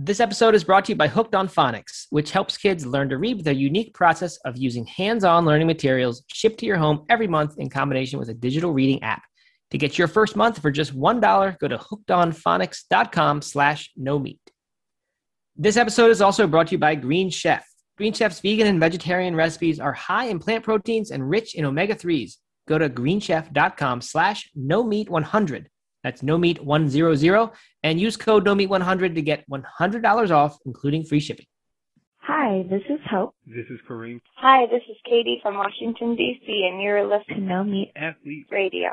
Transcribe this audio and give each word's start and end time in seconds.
This 0.00 0.20
episode 0.20 0.54
is 0.54 0.62
brought 0.62 0.84
to 0.84 0.92
you 0.92 0.96
by 0.96 1.08
Hooked 1.08 1.34
on 1.34 1.48
Phonics, 1.48 2.06
which 2.10 2.30
helps 2.30 2.56
kids 2.56 2.86
learn 2.86 3.08
to 3.08 3.18
read 3.18 3.38
with 3.38 3.48
a 3.48 3.52
unique 3.52 3.92
process 3.94 4.36
of 4.44 4.56
using 4.56 4.86
hands-on 4.86 5.44
learning 5.44 5.66
materials 5.66 6.22
shipped 6.32 6.60
to 6.60 6.66
your 6.66 6.76
home 6.76 7.04
every 7.08 7.26
month 7.26 7.58
in 7.58 7.68
combination 7.68 8.20
with 8.20 8.28
a 8.28 8.34
digital 8.34 8.72
reading 8.72 9.02
app. 9.02 9.24
To 9.72 9.76
get 9.76 9.98
your 9.98 10.06
first 10.06 10.36
month 10.36 10.62
for 10.62 10.70
just 10.70 10.96
$1, 10.96 11.58
go 11.58 11.66
to 11.66 11.78
hookedonphonics.com 11.78 13.42
slash 13.42 13.90
no 13.96 14.20
meat. 14.20 14.38
This 15.56 15.76
episode 15.76 16.12
is 16.12 16.22
also 16.22 16.46
brought 16.46 16.68
to 16.68 16.72
you 16.76 16.78
by 16.78 16.94
Green 16.94 17.28
Chef. 17.28 17.66
Green 17.96 18.12
Chef's 18.12 18.38
vegan 18.38 18.68
and 18.68 18.78
vegetarian 18.78 19.34
recipes 19.34 19.80
are 19.80 19.94
high 19.94 20.26
in 20.26 20.38
plant 20.38 20.62
proteins 20.62 21.10
and 21.10 21.28
rich 21.28 21.56
in 21.56 21.64
omega-3s. 21.64 22.36
Go 22.68 22.78
to 22.78 22.88
greenchef.com 22.88 24.02
slash 24.02 24.48
no 24.54 24.84
meat 24.84 25.10
100 25.10 25.68
that's 26.02 26.22
no 26.22 26.38
meat 26.38 26.62
100 26.62 27.50
and 27.82 28.00
use 28.00 28.16
code 28.16 28.44
no 28.44 28.54
meat 28.54 28.68
100 28.68 29.14
to 29.14 29.22
get 29.22 29.44
$100 29.50 30.30
off, 30.30 30.58
including 30.64 31.04
free 31.04 31.20
shipping. 31.20 31.46
Hi, 32.18 32.64
this 32.68 32.82
is 32.90 33.00
Hope. 33.10 33.34
This 33.46 33.66
is 33.70 33.80
Kareem. 33.88 34.20
Hi, 34.36 34.66
this 34.66 34.82
is 34.88 34.96
Katie 35.04 35.40
from 35.42 35.56
Washington, 35.56 36.14
D.C., 36.14 36.68
and 36.70 36.82
you're 36.82 37.06
listening 37.06 37.40
to 37.40 37.46
No 37.46 37.64
Meat 37.64 37.90
Athlete 37.96 38.46
Radio. 38.50 38.90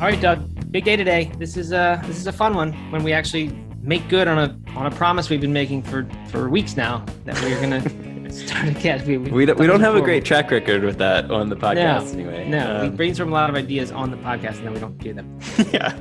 All 0.00 0.06
right, 0.06 0.20
Doug. 0.20 0.70
Big 0.70 0.84
day 0.84 0.96
today. 0.96 1.30
This 1.38 1.56
is 1.56 1.72
a 1.72 2.00
this 2.06 2.16
is 2.16 2.26
a 2.26 2.32
fun 2.32 2.54
one 2.54 2.72
when 2.90 3.02
we 3.02 3.12
actually 3.12 3.48
make 3.82 4.08
good 4.08 4.28
on 4.28 4.38
a 4.38 4.58
on 4.76 4.86
a 4.86 4.90
promise 4.90 5.28
we've 5.28 5.40
been 5.40 5.52
making 5.52 5.82
for 5.82 6.06
for 6.30 6.48
weeks 6.48 6.76
now 6.76 7.04
that 7.24 7.38
we're 7.42 7.60
gonna 7.60 7.80
start 8.30 8.84
a. 8.84 9.02
We, 9.06 9.18
we, 9.18 9.30
we 9.30 9.46
don't, 9.46 9.58
we 9.58 9.66
don't 9.66 9.80
have 9.80 9.96
a 9.96 10.00
great 10.00 10.24
track 10.24 10.50
record 10.50 10.84
with 10.84 10.98
that 10.98 11.30
on 11.30 11.48
the 11.48 11.56
podcast 11.56 12.06
no, 12.06 12.12
anyway. 12.12 12.48
No, 12.48 12.76
um, 12.76 12.90
we 12.90 12.96
brainstorm 12.96 13.30
a 13.30 13.32
lot 13.32 13.50
of 13.50 13.56
ideas 13.56 13.92
on 13.92 14.10
the 14.10 14.16
podcast 14.18 14.58
and 14.58 14.66
then 14.66 14.74
we 14.74 14.80
don't 14.80 14.98
do 14.98 15.12
them. 15.12 15.38
yeah. 15.72 15.98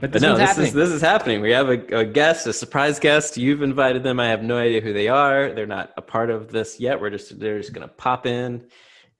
But, 0.00 0.12
this 0.12 0.22
but 0.22 0.28
no, 0.28 0.36
this 0.38 0.48
happening. 0.48 0.68
is 0.68 0.72
this 0.72 0.88
is 0.90 1.02
happening. 1.02 1.42
We 1.42 1.50
have 1.50 1.68
a, 1.68 1.98
a, 1.98 2.04
guest, 2.06 2.46
a 2.46 2.54
surprise 2.54 2.98
guest. 2.98 3.36
You've 3.36 3.60
invited 3.60 4.02
them. 4.02 4.18
I 4.18 4.28
have 4.28 4.42
no 4.42 4.56
idea 4.56 4.80
who 4.80 4.94
they 4.94 5.08
are. 5.08 5.52
They're 5.52 5.66
not 5.66 5.90
a 5.96 6.02
part 6.02 6.30
of 6.30 6.50
this 6.50 6.80
yet. 6.80 7.00
We're 7.00 7.10
just 7.10 7.38
they're 7.38 7.58
just 7.58 7.74
gonna 7.74 7.88
pop 7.88 8.24
in, 8.24 8.66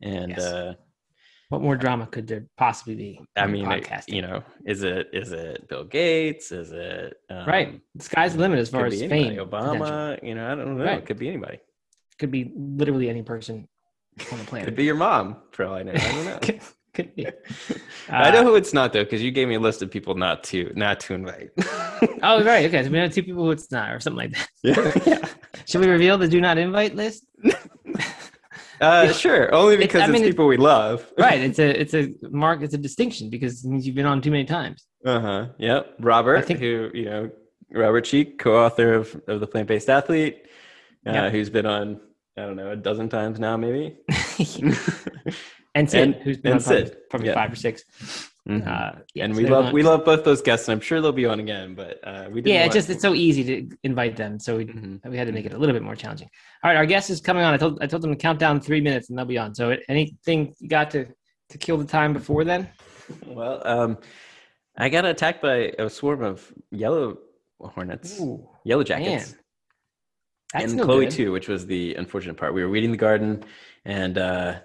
and 0.00 0.30
yes. 0.30 0.40
uh, 0.40 0.74
what 1.50 1.60
more 1.60 1.76
drama 1.76 2.06
could 2.06 2.28
there 2.28 2.46
possibly 2.56 2.94
be? 2.94 3.20
I 3.36 3.46
mean, 3.46 3.66
podcasting? 3.66 4.14
you 4.14 4.22
know, 4.22 4.42
is 4.64 4.82
it 4.82 5.10
is 5.12 5.32
it 5.32 5.68
Bill 5.68 5.84
Gates? 5.84 6.50
Is 6.50 6.72
it 6.72 7.14
um, 7.28 7.46
right? 7.46 7.80
The 7.96 8.04
sky's 8.04 8.32
the 8.32 8.38
limit 8.38 8.58
as 8.58 8.70
far 8.70 8.86
as 8.86 8.94
anybody. 8.94 9.36
fame. 9.36 9.38
Obama, 9.38 10.22
you 10.22 10.34
know, 10.34 10.50
I 10.50 10.54
don't 10.54 10.78
know. 10.78 10.84
Right. 10.84 10.98
It 10.98 11.06
could 11.06 11.18
be 11.18 11.28
anybody. 11.28 11.58
Could 12.20 12.30
be 12.30 12.52
literally 12.54 13.08
any 13.08 13.22
person 13.22 13.66
on 14.30 14.38
the 14.38 14.44
planet. 14.44 14.66
could 14.66 14.76
be 14.76 14.84
your 14.84 14.94
mom, 14.94 15.36
for 15.52 15.64
all 15.64 15.74
I 15.74 15.82
know. 15.82 15.92
I 15.94 15.98
don't 15.98 16.24
know. 16.26 16.38
could, 16.42 16.60
could 16.92 17.14
be. 17.14 17.26
Uh, 17.26 17.30
I 18.10 18.30
know 18.30 18.44
who 18.44 18.56
it's 18.56 18.74
not 18.74 18.92
though, 18.92 19.04
because 19.04 19.22
you 19.22 19.30
gave 19.30 19.48
me 19.48 19.54
a 19.54 19.60
list 19.60 19.80
of 19.80 19.90
people 19.90 20.14
not 20.14 20.44
to 20.44 20.70
not 20.76 21.00
to 21.00 21.14
invite. 21.14 21.50
oh, 22.22 22.44
right. 22.44 22.66
Okay, 22.66 22.84
so 22.84 22.90
we 22.90 22.98
have 22.98 23.14
two 23.14 23.22
people 23.22 23.44
who 23.44 23.52
it's 23.52 23.72
not, 23.72 23.90
or 23.90 24.00
something 24.00 24.18
like 24.18 24.32
that. 24.32 24.48
Yeah. 24.62 24.92
yeah. 25.06 25.28
Should 25.64 25.80
we 25.80 25.88
reveal 25.88 26.18
the 26.18 26.28
do 26.28 26.42
not 26.42 26.58
invite 26.58 26.94
list? 26.94 27.24
Uh, 28.82 29.12
sure, 29.12 29.54
only 29.54 29.78
because 29.78 30.00
it's, 30.00 30.08
I 30.08 30.12
mean, 30.12 30.22
it's 30.22 30.30
people 30.30 30.46
we 30.46 30.58
love. 30.58 31.10
right. 31.16 31.40
It's 31.40 31.58
a 31.58 31.80
it's 31.80 31.94
a 31.94 32.12
mark. 32.30 32.60
It's 32.60 32.74
a 32.74 32.78
distinction 32.78 33.30
because 33.30 33.64
it 33.64 33.68
means 33.70 33.86
you've 33.86 33.96
been 33.96 34.06
on 34.06 34.20
too 34.20 34.30
many 34.30 34.44
times. 34.44 34.86
Uh 35.04 35.20
huh. 35.20 35.46
Yep. 35.58 35.96
Robert, 36.00 36.36
I 36.36 36.42
think, 36.42 36.60
who 36.60 36.90
you 36.92 37.04
know, 37.06 37.30
Robert 37.72 38.02
Cheeke, 38.02 38.38
co-author 38.38 38.94
of 38.94 39.20
of 39.26 39.40
the 39.40 39.46
Plant 39.46 39.68
Based 39.68 39.88
Athlete, 39.88 40.46
uh, 41.06 41.12
yep. 41.12 41.32
who's 41.32 41.50
been 41.50 41.66
on 41.66 42.00
I 42.40 42.46
don't 42.46 42.56
know 42.56 42.70
a 42.70 42.76
dozen 42.76 43.08
times 43.08 43.38
now, 43.38 43.56
maybe. 43.56 43.96
and 45.74 45.90
Sid, 45.90 46.00
and, 46.00 46.14
who's 46.16 46.38
been 46.38 46.54
on 46.54 46.60
Sid. 46.60 46.86
probably, 46.86 47.06
probably 47.10 47.26
yep. 47.28 47.34
five 47.34 47.52
or 47.52 47.56
6 47.56 47.84
mm-hmm. 48.48 48.68
uh, 48.68 49.00
yeah, 49.14 49.24
and 49.24 49.34
so 49.34 49.42
we 49.42 49.48
love 49.48 49.66
on. 49.66 49.72
we 49.72 49.82
love 49.82 50.04
both 50.04 50.24
those 50.24 50.42
guests, 50.42 50.68
and 50.68 50.74
I'm 50.74 50.80
sure 50.80 51.00
they'll 51.00 51.12
be 51.12 51.26
on 51.26 51.40
again. 51.40 51.74
But 51.74 52.00
uh, 52.02 52.28
we 52.30 52.42
yeah, 52.42 52.64
it's 52.64 52.74
just 52.74 52.90
it's 52.90 53.02
so 53.02 53.14
easy 53.14 53.44
to 53.44 53.76
invite 53.84 54.16
them, 54.16 54.38
so 54.38 54.56
we 54.56 54.66
mm-hmm. 54.66 55.10
we 55.10 55.16
had 55.16 55.26
to 55.26 55.32
make 55.32 55.46
it 55.46 55.52
a 55.52 55.58
little 55.58 55.74
bit 55.74 55.82
more 55.82 55.96
challenging. 55.96 56.28
All 56.64 56.70
right, 56.70 56.76
our 56.76 56.86
guest 56.86 57.10
is 57.10 57.20
coming 57.20 57.42
on. 57.42 57.52
I 57.52 57.56
told 57.56 57.82
I 57.82 57.86
told 57.86 58.02
them 58.02 58.10
to 58.10 58.16
count 58.16 58.38
down 58.38 58.60
three 58.60 58.80
minutes, 58.80 59.10
and 59.10 59.18
they'll 59.18 59.26
be 59.26 59.38
on. 59.38 59.54
So 59.54 59.76
anything 59.88 60.54
you 60.58 60.68
got 60.68 60.90
to 60.92 61.06
to 61.50 61.58
kill 61.58 61.76
the 61.76 61.84
time 61.84 62.12
before 62.12 62.44
then? 62.44 62.68
Well, 63.26 63.60
um, 63.66 63.98
I 64.78 64.88
got 64.88 65.04
attacked 65.04 65.42
by 65.42 65.72
a 65.80 65.90
swarm 65.90 66.22
of 66.22 66.52
yellow 66.70 67.18
hornets, 67.58 68.20
Ooh, 68.20 68.48
yellow 68.64 68.84
jackets. 68.84 69.34
And 70.54 70.76
no 70.76 70.84
Chloe 70.84 71.04
good. 71.04 71.12
too, 71.12 71.32
which 71.32 71.48
was 71.48 71.66
the 71.66 71.94
unfortunate 71.94 72.36
part. 72.36 72.54
We 72.54 72.62
were 72.62 72.70
weeding 72.70 72.90
the 72.90 72.96
garden, 72.96 73.44
and 73.84 74.18
uh, 74.18 74.60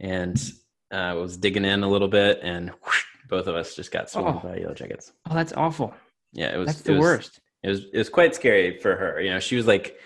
and 0.00 0.52
uh, 0.90 1.14
was 1.18 1.36
digging 1.36 1.64
in 1.64 1.82
a 1.82 1.88
little 1.88 2.08
bit, 2.08 2.40
and 2.42 2.70
whoosh, 2.70 3.04
both 3.28 3.46
of 3.46 3.54
us 3.54 3.74
just 3.74 3.90
got 3.90 4.10
swarmed 4.10 4.40
oh. 4.42 4.48
by 4.48 4.56
yellow 4.58 4.74
jackets. 4.74 5.12
Oh, 5.28 5.34
that's 5.34 5.52
awful. 5.52 5.94
Yeah, 6.32 6.54
it 6.54 6.58
was. 6.58 6.66
That's 6.66 6.80
the 6.82 6.92
it 6.92 6.96
was, 6.96 7.00
worst. 7.00 7.40
It 7.62 7.68
was. 7.68 7.84
It 7.92 7.98
was 7.98 8.08
quite 8.08 8.34
scary 8.34 8.78
for 8.78 8.96
her. 8.96 9.20
You 9.20 9.30
know, 9.30 9.40
she 9.40 9.56
was 9.56 9.66
like, 9.66 9.98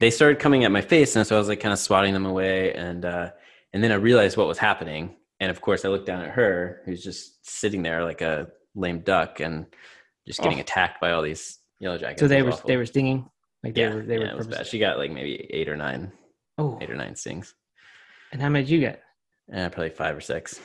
they 0.00 0.10
started 0.10 0.38
coming 0.38 0.64
at 0.64 0.72
my 0.72 0.80
face, 0.80 1.16
and 1.16 1.26
so 1.26 1.36
I 1.36 1.38
was 1.38 1.48
like, 1.48 1.60
kind 1.60 1.72
of 1.72 1.78
swatting 1.78 2.12
them 2.12 2.26
away, 2.26 2.74
and 2.74 3.04
uh, 3.04 3.30
and 3.72 3.82
then 3.82 3.92
I 3.92 3.96
realized 3.96 4.36
what 4.36 4.48
was 4.48 4.58
happening, 4.58 5.16
and 5.40 5.50
of 5.50 5.60
course, 5.60 5.84
I 5.84 5.88
looked 5.88 6.06
down 6.06 6.22
at 6.22 6.30
her, 6.30 6.82
who's 6.84 7.02
just 7.02 7.46
sitting 7.48 7.82
there 7.82 8.04
like 8.04 8.20
a 8.20 8.48
lame 8.74 9.00
duck, 9.00 9.40
and 9.40 9.66
just 10.26 10.40
getting 10.40 10.58
oh. 10.58 10.62
attacked 10.62 11.00
by 11.00 11.12
all 11.12 11.22
these 11.22 11.58
yellow 11.78 11.98
jackets. 11.98 12.20
So 12.20 12.28
they 12.28 12.42
were 12.42 12.52
awful. 12.52 12.66
they 12.66 12.76
were 12.76 12.86
stinging. 12.86 13.30
Like 13.62 13.74
they 13.74 13.82
yeah, 13.82 13.94
were, 13.94 14.02
they 14.02 14.14
yeah, 14.14 14.20
were. 14.20 14.30
It 14.30 14.36
was 14.36 14.46
bad. 14.46 14.66
She 14.66 14.78
got 14.78 14.98
like 14.98 15.10
maybe 15.10 15.46
eight 15.50 15.68
or 15.68 15.76
nine. 15.76 16.12
Oh, 16.58 16.78
eight 16.80 16.90
or 16.90 16.96
nine 16.96 17.16
stings. 17.16 17.54
And 18.32 18.40
how 18.40 18.48
many 18.48 18.64
did 18.64 18.70
you 18.70 18.80
get? 18.80 19.02
Uh, 19.52 19.68
probably 19.68 19.90
five 19.90 20.16
or 20.16 20.20
six. 20.20 20.60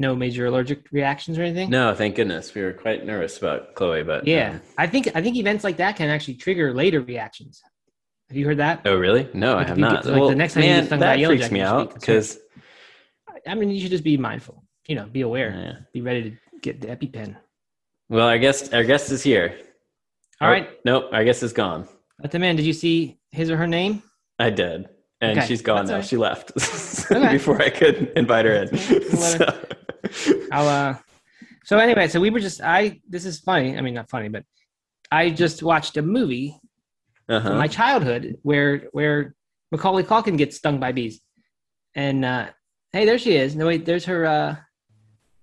No 0.00 0.14
major 0.14 0.46
allergic 0.46 0.84
reactions 0.92 1.38
or 1.38 1.42
anything? 1.42 1.70
No, 1.70 1.92
thank 1.92 2.14
goodness. 2.14 2.54
We 2.54 2.62
were 2.62 2.72
quite 2.72 3.04
nervous 3.04 3.38
about 3.38 3.74
Chloe, 3.74 4.04
but 4.04 4.26
yeah, 4.26 4.50
um, 4.50 4.60
I 4.76 4.86
think 4.86 5.08
I 5.14 5.22
think 5.22 5.36
events 5.36 5.64
like 5.64 5.76
that 5.78 5.96
can 5.96 6.08
actually 6.08 6.34
trigger 6.34 6.72
later 6.72 7.00
reactions. 7.00 7.60
Have 8.28 8.36
you 8.36 8.46
heard 8.46 8.58
that? 8.58 8.82
Oh, 8.84 8.96
really? 8.96 9.28
No, 9.34 9.54
like 9.54 9.66
I 9.66 9.68
have 9.70 9.78
not. 9.78 10.04
Get, 10.04 10.12
like 10.12 10.20
well, 10.20 10.28
the 10.28 10.36
next 10.36 10.54
time 10.54 10.62
man, 10.62 10.84
you 10.84 10.90
get 10.90 11.00
that 11.00 11.24
freaks 11.24 11.50
me 11.50 11.60
out 11.60 11.94
because. 11.94 12.38
I 13.46 13.54
mean, 13.54 13.70
you 13.70 13.80
should 13.80 13.90
just 13.90 14.04
be 14.04 14.16
mindful. 14.16 14.64
You 14.86 14.96
know, 14.96 15.06
be 15.06 15.22
aware. 15.22 15.50
Yeah. 15.50 15.84
Be 15.92 16.00
ready 16.00 16.30
to 16.30 16.36
get 16.60 16.80
the 16.80 16.88
EpiPen. 16.88 17.36
Well, 18.08 18.26
our 18.26 18.38
guest, 18.38 18.74
our 18.74 18.84
guest 18.84 19.10
is 19.10 19.22
here. 19.22 19.58
All 20.40 20.48
oh, 20.48 20.52
right. 20.52 20.70
Nope, 20.84 21.10
our 21.12 21.24
guest 21.24 21.42
is 21.42 21.52
gone. 21.52 21.88
Let 22.20 22.30
them 22.30 22.42
in. 22.42 22.56
Did 22.56 22.66
you 22.66 22.72
see 22.72 23.18
his 23.30 23.50
or 23.50 23.56
her 23.56 23.66
name? 23.66 24.02
I 24.38 24.50
did 24.50 24.88
and 25.20 25.38
okay. 25.38 25.46
she's 25.46 25.62
gone 25.62 25.86
That's 25.86 25.90
now. 25.90 25.96
Right. 25.96 26.06
She 26.06 26.16
left 26.16 26.52
okay. 27.10 27.32
before 27.32 27.60
I 27.60 27.70
could 27.70 28.12
invite 28.16 28.44
her 28.44 28.54
in. 28.54 28.76
so. 29.16 29.66
I'll 30.52 30.68
uh. 30.68 30.96
So 31.64 31.78
anyway, 31.78 32.08
so 32.08 32.20
we 32.20 32.30
were 32.30 32.40
just 32.40 32.60
I. 32.62 33.00
This 33.08 33.24
is 33.24 33.40
funny. 33.40 33.76
I 33.76 33.80
mean, 33.80 33.94
not 33.94 34.08
funny, 34.08 34.28
but 34.28 34.44
I 35.10 35.30
just 35.30 35.62
watched 35.62 35.96
a 35.96 36.02
movie 36.02 36.58
uh-huh. 37.28 37.48
from 37.48 37.58
my 37.58 37.68
childhood 37.68 38.38
where 38.42 38.88
where 38.92 39.34
Macaulay 39.72 40.04
Culkin 40.04 40.38
gets 40.38 40.56
stung 40.56 40.78
by 40.78 40.92
bees, 40.92 41.20
and 41.94 42.24
uh, 42.24 42.46
hey, 42.92 43.04
there 43.04 43.18
she 43.18 43.36
is. 43.36 43.56
No 43.56 43.66
wait, 43.66 43.84
there's 43.84 44.04
her. 44.04 44.24
uh 44.24 44.56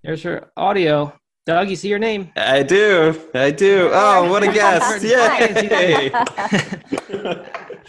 There's 0.04 0.24
her 0.24 0.52
audio. 0.56 1.14
Doug, 1.46 1.70
you 1.70 1.76
see 1.76 1.90
your 1.90 2.00
name? 2.00 2.32
I 2.36 2.64
do. 2.64 3.30
I 3.34 3.52
do. 3.52 3.90
Oh, 3.94 4.30
what 4.32 4.42
a 4.42 4.48
guest! 4.52 5.04
Yay! 5.04 6.10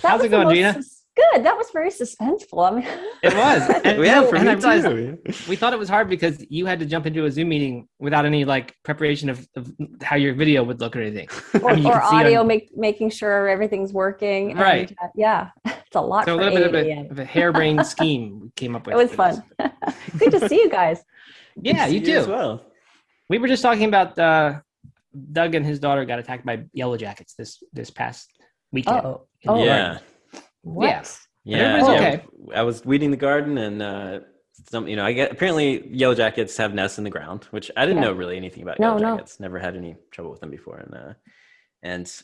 How's 0.03 0.23
it 0.23 0.29
going, 0.29 0.55
Gina? 0.55 0.83
good. 1.17 1.45
That 1.45 1.57
was 1.57 1.69
very 1.73 1.91
suspenseful. 1.91 2.71
I 2.71 2.75
mean, 2.77 2.87
it 3.23 3.35
was. 3.35 3.83
And, 3.85 4.05
yeah, 4.05 4.23
for 4.27 4.39
me 4.39 4.55
too. 4.57 5.19
We 5.49 5.57
thought 5.57 5.73
it 5.73 5.79
was 5.79 5.89
hard 5.89 6.09
because 6.09 6.45
you 6.51 6.67
had 6.67 6.79
to 6.81 6.87
jump 6.87 7.07
into 7.07 7.25
a 7.25 7.31
Zoom 7.31 7.49
meeting 7.49 7.89
without 7.99 8.27
any 8.27 8.45
like 8.45 8.77
preparation 8.83 9.31
of, 9.31 9.49
of 9.57 9.73
how 10.03 10.17
your 10.17 10.35
video 10.35 10.63
would 10.63 10.81
look 10.81 10.95
or 10.95 11.01
anything, 11.01 11.29
or, 11.63 11.71
I 11.71 11.77
mean, 11.77 11.87
or 11.87 12.03
audio, 12.03 12.41
on... 12.41 12.47
make, 12.47 12.77
making 12.77 13.11
sure 13.11 13.49
everything's 13.49 13.93
working. 13.93 14.53
And, 14.53 14.61
right. 14.61 14.95
Uh, 15.03 15.09
yeah, 15.17 15.51
it's 15.65 15.97
a 15.97 16.01
lot. 16.01 16.27
So 16.27 16.35
a 16.35 16.37
little 16.37 16.53
bit 16.53 16.67
of 16.67 16.75
a, 16.75 17.11
of 17.11 17.19
a 17.19 17.25
harebrained 17.25 17.87
scheme 17.87 18.41
we 18.41 18.51
came 18.51 18.77
up 18.77 18.87
with. 18.87 18.95
It 18.95 18.99
was 18.99 19.13
fun. 19.13 19.43
good 20.19 20.33
to 20.33 20.49
see 20.49 20.57
you 20.57 20.71
guys. 20.71 21.03
Yeah, 21.57 21.87
you, 21.87 22.01
you 22.01 22.19
as 22.19 22.27
well. 22.27 22.63
We 23.29 23.39
were 23.39 23.49
just 23.49 23.63
talking 23.63 23.85
about 23.85 24.19
uh, 24.19 24.61
Doug 25.33 25.55
and 25.55 25.65
his 25.65 25.79
daughter 25.79 26.05
got 26.05 26.19
attacked 26.19 26.47
by 26.47 26.65
yellow 26.73 26.97
jackets 26.97 27.35
this 27.35 27.63
this 27.73 27.91
past 27.91 28.31
weekend. 28.73 29.05
Oh, 29.05 29.27
oh 29.47 29.65
yeah. 29.65 29.93
Right. 29.93 30.03
What? 30.63 30.87
Yes. 30.87 31.27
Yeah. 31.45 31.77
yeah. 31.77 31.85
Okay. 31.85 32.25
I 32.55 32.63
was 32.63 32.85
weeding 32.85 33.11
the 33.11 33.17
garden 33.17 33.59
and 33.59 33.83
uh, 33.83 34.21
some, 34.69 34.89
you 34.89 34.97
know, 34.97 35.05
I 35.05 35.13
get 35.13 35.31
apparently 35.33 35.89
yellow 35.89 36.15
jackets 36.15 36.57
have 36.57 36.75
nests 36.75 36.99
in 36.99 37.05
the 37.05 37.11
ground, 37.11 37.45
which 37.51 37.71
I 37.77 37.87
didn't 37.87 38.03
yeah. 38.03 38.09
know 38.09 38.13
really 38.13 38.37
anything 38.37 38.63
about 38.63 38.81
no, 38.81 38.97
yellow 38.97 39.17
jackets. 39.17 39.39
No. 39.39 39.45
Never 39.45 39.59
had 39.59 39.77
any 39.77 39.97
trouble 40.11 40.31
with 40.31 40.41
them 40.41 40.51
before, 40.51 40.79
and 40.79 40.95
uh, 40.95 41.15
and 41.83 42.23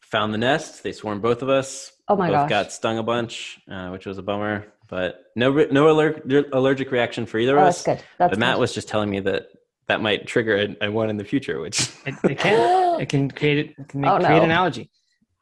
found 0.00 0.34
the 0.34 0.38
nest. 0.38 0.82
They 0.82 0.92
swarmed 0.92 1.22
both 1.22 1.42
of 1.42 1.48
us. 1.48 1.92
Oh 2.08 2.16
my 2.16 2.28
both 2.28 2.34
gosh! 2.34 2.50
Got 2.50 2.72
stung 2.72 2.98
a 2.98 3.02
bunch, 3.02 3.60
uh, 3.70 3.88
which 3.90 4.06
was 4.06 4.18
a 4.18 4.22
bummer. 4.22 4.66
But 4.88 5.26
no, 5.36 5.52
no 5.52 5.86
aller- 5.86 6.48
allergic 6.52 6.90
reaction 6.90 7.24
for 7.24 7.38
either 7.38 7.56
oh, 7.56 7.62
of 7.62 7.68
us. 7.68 7.84
That's 7.84 8.00
good. 8.00 8.06
That's 8.18 8.30
but 8.30 8.38
Matt 8.40 8.56
good. 8.56 8.60
was 8.60 8.74
just 8.74 8.88
telling 8.88 9.08
me 9.08 9.20
that 9.20 9.46
that 9.90 10.00
might 10.00 10.26
trigger 10.26 10.56
a, 10.80 10.86
a 10.86 10.90
one 10.90 11.10
in 11.10 11.16
the 11.16 11.24
future, 11.24 11.60
which 11.60 11.80
it, 12.06 12.14
it 12.24 12.38
can. 12.38 13.00
it 13.00 13.08
can 13.08 13.30
create 13.30 13.74
it 13.78 13.88
can 13.88 14.00
make, 14.00 14.10
oh, 14.10 14.18
create 14.18 14.42
an 14.42 14.50
allergy. 14.50 14.90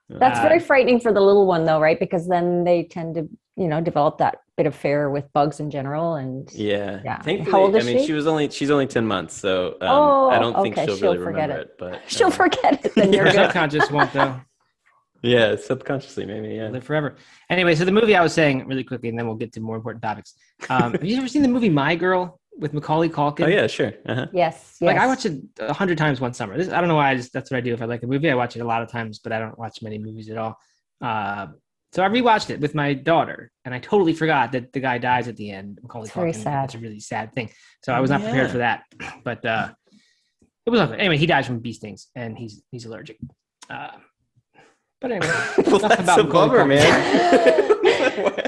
That's 0.08 0.38
uh, 0.38 0.42
very 0.42 0.58
frightening 0.58 1.00
for 1.00 1.12
the 1.12 1.20
little 1.20 1.46
one, 1.46 1.64
though, 1.64 1.80
right? 1.80 2.00
Because 2.00 2.26
then 2.28 2.64
they 2.64 2.84
tend 2.84 3.14
to 3.16 3.28
you 3.58 3.66
know, 3.66 3.80
develop 3.80 4.18
that 4.18 4.38
bit 4.56 4.66
of 4.66 4.74
fear 4.74 5.10
with 5.10 5.30
bugs 5.32 5.58
in 5.58 5.68
general. 5.68 6.14
And 6.14 6.48
Yeah. 6.54 7.00
Yeah. 7.04 7.20
Thankfully, 7.20 7.50
How 7.50 7.58
old 7.58 7.74
is 7.74 7.84
I 7.84 7.92
mean, 7.92 7.98
she? 7.98 8.06
she? 8.06 8.12
was 8.12 8.26
only 8.28 8.48
she's 8.50 8.70
only 8.70 8.86
ten 8.86 9.04
months, 9.04 9.34
so 9.34 9.76
um, 9.80 9.88
Oh, 9.90 10.30
I 10.30 10.38
don't 10.38 10.62
think 10.62 10.76
she'll, 10.76 10.96
she'll 10.96 11.12
really 11.14 11.24
forget 11.24 11.48
remember 11.50 11.62
it. 11.62 11.68
it. 11.68 11.74
But 11.78 12.02
she'll 12.06 12.28
uh, 12.28 12.30
forget 12.30 12.84
it. 12.84 12.94
Then 12.94 13.12
you're 13.12 13.24
Your 13.26 13.32
good. 13.32 13.44
subconscious 13.46 13.90
won't 13.90 14.12
though. 14.12 14.40
Yeah, 15.22 15.56
subconsciously, 15.56 16.24
maybe. 16.26 16.54
Yeah. 16.54 16.68
Live 16.68 16.84
forever. 16.84 17.16
Anyway, 17.50 17.74
so 17.74 17.84
the 17.84 17.90
movie 17.90 18.14
I 18.14 18.22
was 18.22 18.32
saying 18.32 18.64
really 18.68 18.84
quickly, 18.84 19.08
and 19.08 19.18
then 19.18 19.26
we'll 19.26 19.34
get 19.34 19.52
to 19.54 19.60
more 19.60 19.74
important 19.74 20.00
topics. 20.04 20.34
Um, 20.70 20.92
have 20.92 21.04
you 21.04 21.16
ever 21.16 21.26
seen 21.26 21.42
the 21.42 21.48
movie 21.48 21.68
My 21.68 21.96
Girl 21.96 22.40
with 22.58 22.72
Macaulay 22.74 23.08
Culkin? 23.08 23.44
Oh 23.44 23.48
yeah, 23.48 23.66
sure. 23.66 23.92
Uh-huh. 24.06 24.26
Yes, 24.32 24.76
yes. 24.80 24.86
Like 24.86 24.96
I 24.98 25.06
watch 25.06 25.24
it 25.24 25.40
a 25.60 25.72
hundred 25.72 25.98
times 25.98 26.20
one 26.20 26.34
summer. 26.34 26.56
This, 26.56 26.68
I 26.68 26.80
don't 26.80 26.88
know 26.88 26.96
why. 26.96 27.10
I 27.10 27.16
just 27.16 27.32
that's 27.32 27.50
what 27.50 27.58
I 27.58 27.60
do. 27.60 27.72
If 27.72 27.82
I 27.82 27.86
like 27.86 28.02
a 28.02 28.06
movie, 28.06 28.30
I 28.30 28.34
watch 28.34 28.56
it 28.56 28.60
a 28.60 28.64
lot 28.66 28.82
of 28.82 28.90
times, 28.90 29.20
but 29.20 29.32
I 29.32 29.38
don't 29.38 29.58
watch 29.58 29.80
many 29.82 29.98
movies 29.98 30.28
at 30.28 30.36
all. 30.38 30.58
Uh, 31.00 31.48
so 31.92 32.02
I 32.02 32.08
rewatched 32.08 32.50
it 32.50 32.60
with 32.60 32.74
my 32.74 32.92
daughter, 32.92 33.50
and 33.64 33.74
I 33.74 33.78
totally 33.78 34.12
forgot 34.12 34.52
that 34.52 34.72
the 34.72 34.80
guy 34.80 34.98
dies 34.98 35.26
at 35.28 35.36
the 35.36 35.50
end. 35.50 35.78
Macaulay 35.82 36.06
It's 36.06 36.14
very 36.14 36.32
sad. 36.34 36.64
It's 36.66 36.74
a 36.74 36.78
really 36.78 37.00
sad 37.00 37.32
thing. 37.32 37.50
So 37.82 37.92
I 37.94 38.00
was 38.00 38.10
not 38.10 38.20
prepared 38.22 38.50
for 38.50 38.58
that. 38.58 38.82
But 39.24 39.44
uh, 39.44 39.70
it 40.66 40.70
was 40.70 40.80
okay. 40.80 40.96
Anyway, 40.98 41.16
he 41.16 41.26
dies 41.26 41.46
from 41.46 41.60
bee 41.60 41.72
stings, 41.72 42.08
and 42.14 42.36
he's 42.36 42.62
he's 42.70 42.84
allergic. 42.84 43.18
Uh, 43.70 43.92
but 45.00 45.12
anyway, 45.12 45.32
well, 45.66 45.76
enough 45.76 45.80
that's 45.82 46.00
about 46.02 46.20
a 46.20 46.24
Macaulay 46.24 46.48
bummer, 46.48 46.64
man. 46.66 47.77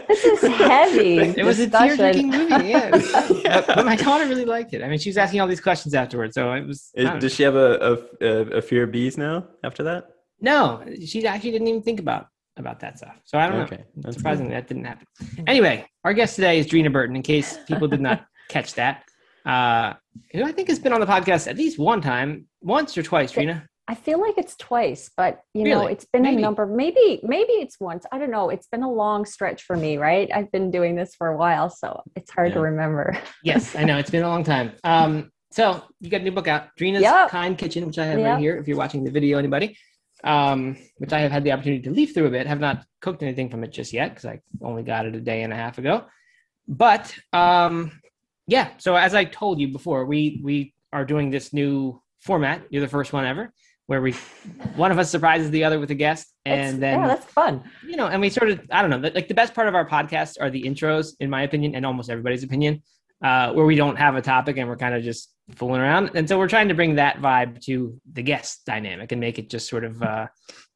This 0.08 0.24
is 0.24 0.42
heavy. 0.56 1.18
It 1.18 1.44
was 1.44 1.58
a 1.60 1.66
discussion. 1.66 1.96
tear-jerking 1.98 2.30
movie. 2.30 2.68
Yeah, 2.68 2.88
it 2.88 2.92
was- 2.92 3.42
but, 3.42 3.66
but 3.66 3.86
my 3.86 3.96
daughter 3.96 4.26
really 4.26 4.44
liked 4.44 4.72
it. 4.74 4.82
I 4.82 4.88
mean, 4.88 4.98
she 4.98 5.08
was 5.08 5.16
asking 5.16 5.40
all 5.40 5.46
these 5.48 5.60
questions 5.60 5.94
afterwards, 5.94 6.34
so 6.34 6.52
it 6.52 6.66
was. 6.66 6.90
I 6.96 7.00
Is- 7.00 7.06
know. 7.06 7.20
Does 7.20 7.34
she 7.34 7.42
have 7.44 7.54
a, 7.56 7.98
a, 8.20 8.26
a, 8.26 8.30
a 8.58 8.62
fear 8.62 8.84
of 8.84 8.92
bees 8.92 9.16
now 9.18 9.46
after 9.64 9.82
that? 9.84 10.08
No, 10.40 10.82
she 11.06 11.26
actually 11.26 11.50
didn't 11.52 11.68
even 11.68 11.82
think 11.82 12.00
about 12.00 12.26
about 12.56 12.80
that 12.80 12.98
stuff. 12.98 13.16
So 13.24 13.38
I 13.38 13.48
don't 13.48 13.60
Okay, 13.62 13.76
know. 13.76 13.84
that's 13.96 14.16
Surprisingly, 14.16 14.52
that 14.52 14.66
didn't 14.68 14.84
happen. 14.84 15.06
Anyway, 15.46 15.86
our 16.04 16.12
guest 16.12 16.34
today 16.36 16.58
is 16.58 16.66
Dreena 16.66 16.92
Burton. 16.92 17.16
In 17.16 17.22
case 17.22 17.58
people 17.68 17.88
did 17.88 18.00
not 18.00 18.24
catch 18.48 18.74
that, 18.74 19.04
uh, 19.46 19.94
who 20.32 20.44
I 20.44 20.52
think 20.52 20.68
has 20.68 20.78
been 20.78 20.92
on 20.92 21.00
the 21.00 21.06
podcast 21.06 21.46
at 21.46 21.56
least 21.56 21.78
one 21.78 22.00
time, 22.00 22.46
once 22.60 22.96
or 22.98 23.02
twice. 23.02 23.32
Dreena. 23.32 23.64
I 23.90 23.94
feel 23.94 24.20
like 24.20 24.38
it's 24.38 24.54
twice, 24.54 25.10
but 25.16 25.40
you 25.52 25.64
know, 25.64 25.86
it's 25.86 26.04
been 26.04 26.22
Maybe. 26.22 26.36
a 26.36 26.40
number. 26.40 26.64
Maybe, 26.64 27.18
maybe 27.24 27.54
it's 27.54 27.80
once. 27.80 28.06
I 28.12 28.18
don't 28.18 28.30
know. 28.30 28.48
It's 28.48 28.68
been 28.68 28.84
a 28.84 28.90
long 28.90 29.24
stretch 29.24 29.64
for 29.64 29.76
me, 29.76 29.96
right? 29.96 30.30
I've 30.32 30.52
been 30.52 30.70
doing 30.70 30.94
this 30.94 31.16
for 31.16 31.26
a 31.26 31.36
while, 31.36 31.68
so 31.70 32.00
it's 32.14 32.30
hard 32.30 32.52
to 32.52 32.60
remember. 32.60 33.18
Yes, 33.42 33.74
I 33.74 33.82
know 33.82 33.98
it's 33.98 34.10
been 34.10 34.22
a 34.22 34.28
long 34.28 34.44
time. 34.44 34.74
Um, 34.84 35.32
so 35.50 35.82
you 35.98 36.08
got 36.08 36.20
a 36.20 36.24
new 36.24 36.30
book 36.30 36.46
out, 36.46 36.68
Dreena's 36.78 37.00
Yep. 37.00 37.30
Kind 37.30 37.58
Kitchen, 37.58 37.84
which 37.84 37.98
I 37.98 38.04
have 38.04 38.20
Yep. 38.20 38.30
right 38.30 38.38
here. 38.38 38.58
If 38.58 38.68
you're 38.68 38.76
watching 38.76 39.02
the 39.02 39.10
video, 39.10 39.38
anybody, 39.38 39.76
um, 40.22 40.76
which 40.98 41.12
I 41.12 41.18
have 41.22 41.32
had 41.32 41.42
the 41.42 41.50
opportunity 41.50 41.82
to 41.82 41.90
leaf 41.90 42.14
through 42.14 42.26
a 42.28 42.30
bit, 42.30 42.46
have 42.46 42.60
not 42.60 42.84
cooked 43.00 43.24
anything 43.24 43.50
from 43.50 43.64
it 43.64 43.72
just 43.72 43.92
yet 43.92 44.10
because 44.10 44.24
I 44.24 44.38
only 44.62 44.84
got 44.84 45.06
it 45.06 45.16
a 45.16 45.20
day 45.20 45.42
and 45.42 45.52
a 45.52 45.56
half 45.56 45.78
ago. 45.78 46.04
But 46.68 47.12
um, 47.32 47.90
yeah, 48.46 48.68
so 48.78 48.94
as 48.94 49.16
I 49.16 49.24
told 49.24 49.58
you 49.58 49.72
before, 49.72 50.04
we 50.04 50.40
we 50.44 50.74
are 50.92 51.04
doing 51.04 51.30
this 51.30 51.52
new 51.52 52.00
format. 52.20 52.62
You're 52.70 52.82
the 52.82 52.88
first 52.88 53.12
one 53.12 53.24
ever, 53.24 53.52
where 53.90 54.00
we 54.00 54.12
one 54.76 54.92
of 54.92 55.00
us 55.00 55.10
surprises 55.10 55.50
the 55.50 55.64
other 55.64 55.80
with 55.80 55.90
a 55.90 55.96
guest, 55.96 56.32
It's- 56.44 56.70
and 56.70 56.80
then 56.80 57.00
yeah, 57.00 57.08
that's 57.08 57.24
fun. 57.26 57.64
you 57.84 57.96
know, 57.96 58.06
and 58.06 58.20
we 58.20 58.30
sort 58.30 58.48
of, 58.48 58.60
I 58.70 58.82
don't 58.82 58.90
know, 58.90 59.10
like 59.12 59.26
the 59.26 59.34
best 59.34 59.52
part 59.52 59.66
of 59.66 59.74
our 59.74 59.84
podcast 59.84 60.36
are 60.40 60.48
the 60.48 60.62
intros, 60.62 61.14
in 61.18 61.28
my 61.28 61.42
opinion, 61.42 61.74
and 61.74 61.84
almost 61.84 62.08
everybody's 62.08 62.44
opinion, 62.44 62.82
uh, 63.20 63.52
where 63.52 63.66
we 63.66 63.74
don't 63.74 63.96
have 63.96 64.14
a 64.14 64.22
topic 64.22 64.58
and 64.58 64.68
we're 64.68 64.76
kind 64.76 64.94
of 64.94 65.02
just 65.02 65.32
fooling 65.56 65.80
around. 65.80 66.12
And 66.14 66.28
so 66.28 66.38
we're 66.38 66.46
trying 66.46 66.68
to 66.68 66.74
bring 66.74 66.94
that 66.94 67.16
vibe 67.16 67.60
to 67.64 68.00
the 68.12 68.22
guest 68.22 68.64
dynamic 68.64 69.10
and 69.10 69.20
make 69.20 69.40
it 69.40 69.50
just 69.50 69.68
sort 69.68 69.82
of, 69.82 70.00
uh, 70.00 70.28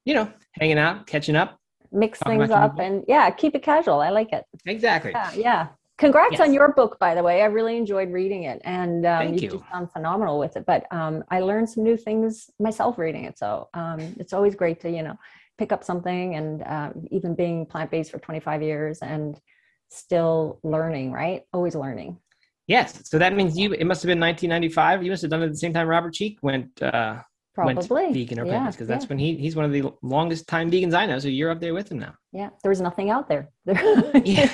you 0.05 0.14
know, 0.14 0.28
hanging 0.58 0.78
out, 0.78 1.06
catching 1.06 1.37
up. 1.37 1.56
Mix 1.93 2.19
things 2.19 2.50
up 2.50 2.81
and 2.81 3.05
yeah, 3.06 3.31
keep 3.31 3.55
it 3.55 3.62
casual. 3.62 4.00
I 4.00 4.11
like 4.11 4.32
it. 4.32 4.44
Exactly. 4.66 5.12
Yeah, 5.12 5.31
yeah. 5.37 5.66
Congrats 5.96 6.32
Yes. 6.32 6.41
on 6.41 6.52
your 6.52 6.73
book, 6.73 6.99
by 6.99 7.14
the 7.14 7.23
way. 7.23 7.43
I 7.43 7.46
really 7.46 7.76
enjoyed 7.76 8.11
reading 8.12 8.44
it, 8.44 8.61
and 8.64 9.06
um, 9.06 9.19
Thank 9.19 9.32
you've 9.35 9.52
you. 9.52 9.58
just 9.61 9.70
done 9.70 9.87
phenomenal 9.87 10.38
with 10.41 10.56
it. 10.56 10.64
But 10.67 10.87
um, 10.93 11.23
I 11.31 11.41
learned 11.41 11.70
some 11.70 11.85
new 11.85 11.96
things 11.96 12.50
myself 12.58 12.99
reading 12.99 13.25
it, 13.25 13.38
so 13.38 13.69
um, 13.75 14.00
it's 14.19 14.32
always 14.32 14.55
great 14.56 14.81
to 14.81 14.91
you 14.91 15.02
know 15.02 15.17
pick 15.56 15.70
up 15.70 15.85
something. 15.85 16.35
And 16.35 16.62
um, 16.67 17.06
even 17.12 17.35
being 17.37 17.64
plant 17.67 17.91
based 17.93 18.11
for 18.11 18.19
25 18.19 18.61
years 18.62 18.99
and 19.02 19.41
still 19.88 20.58
learning, 20.64 21.12
right? 21.12 21.43
Always 21.52 21.76
learning. 21.76 22.19
Yes. 22.67 23.00
So 23.08 23.19
that 23.19 23.37
means 23.37 23.56
you, 23.56 23.73
it 23.73 23.85
must 23.85 24.02
have 24.02 24.08
been 24.08 24.19
1995. 24.19 25.05
You 25.05 25.11
must 25.11 25.23
have 25.23 25.31
done 25.31 25.43
it 25.43 25.47
at 25.47 25.50
the 25.52 25.58
same 25.58 25.73
time 25.75 25.87
Robert 25.87 26.14
Cheeke 26.14 26.38
went, 26.43 26.82
uh, 26.82 27.19
went 27.56 27.87
Probably 27.87 28.12
vegan 28.12 28.40
or 28.40 28.47
Yeah, 28.47 28.58
plant 28.58 28.73
because 28.75 28.88
that's 28.88 29.05
yeah. 29.05 29.08
when 29.11 29.19
he, 29.19 29.37
he's 29.37 29.55
one 29.55 29.67
of 29.67 29.70
the 29.70 29.93
longest 30.02 30.49
time 30.49 30.70
vegans 30.70 30.94
I 30.94 31.06
know. 31.06 31.19
So 31.20 31.29
you're 31.29 31.50
up 31.50 31.61
there 31.61 31.75
with 31.75 31.93
him 31.93 31.99
now. 32.00 32.14
yeah. 32.32 32.49
There 32.62 32.70
was 32.70 32.81
nothing 32.81 33.11
out 33.11 33.29
there. 33.29 33.50
Yeah. 34.25 34.49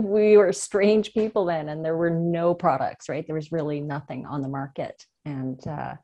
We 0.00 0.36
were 0.36 0.52
strange 0.52 1.12
people 1.12 1.44
then, 1.44 1.68
and 1.68 1.84
there 1.84 1.96
were 1.96 2.10
no 2.10 2.54
products. 2.54 3.08
Right? 3.08 3.26
There 3.26 3.36
was 3.36 3.52
really 3.52 3.80
nothing 3.80 4.26
on 4.26 4.42
the 4.42 4.48
market, 4.48 5.04
and 5.24 5.64
uh, 5.66 5.94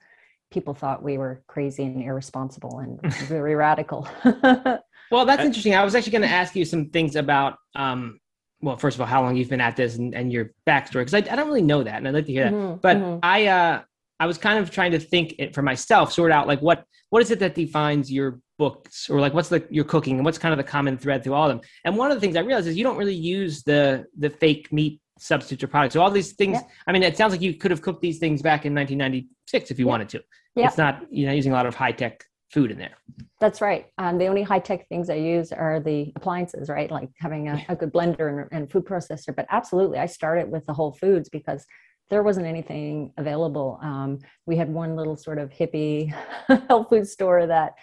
people 0.51 0.75
thought 0.75 1.03
we 1.03 1.19
were 1.19 1.43
crazy 1.47 1.85
and 1.85 2.03
irresponsible 2.03 2.79
and 2.79 3.01
very 3.27 3.55
radical. 3.55 4.09
Well, 5.11 5.25
that's 5.25 5.43
interesting. 5.43 5.75
I 5.75 5.85
was 5.85 5.95
actually 5.95 6.13
going 6.13 6.29
to 6.29 6.29
ask 6.29 6.55
you 6.55 6.67
some 6.67 6.91
things 6.91 7.17
about, 7.17 7.57
um, 7.75 8.21
well, 8.61 8.77
first 8.77 8.97
of 8.97 9.01
all, 9.01 9.07
how 9.07 9.23
long 9.23 9.37
you've 9.37 9.49
been 9.49 9.61
at 9.61 9.75
this 9.75 9.97
and, 9.97 10.15
and 10.15 10.31
your 10.31 10.53
backstory, 10.67 11.01
because 11.07 11.15
I, 11.15 11.19
I 11.19 11.37
don't 11.37 11.47
really 11.47 11.63
know 11.63 11.83
that, 11.83 11.95
and 11.97 12.07
I'd 12.07 12.13
like 12.15 12.27
to 12.27 12.33
hear 12.33 12.45
that. 12.45 12.53
Mhm, 12.53 12.83
But 12.83 12.97
mhm. 12.99 13.21
I, 13.23 13.47
uh, 13.47 13.83
I 14.21 14.27
was 14.27 14.37
kind 14.37 14.59
of 14.59 14.71
trying 14.71 14.93
to 14.93 14.99
think 14.99 15.35
it 15.39 15.55
for 15.55 15.63
myself, 15.63 16.13
sort 16.13 16.31
out 16.33 16.47
like 16.47 16.61
what 16.61 16.85
what 17.11 17.23
is 17.23 17.31
it 17.31 17.39
that 17.39 17.55
defines 17.55 18.13
your 18.13 18.39
books, 18.59 19.09
or 19.09 19.21
like 19.21 19.33
what's 19.35 19.49
the 19.49 19.65
your 19.71 19.85
cooking, 19.85 20.17
and 20.17 20.25
what's 20.25 20.39
kind 20.39 20.53
of 20.53 20.59
the 20.59 20.65
common 20.65 20.99
thread 20.99 21.25
through 21.25 21.35
all 21.35 21.49
of 21.49 21.51
them. 21.51 21.61
And 21.85 21.97
one 21.97 22.11
of 22.11 22.17
the 22.17 22.21
things 22.21 22.37
I 22.37 22.41
realized 22.41 22.67
is 22.67 22.77
you 22.77 22.85
don't 22.85 22.97
really 22.97 23.15
use 23.15 23.63
the 23.63 24.05
the 24.19 24.31
fake 24.31 24.73
meat 24.73 25.01
substitutes 25.19 25.63
or 25.65 25.69
products. 25.69 25.95
So 25.95 26.01
all 26.01 26.11
these 26.11 26.33
things. 26.33 26.59
Yeah. 26.61 26.69
I 26.87 26.93
mean, 26.93 27.03
it 27.03 27.17
sounds 27.17 27.33
like 27.33 27.41
you 27.41 27.55
could 27.55 27.71
have 27.71 27.83
cooked 27.83 28.03
these 28.03 28.19
things 28.19 28.43
back 28.43 28.67
in 28.67 28.75
1996 28.75 29.71
if 29.71 29.79
you 29.79 29.87
Yeah. 29.87 29.91
wanted 29.91 30.09
to. 30.11 30.23
Yeah. 30.55 30.67
It's 30.67 30.79
not 30.79 31.07
you 31.11 31.27
know 31.27 31.33
using 31.33 31.53
a 31.53 31.55
lot 31.55 31.67
of 31.67 31.75
high 31.75 31.93
tech 31.93 32.25
food 32.51 32.71
in 32.71 32.79
there. 32.79 32.97
That's 33.41 33.61
right. 33.61 33.87
Um, 33.99 34.19
the 34.19 34.27
only 34.27 34.43
high 34.43 34.59
tech 34.59 34.89
things 34.89 35.11
I 35.11 35.15
use 35.15 35.53
are 35.53 35.81
the 35.81 36.13
appliances, 36.17 36.69
right? 36.69 36.91
Like 36.91 37.11
having 37.19 37.49
a, 37.49 37.65
a 37.69 37.77
good 37.77 37.93
blender 37.93 38.43
and, 38.43 38.49
and 38.51 38.71
food 38.71 38.85
processor. 38.85 39.35
But 39.37 39.47
absolutely, 39.51 39.99
I 39.99 40.07
started 40.07 40.51
with 40.51 40.65
the 40.67 40.73
whole 40.73 40.93
foods 40.93 41.29
because 41.29 41.65
there 42.11 42.23
wasn't 42.23 42.47
anything 42.47 43.13
available. 43.19 43.79
Um, 43.83 44.19
we 44.47 44.57
had 44.57 44.73
one 44.73 44.97
little 44.97 45.17
sort 45.17 45.39
of 45.39 45.51
hippie 45.51 46.15
health 46.69 46.89
food 46.89 47.07
store 47.07 47.47
that 47.47 47.75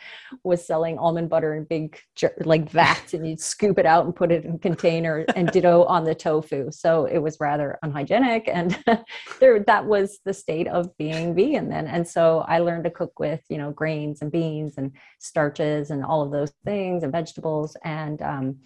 was 0.43 0.65
selling 0.65 0.97
almond 0.97 1.29
butter 1.29 1.55
in 1.55 1.65
big 1.65 1.99
like 2.39 2.69
vats, 2.69 3.13
and 3.13 3.27
you'd 3.27 3.39
scoop 3.39 3.77
it 3.77 3.85
out 3.85 4.05
and 4.05 4.15
put 4.15 4.31
it 4.31 4.45
in 4.45 4.55
a 4.55 4.59
container, 4.59 5.25
and 5.35 5.51
ditto 5.51 5.83
on 5.85 6.03
the 6.03 6.15
tofu. 6.15 6.71
So 6.71 7.05
it 7.05 7.19
was 7.19 7.39
rather 7.39 7.77
unhygienic, 7.83 8.49
and 8.51 8.77
there 9.39 9.59
that 9.59 9.85
was 9.85 10.19
the 10.25 10.33
state 10.33 10.67
of 10.67 10.95
being 10.97 11.35
vegan 11.35 11.69
then. 11.69 11.87
And 11.87 12.07
so 12.07 12.39
I 12.47 12.59
learned 12.59 12.85
to 12.85 12.91
cook 12.91 13.19
with 13.19 13.41
you 13.49 13.57
know 13.57 13.71
grains 13.71 14.21
and 14.21 14.31
beans 14.31 14.75
and 14.77 14.91
starches 15.19 15.91
and 15.91 16.03
all 16.03 16.21
of 16.21 16.31
those 16.31 16.51
things 16.63 17.03
and 17.03 17.11
vegetables 17.11 17.77
and 17.83 18.21
um, 18.21 18.57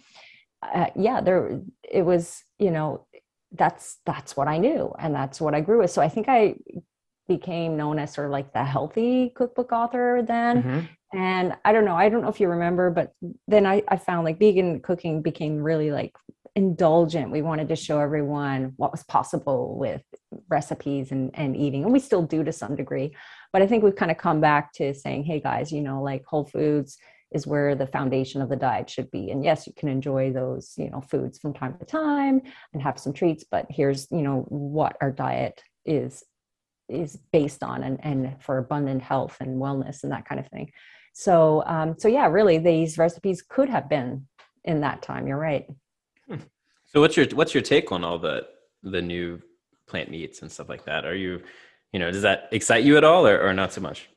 uh, 0.62 0.86
yeah 0.94 1.20
there 1.20 1.60
it 1.82 2.02
was 2.02 2.42
you 2.58 2.70
know 2.70 3.06
that's 3.52 3.98
that's 4.06 4.36
what 4.36 4.48
i 4.48 4.58
knew 4.58 4.94
and 4.98 5.14
that's 5.14 5.40
what 5.40 5.54
i 5.54 5.60
grew 5.60 5.78
with. 5.78 5.90
So 5.90 6.02
i 6.02 6.08
think 6.08 6.28
i 6.28 6.54
became 7.28 7.76
known 7.76 7.98
as 7.98 8.12
sort 8.12 8.26
of 8.26 8.32
like 8.32 8.52
the 8.52 8.64
healthy 8.64 9.30
cookbook 9.34 9.72
author 9.72 10.22
then. 10.26 10.62
Mhm. 10.62 10.88
and 11.12 11.56
i 11.64 11.72
don't 11.72 11.84
know 11.84 11.96
i 11.96 12.08
don't 12.08 12.22
know 12.22 12.28
if 12.28 12.40
you 12.40 12.48
remember 12.48 12.90
but 12.90 13.12
then 13.48 13.66
i, 13.66 13.82
I 13.88 13.96
found 13.96 14.24
like 14.24 14.38
vegan 14.38 14.80
cooking 14.80 15.22
became 15.22 15.60
really 15.62 15.90
like 15.90 16.14
indulgent. 16.56 17.30
We 17.30 17.42
wanted 17.42 17.68
to 17.68 17.76
show 17.76 18.00
everyone 18.00 18.72
what 18.76 18.90
was 18.90 19.04
possible 19.04 19.78
with 19.78 20.02
recipes 20.48 21.12
and, 21.12 21.30
and 21.34 21.56
eating 21.56 21.84
and 21.84 21.92
we 21.92 22.00
still 22.00 22.22
do 22.22 22.42
to 22.44 22.52
some 22.52 22.74
degree. 22.76 23.14
But 23.52 23.62
i 23.62 23.66
think 23.66 23.82
we've 23.82 23.96
kind 23.96 24.10
of 24.10 24.16
come 24.18 24.40
back 24.40 24.72
to 24.74 24.94
saying 24.94 25.24
hey 25.24 25.40
guys 25.40 25.72
you 25.72 25.80
know 25.80 26.02
like 26.02 26.24
whole 26.24 26.44
foods 26.44 26.98
is 27.32 27.46
where 27.46 27.74
the 27.74 27.86
foundation 27.86 28.42
of 28.42 28.48
the 28.48 28.56
diet 28.56 28.90
should 28.90 29.10
be. 29.10 29.30
And 29.30 29.44
yes 29.44 29.66
you 29.66 29.72
can 29.76 29.88
enjoy 29.88 30.32
those 30.32 30.74
you 30.76 30.90
know 30.90 31.00
foods 31.00 31.38
from 31.38 31.54
time 31.54 31.76
to 31.78 31.84
time 31.84 32.42
and 32.72 32.82
have 32.82 32.98
some 32.98 33.12
treats 33.12 33.44
but 33.50 33.66
here's 33.70 34.08
you 34.10 34.22
know 34.22 34.44
what 34.48 34.96
our 35.00 35.10
diet 35.10 35.62
is 35.84 36.24
is 36.88 37.18
based 37.32 37.62
on 37.62 37.84
and, 37.84 38.00
and 38.02 38.42
for 38.42 38.58
abundant 38.58 39.02
health 39.02 39.36
and 39.40 39.60
wellness 39.60 40.02
and 40.02 40.12
that 40.12 40.26
kind 40.28 40.40
of 40.40 40.48
thing. 40.48 40.70
So 41.12 41.62
um 41.66 41.94
so 41.98 42.08
yeah 42.08 42.26
really 42.26 42.58
these 42.58 42.98
recipes 42.98 43.42
could 43.42 43.68
have 43.68 43.88
been 43.88 44.26
in 44.64 44.80
that 44.80 45.02
time. 45.02 45.26
You're 45.26 45.38
right. 45.38 45.66
So 46.86 47.00
what's 47.00 47.16
your 47.16 47.26
what's 47.34 47.54
your 47.54 47.62
take 47.62 47.92
on 47.92 48.02
all 48.02 48.18
the 48.18 48.46
the 48.82 49.00
new 49.00 49.40
plant 49.86 50.10
meats 50.10 50.42
and 50.42 50.50
stuff 50.50 50.68
like 50.68 50.84
that? 50.86 51.04
Are 51.04 51.14
you, 51.14 51.42
you 51.92 51.98
know, 51.98 52.10
does 52.10 52.22
that 52.22 52.48
excite 52.52 52.84
you 52.84 52.96
at 52.96 53.04
all, 53.04 53.26
or, 53.26 53.40
or 53.40 53.52
not 53.52 53.72
so 53.72 53.80
much? 53.80 54.08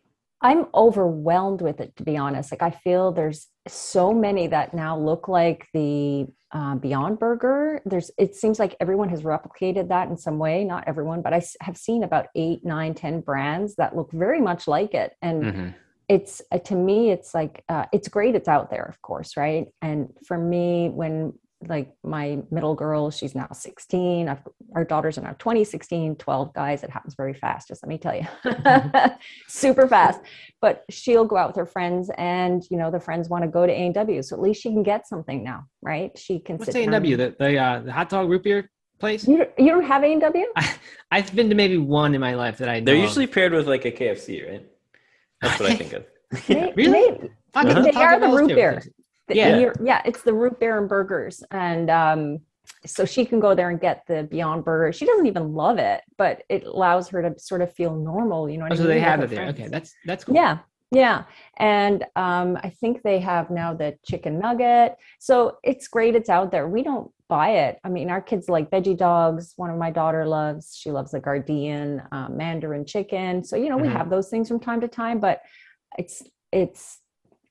I'm 0.44 0.68
overwhelmed 0.76 1.62
with 1.62 1.80
it, 1.80 1.96
to 1.96 2.04
be 2.04 2.18
honest. 2.18 2.52
Like, 2.52 2.62
I 2.62 2.72
feel 2.72 3.12
there's 3.12 3.48
so 3.68 4.14
many 4.14 4.48
that 4.48 4.74
now 4.74 4.98
look 4.98 5.30
like 5.30 5.68
the 5.74 6.28
uh, 6.52 6.76
Beyond 6.76 7.18
Burger. 7.18 7.82
There's, 7.86 8.12
it 8.18 8.36
seems 8.36 8.60
like 8.60 8.76
everyone 8.82 9.10
has 9.10 9.22
replicated 9.24 9.88
that 9.88 10.10
in 10.10 10.18
some 10.18 10.38
way. 10.38 10.66
Not 10.66 10.84
everyone, 10.86 11.22
but 11.22 11.34
I 11.34 11.42
have 11.62 11.78
seen 11.78 12.04
about 12.04 12.28
eight, 12.36 12.66
nine, 12.66 12.94
ten 12.94 13.22
brands 13.22 13.76
that 13.76 13.96
look 13.96 14.12
very 14.12 14.42
much 14.42 14.68
like 14.68 14.94
it. 14.94 15.14
And 15.22 15.56
hmm 15.56 15.70
it's 16.10 16.42
uh, 16.52 16.60
to 16.60 16.76
me, 16.76 17.12
it's 17.12 17.34
like 17.34 17.64
uh, 17.70 17.86
it's 17.94 18.10
great. 18.10 18.36
It's 18.36 18.50
out 18.50 18.70
there, 18.70 18.84
of 18.84 19.02
course, 19.02 19.38
right? 19.38 19.68
And 19.82 20.10
for 20.28 20.38
me, 20.38 20.90
when 20.90 21.34
like 21.68 21.92
my 22.04 22.40
middle 22.52 22.76
girl, 22.76 23.10
she's 23.12 23.36
now 23.36 23.48
16. 23.52 24.30
I've, 24.30 24.40
our 24.76 24.84
daughters 24.84 25.18
are 25.18 25.22
now 25.22 25.36
20, 25.40 25.64
16, 25.64 26.16
12 26.18 26.54
guys. 26.54 26.84
It 26.84 26.90
happens 26.90 27.16
very 27.16 27.34
fast, 27.34 27.68
just 27.68 27.84
let 27.84 27.90
me 27.90 27.98
tell 27.98 28.16
you. 28.16 28.28
Super 29.48 29.88
fast. 29.88 30.20
But 30.62 30.84
she'll 30.90 31.26
go 31.26 31.38
out 31.38 31.48
with 31.50 31.56
her 31.58 31.66
friends 31.66 32.10
and, 32.18 32.64
you 32.70 32.78
know, 32.78 32.92
the 32.92 33.00
friends 33.00 33.30
want 33.30 33.44
to 33.44 33.48
go 33.50 33.66
to 33.66 33.72
A&W. 33.72 34.22
So 34.24 34.36
at 34.36 34.42
least 34.42 34.62
she 34.62 34.70
can 34.70 34.84
get 34.84 35.08
something 35.08 35.44
now, 35.44 35.66
right? 35.82 36.18
She 36.18 36.40
can 36.40 36.58
What's 36.58 36.72
sit 36.72 36.88
A&W? 36.88 37.18
down- 37.18 37.36
The, 37.40 37.46
the, 37.46 37.58
uh, 37.58 37.80
the 37.82 37.92
hot 37.92 38.10
dog 38.10 38.30
root 38.30 38.44
beer 38.44 38.70
place? 39.00 39.28
You, 39.28 39.38
don't- 39.38 39.52
you 39.58 39.68
don't 39.70 39.84
have 39.86 40.04
A&W? 40.04 40.46
I, 40.56 40.76
I've 41.12 41.36
been 41.36 41.50
to 41.50 41.56
maybe 41.56 41.78
one 41.78 42.16
in 42.16 42.22
my 42.22 42.36
life 42.36 42.58
that 42.60 42.70
I 42.70 42.80
know 42.80 42.86
They're 42.86 42.96
of. 42.96 43.02
usually 43.02 43.28
paired 43.28 43.54
with 43.54 43.68
like 43.68 43.86
a 43.86 43.92
KFC, 43.92 44.50
right? 44.50 44.66
That's 45.42 45.60
what 45.60 45.72
I 45.72 45.76
think 45.76 45.94
of. 45.94 46.06
May- 46.50 46.74
Really? 46.76 46.92
maybe. 47.12 47.30
Fuck, 47.54 47.66
They- 47.66 47.72
I'm 47.74 47.84
they 47.84 47.92
are 47.92 48.20
the 48.20 48.28
root 48.30 48.50
two. 48.50 48.56
beer. 48.56 48.82
The- 49.28 49.36
Yeah. 49.36 49.72
yeah, 49.84 50.02
it's 50.06 50.22
the 50.24 50.34
root 50.34 50.60
beer 50.60 50.78
and 50.78 50.90
burgers. 50.90 51.44
And 51.52 51.90
um, 51.90 52.40
so 52.86 53.06
she 53.06 53.26
can 53.26 53.40
go 53.40 53.56
there 53.56 53.70
and 53.70 53.80
get 53.80 54.04
the 54.08 54.24
Beyond 54.24 54.66
Burger. 54.66 54.92
She 54.92 55.06
doesn't 55.06 55.26
even 55.26 55.54
love 55.54 55.78
it, 55.78 56.02
but 56.18 56.44
it 56.50 56.64
allows 56.66 57.10
her 57.10 57.22
to 57.22 57.40
sort 57.40 57.62
of 57.62 57.74
feel 57.74 57.96
normal. 57.96 58.50
You 58.50 58.58
know 58.58 58.64
what 58.66 58.72
Oh, 58.74 58.76
I 58.76 58.78
so 58.78 58.84
mean? 58.84 58.92
they 58.92 59.00
have 59.00 59.22
it 59.22 59.30
there. 59.30 59.38
friends. 59.46 59.60
Okay, 59.60 59.70
that's 59.70 59.94
that's 60.06 60.24
cool. 60.26 60.36
Yeah, 60.36 60.60
yeah. 60.92 61.24
And 61.58 62.06
um, 62.16 62.58
I 62.62 62.70
think 62.70 63.02
they 63.04 63.20
have 63.20 63.50
now 63.50 63.74
the 63.74 63.98
chicken 64.06 64.40
nugget. 64.40 64.96
So 65.20 65.58
it's 65.64 65.88
great. 65.88 66.16
It's 66.16 66.30
out 66.30 66.52
there. 66.52 66.68
We 66.68 66.84
don't 66.84 67.10
buy 67.30 67.50
it. 67.52 67.80
I 67.84 67.90
mean, 67.90 68.10
our 68.10 68.22
kids 68.22 68.50
like 68.50 68.70
veggie 68.70 68.98
dogs. 68.98 69.54
One 69.56 69.70
of 69.70 69.78
my 69.78 69.90
daughter 69.92 70.26
loves. 70.26 70.76
She 70.76 70.92
loves 70.92 71.12
the 71.12 71.22
Gardein 71.22 72.06
um, 72.12 72.36
Mandarin 72.38 72.86
chicken. 72.86 73.44
So 73.44 73.56
you 73.56 73.70
know, 73.70 73.78
we 73.78 73.88
Mhm. 73.88 73.94
have 73.94 74.10
those 74.10 74.30
things 74.30 74.48
from 74.50 74.60
time 74.60 74.82
to 74.82 74.88
time, 74.90 75.20
but 75.20 75.42
it's 75.98 76.22
it's 76.52 77.00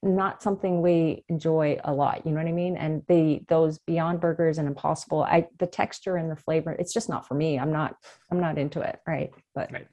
not 0.03 0.43
something 0.43 0.83
we 0.83 1.25
enjoy 1.29 1.79
a 1.85 1.93
lot. 1.93 2.27
You 2.27 2.33
know 2.33 2.39
what 2.39 2.49
I 2.49 2.53
mean? 2.53 2.77
And 2.77 3.03
the 3.09 3.41
those 3.49 3.79
Beyond 3.87 4.21
Burgers 4.21 4.59
and 4.59 4.67
Impossible, 4.67 5.23
I 5.23 5.47
the 5.59 5.67
texture 5.67 6.17
and 6.17 6.31
the 6.31 6.37
flavor, 6.37 6.73
it's 6.73 6.93
just 6.93 7.09
not 7.09 7.27
for 7.27 7.35
me. 7.35 7.59
I'm 7.59 7.73
not 7.73 7.97
I'm 8.31 8.41
not 8.41 8.59
into 8.59 8.81
it. 8.81 8.99
Right. 9.07 9.31
But 9.55 9.71
Right. 9.73 9.87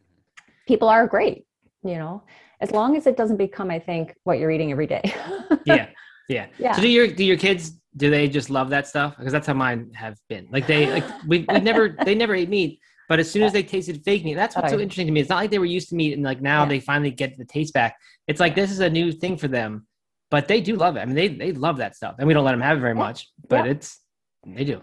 people 0.68 0.90
are 0.90 1.08
great. 1.08 1.46
You 1.84 1.96
know, 1.96 2.24
as 2.60 2.72
long 2.72 2.98
as 2.98 3.08
it 3.08 3.16
doesn't 3.16 3.38
become, 3.38 3.72
I 3.72 3.80
think, 3.80 4.16
what 4.24 4.40
you're 4.40 4.52
eating 4.52 4.72
every 4.72 4.88
day. 4.88 5.02
yeah, 5.66 5.88
yeah. 6.28 6.48
Yeah. 6.58 6.74
So 6.76 6.82
do 6.82 6.90
your 6.90 7.08
do 7.08 7.24
your 7.24 7.38
kids 7.38 7.80
do 7.96 8.10
they 8.10 8.28
just 8.28 8.50
love 8.50 8.70
that 8.72 8.88
stuff? 8.88 9.16
Because 9.18 9.32
that's 9.32 9.48
how 9.48 9.54
mine 9.54 9.92
have 9.94 10.18
been. 10.28 10.48
Like 10.52 10.68
they 10.68 10.92
like 10.92 11.06
we 11.28 11.46
we 11.50 11.60
never 11.60 11.90
they 12.06 12.16
never 12.16 12.34
ate 12.36 12.50
meat, 12.50 12.80
but 13.08 13.20
as 13.20 13.30
soon 13.30 13.44
as 13.44 13.54
they 13.54 13.64
tasted 13.64 14.04
fake 14.04 14.24
meat, 14.26 14.36
that's 14.36 14.56
what's 14.56 14.72
so 14.72 14.80
interesting 14.80 15.08
to 15.08 15.14
me. 15.14 15.22
It's 15.22 15.30
not 15.30 15.38
like 15.38 15.52
they 15.52 15.60
were 15.60 15.66
used 15.66 15.90
to 15.90 15.96
meat 15.96 16.14
and 16.14 16.24
like 16.24 16.42
now 16.42 16.64
Yeah. 16.64 16.70
they 16.70 16.80
finally 16.80 17.12
get 17.12 17.38
the 17.38 17.46
taste 17.46 17.74
back. 17.74 17.96
It's 18.28 18.40
like 18.40 18.56
this 18.56 18.72
is 18.72 18.80
a 18.80 18.90
new 18.90 19.12
thing 19.12 19.38
for 19.38 19.48
them, 19.48 19.88
but 20.32 20.48
they 20.48 20.62
do 20.62 20.76
love 20.76 20.96
it. 20.96 21.02
I 21.02 21.06
mean, 21.06 21.16
they 21.16 21.28
they 21.28 21.52
love 21.52 21.78
that 21.78 21.96
stuff, 21.96 22.16
and 22.20 22.28
we 22.28 22.34
don't 22.34 22.46
let 22.46 22.52
them 22.52 22.62
have 22.62 22.78
it 22.78 22.82
very 22.82 22.94
Yeah. 22.96 23.04
much, 23.08 23.28
but 23.48 23.66
Yeah. 23.66 23.72
it's 23.72 24.00
they 24.46 24.64
do. 24.64 24.82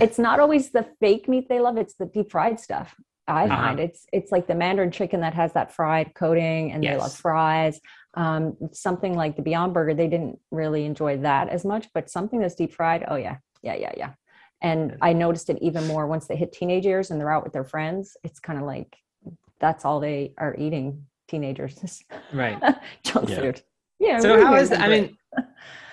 it's 0.00 0.18
not 0.18 0.40
always 0.40 0.70
the 0.70 0.86
fake 1.00 1.28
meat 1.28 1.48
they 1.48 1.60
love; 1.60 1.76
it's 1.76 1.94
the 1.94 2.06
deep 2.06 2.30
fried 2.30 2.58
stuff. 2.60 2.94
I 3.26 3.44
Uh-huh. 3.46 3.56
find 3.56 3.80
it's 3.80 4.06
it's 4.12 4.30
like 4.32 4.46
the 4.46 4.54
Mandarin 4.54 4.90
chicken 4.90 5.20
that 5.20 5.34
has 5.34 5.52
that 5.54 5.72
fried 5.72 6.14
coating, 6.14 6.72
and 6.72 6.82
they 6.82 6.96
love 6.96 7.14
fries. 7.14 7.80
Um, 8.14 8.56
something 8.72 9.14
like 9.14 9.34
the 9.36 9.42
Beyond 9.42 9.74
Burger, 9.74 9.94
they 9.94 10.06
didn't 10.08 10.38
really 10.50 10.84
enjoy 10.84 11.16
that 11.18 11.48
as 11.48 11.64
much, 11.64 11.88
but 11.94 12.08
something 12.10 12.38
that's 12.40 12.54
deep 12.54 12.72
fried, 12.72 13.04
oh 13.08 13.16
yeah, 13.16 13.38
yeah, 13.62 13.74
yeah, 13.74 13.92
yeah. 13.96 14.12
And 14.62 14.96
I 15.02 15.12
noticed 15.14 15.50
it 15.50 15.58
even 15.60 15.86
more 15.86 16.06
once 16.06 16.26
they 16.28 16.36
hit 16.36 16.52
teenage 16.52 16.86
years 16.86 17.10
and 17.10 17.20
they're 17.20 17.32
out 17.32 17.42
with 17.44 17.52
their 17.52 17.64
friends. 17.64 18.16
It's 18.22 18.38
kind 18.40 18.58
of 18.58 18.64
like 18.64 18.96
that's 19.58 19.84
all 19.84 19.98
they 20.00 20.32
are 20.38 20.54
eating. 20.56 21.06
Teenagers, 21.26 22.02
Right. 22.32 22.62
junk 23.02 23.28
Yeah. 23.30 23.40
food. 23.40 23.62
Yeah. 24.04 24.18
So 24.20 24.40
how 24.40 24.54
is 24.54 24.70
that? 24.70 24.80
I 24.80 24.88
mean, 24.88 25.16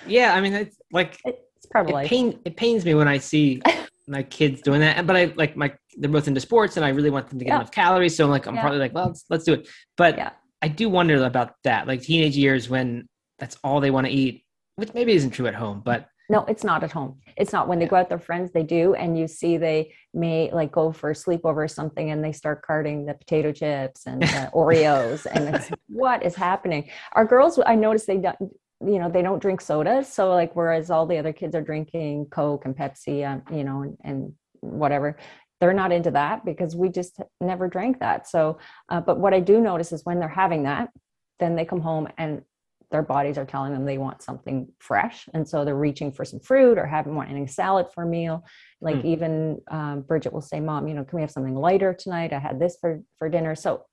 yeah, 0.06 0.34
I 0.34 0.42
mean, 0.42 0.54
it's 0.54 0.78
like 0.92 1.20
it's 1.26 1.66
probably 1.68 2.04
it 2.06 2.08
pain 2.08 2.40
it 2.46 2.56
pains 2.58 2.84
me 2.86 2.94
when 2.94 3.08
I 3.08 3.18
see 3.18 3.62
my 4.08 4.24
kids 4.24 4.62
doing 4.62 4.82
that. 4.82 5.08
But 5.08 5.16
I 5.16 5.26
like 5.36 5.56
my 5.56 5.74
they're 5.98 6.10
both 6.10 6.28
into 6.28 6.42
sports, 6.42 6.76
and 6.78 6.86
I 6.86 6.90
really 6.90 7.10
want 7.10 7.30
them 7.30 7.40
to 7.40 7.46
get 7.46 7.52
Yeah. 7.52 7.56
enough 7.58 7.72
calories. 7.72 8.16
So 8.16 8.26
I'm 8.26 8.30
like, 8.32 8.46
I'm 8.48 8.56
Yeah. 8.56 8.62
probably 8.62 8.80
like, 8.80 8.94
well, 8.94 9.08
let's, 9.08 9.26
let's 9.30 9.44
do 9.46 9.54
it. 9.54 9.68
But 9.98 10.18
Yeah. 10.18 10.32
I 10.62 10.68
do 10.68 10.90
wonder 10.90 11.24
about 11.24 11.56
that, 11.64 11.88
like 11.88 12.02
teenage 12.02 12.38
years 12.38 12.70
when 12.70 13.08
that's 13.40 13.58
all 13.64 13.80
they 13.80 13.92
want 13.92 14.06
to 14.08 14.14
eat, 14.14 14.44
which 14.76 14.94
maybe 14.94 15.14
isn't 15.14 15.32
true 15.32 15.48
at 15.48 15.56
home, 15.56 15.82
but 15.84 16.08
No, 16.32 16.46
it's 16.46 16.64
not 16.64 16.82
at 16.84 16.94
home. 16.94 17.20
It's 17.36 17.52
not 17.52 17.68
when 17.68 17.78
they 17.80 17.86
Yeah. 17.86 17.90
go 17.90 17.96
out 17.98 18.04
with 18.04 18.10
their 18.10 18.20
friends, 18.20 18.52
they 18.54 18.64
do. 18.64 18.94
And 18.94 19.20
you 19.20 19.28
see 19.28 19.58
they 19.58 19.94
may 20.14 20.50
like 20.60 20.72
go 20.72 20.94
for 20.94 21.10
a 21.10 21.14
sleepover 21.14 21.58
or 21.58 21.68
something 21.68 22.10
and 22.10 22.24
they 22.24 22.32
start 22.32 22.62
carting 22.62 23.06
the 23.06 23.16
potato 23.16 23.52
chips 23.52 24.08
and 24.08 24.22
the 24.22 24.50
Oreos. 24.54 25.26
And 25.26 25.54
it's 25.54 25.70
what 25.90 26.24
is 26.24 26.36
happening? 26.36 26.90
Our 27.12 27.26
girls, 27.26 27.60
I 27.66 27.76
noticed 27.76 28.08
they 28.08 28.18
don't, 28.18 28.38
you 28.92 28.98
know, 29.00 29.10
they 29.10 29.22
don't 29.22 29.42
drink 29.42 29.60
sodas. 29.60 30.08
So 30.08 30.30
like, 30.30 30.56
whereas 30.56 30.90
all 30.90 31.06
the 31.06 31.18
other 31.18 31.34
kids 31.34 31.54
are 31.54 31.62
drinking 31.62 32.28
Coke 32.32 32.64
and 32.64 32.78
Pepsi, 32.78 33.28
um, 33.30 33.44
you 33.54 33.66
know, 33.66 33.82
and, 33.82 33.98
and 34.06 34.34
whatever, 34.62 35.18
they're 35.60 35.74
not 35.74 35.92
into 35.92 36.12
that 36.12 36.46
because 36.46 36.78
we 36.78 36.88
just 36.88 37.20
never 37.42 37.68
drank 37.68 38.00
that. 38.00 38.28
So, 38.30 38.58
uh, 38.88 39.02
but 39.02 39.20
what 39.20 39.34
I 39.34 39.42
do 39.42 39.60
notice 39.60 39.92
is 39.92 40.06
when 40.06 40.20
they're 40.20 40.30
having 40.30 40.64
that, 40.64 40.92
then 41.42 41.56
they 41.58 41.66
come 41.66 41.82
home 41.82 42.08
and 42.18 42.44
their 42.92 43.02
bodies 43.02 43.38
are 43.38 43.46
telling 43.46 43.72
them 43.74 43.86
they 43.86 43.98
want 43.98 44.22
something 44.22 44.68
fresh 44.80 45.28
and 45.34 45.48
so 45.48 45.64
they're 45.64 45.76
reaching 45.76 46.12
for 46.12 46.26
some 46.26 46.40
fruit 46.40 46.78
or 46.78 46.86
having 46.86 47.16
wanting 47.16 47.48
salad 47.48 47.88
for 47.94 48.04
a 48.04 48.08
meal. 48.08 48.44
Like 48.82 49.02
Hmm. 49.02 49.08
even 49.08 49.62
um, 49.70 50.02
bridget 50.02 50.34
will 50.34 50.42
say 50.42 50.60
mom 50.60 50.88
you 50.88 50.94
know 50.94 51.04
can 51.06 51.16
we 51.16 51.22
have 51.22 51.32
something 51.32 51.56
lighter 51.56 51.94
tonight? 51.94 52.34
I 52.34 52.40
had 52.40 52.60
this 52.60 52.78
for 52.82 53.02
for 53.18 53.30
dinner. 53.30 53.56
So 53.56 53.86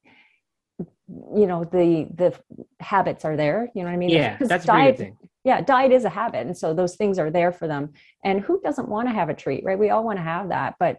you 1.34 1.46
know 1.46 1.64
the 1.64 2.06
the 2.14 2.38
habits 2.80 3.24
are 3.24 3.36
there 3.36 3.70
you 3.74 3.82
know 3.82 3.88
what 3.88 3.94
i 3.94 3.96
mean? 3.96 4.10
Yeah, 4.10 4.36
that's 4.40 4.64
diet 4.64 4.96
thing. 4.98 5.16
yeah 5.44 5.60
diet 5.60 5.90
is 5.92 6.04
a 6.04 6.08
habit 6.10 6.46
and 6.46 6.56
so 6.56 6.74
those 6.74 6.96
things 6.96 7.18
are 7.18 7.30
there 7.30 7.52
for 7.52 7.66
them. 7.66 7.92
And 8.24 8.40
who 8.40 8.60
doesn't 8.60 8.88
want 8.88 9.08
to 9.08 9.14
have 9.14 9.28
a 9.28 9.34
treat 9.34 9.64
right? 9.64 9.78
We 9.78 9.90
all 9.90 10.04
want 10.04 10.18
to 10.18 10.22
have 10.22 10.48
that 10.50 10.74
but 10.78 10.98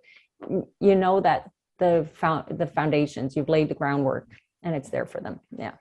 you 0.80 0.96
know 0.96 1.20
that 1.22 1.50
the 1.80 2.08
found 2.14 2.58
the 2.58 2.66
foundations 2.68 3.36
you've 3.36 3.50
laid 3.50 3.70
the 3.70 3.76
groundwork 3.76 4.28
and 4.64 4.76
it's 4.76 4.90
there 4.90 5.06
for 5.06 5.22
them 5.22 5.40
yeah 5.58 5.74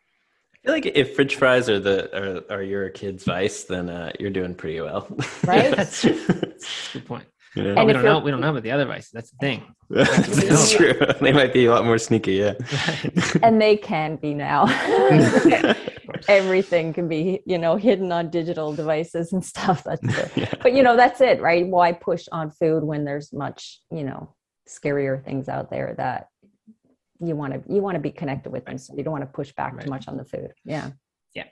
feel 0.68 0.74
like 0.76 0.96
if 0.96 1.14
French 1.14 1.36
fries 1.36 1.68
are 1.68 1.80
the 1.80 2.44
are, 2.50 2.58
are 2.58 2.62
your 2.62 2.90
kid's 2.90 3.24
vice, 3.24 3.64
then 3.64 3.88
uh, 3.88 4.12
you're 4.20 4.30
doing 4.30 4.54
pretty 4.54 4.80
well. 4.80 5.06
Right? 5.44 5.70
That's, 5.76 6.02
that's 6.02 6.90
a 6.90 6.98
good 6.98 7.06
point. 7.06 7.24
Yeah. 7.56 7.74
And 7.76 7.86
we 7.86 7.94
don't 7.94 8.04
know. 8.04 8.18
We 8.18 8.30
don't 8.30 8.42
know 8.42 8.50
about 8.50 8.62
the 8.62 8.70
other 8.70 8.84
vices. 8.84 9.10
That's 9.10 9.30
the 9.30 9.38
thing. 9.38 9.74
That's 9.88 10.70
true. 10.72 10.92
They 11.20 11.32
might 11.32 11.54
be 11.54 11.64
a 11.64 11.70
lot 11.70 11.84
more 11.86 11.96
sneaky. 11.98 12.34
Yeah. 12.34 12.54
and 13.42 13.60
they 13.60 13.76
can 13.76 14.16
be 14.16 14.34
now 14.34 14.66
everything 16.28 16.92
can 16.92 17.08
be 17.08 17.40
you 17.46 17.58
know 17.58 17.76
hidden 17.76 18.10
on 18.12 18.28
digital 18.28 18.74
devices 18.74 19.32
and 19.32 19.44
stuff 19.44 19.84
that's 19.84 20.02
it. 20.02 20.32
Yeah. 20.34 20.54
but 20.62 20.72
you 20.72 20.82
know 20.82 20.96
that's 20.96 21.20
it 21.20 21.40
right 21.40 21.66
why 21.66 21.92
push 21.92 22.26
on 22.32 22.50
food 22.50 22.82
when 22.82 23.04
there's 23.04 23.32
much 23.32 23.80
you 23.90 24.04
know 24.04 24.34
scarier 24.68 25.22
things 25.24 25.48
out 25.48 25.70
there 25.70 25.94
that 25.96 26.28
you 27.20 27.34
want 27.36 27.52
to 27.52 27.72
you 27.72 27.80
want 27.80 27.94
to 27.94 28.00
be 28.00 28.10
connected 28.10 28.50
with 28.50 28.64
them 28.66 28.78
so 28.78 28.94
you 28.96 29.02
don't 29.02 29.12
want 29.12 29.22
to 29.24 29.32
push 29.32 29.52
back 29.52 29.74
Right. 29.74 29.84
too 29.84 29.90
much 29.90 30.06
on 30.08 30.16
the 30.16 30.24
food 30.24 30.52
yeah 30.64 30.90
Yeah. 31.34 31.44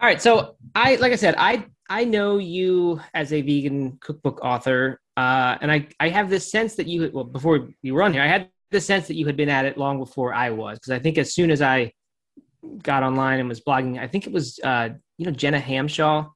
All 0.00 0.06
right. 0.08 0.20
So 0.22 0.56
I, 0.74 0.96
like 0.96 1.12
I 1.12 1.16
said, 1.16 1.34
I 1.36 1.66
I 1.90 2.04
know 2.04 2.38
you 2.38 3.00
as 3.12 3.32
a 3.34 3.42
vegan 3.42 3.98
cookbook 4.00 4.40
author, 4.42 4.98
uh, 5.18 5.58
and 5.60 5.70
I 5.70 5.88
I 6.00 6.08
have 6.08 6.30
this 6.30 6.50
sense 6.50 6.74
that 6.76 6.86
you 6.86 7.10
well 7.12 7.24
before 7.24 7.68
you 7.82 7.92
were 7.94 8.02
on 8.02 8.12
here, 8.14 8.22
I 8.22 8.26
had 8.26 8.48
the 8.70 8.80
sense 8.80 9.06
that 9.08 9.14
you 9.16 9.26
had 9.26 9.36
been 9.36 9.50
at 9.50 9.66
it 9.66 9.76
long 9.76 9.98
before 9.98 10.32
I 10.32 10.50
was 10.50 10.78
because 10.78 10.92
I 10.92 11.00
think 11.00 11.18
as 11.18 11.34
soon 11.34 11.50
as 11.50 11.60
I 11.60 11.92
got 12.82 13.02
online 13.02 13.40
and 13.40 13.48
was 13.48 13.60
blogging, 13.60 13.98
I 13.98 14.06
think 14.06 14.26
it 14.26 14.32
was 14.32 14.58
uh, 14.64 14.88
you 15.18 15.26
know 15.26 15.32
Gena 15.32 15.60
Hamshaw 15.60 16.30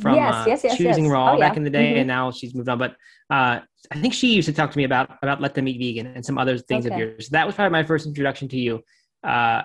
from 0.00 0.14
yes 0.14 0.34
uh, 0.34 0.44
yes 0.46 0.64
yes 0.64 0.76
Choosing 0.76 1.04
yes. 1.04 1.12
Raw 1.12 1.32
Oh, 1.32 1.38
yeah. 1.38 1.48
back 1.48 1.56
in 1.56 1.64
the 1.64 1.70
day, 1.70 1.94
Mhm. 1.94 1.98
and 2.00 2.06
now 2.08 2.30
she's 2.30 2.54
moved 2.54 2.68
on. 2.68 2.78
But 2.78 2.92
uh, 3.30 3.60
I 3.90 3.98
think 4.00 4.12
she 4.14 4.34
used 4.34 4.46
to 4.46 4.52
talk 4.52 4.70
to 4.72 4.78
me 4.78 4.84
about 4.84 5.18
about 5.22 5.40
Let 5.40 5.54
Them 5.54 5.66
Eat 5.68 5.78
Vegan 5.78 6.06
and 6.14 6.24
some 6.24 6.36
other 6.38 6.58
things 6.58 6.86
of 6.86 6.96
yours. 6.98 7.28
That 7.30 7.46
was 7.46 7.54
probably 7.54 7.72
my 7.72 7.82
first 7.82 8.06
introduction 8.06 8.48
to 8.48 8.58
you. 8.58 8.82
Uh, 9.24 9.62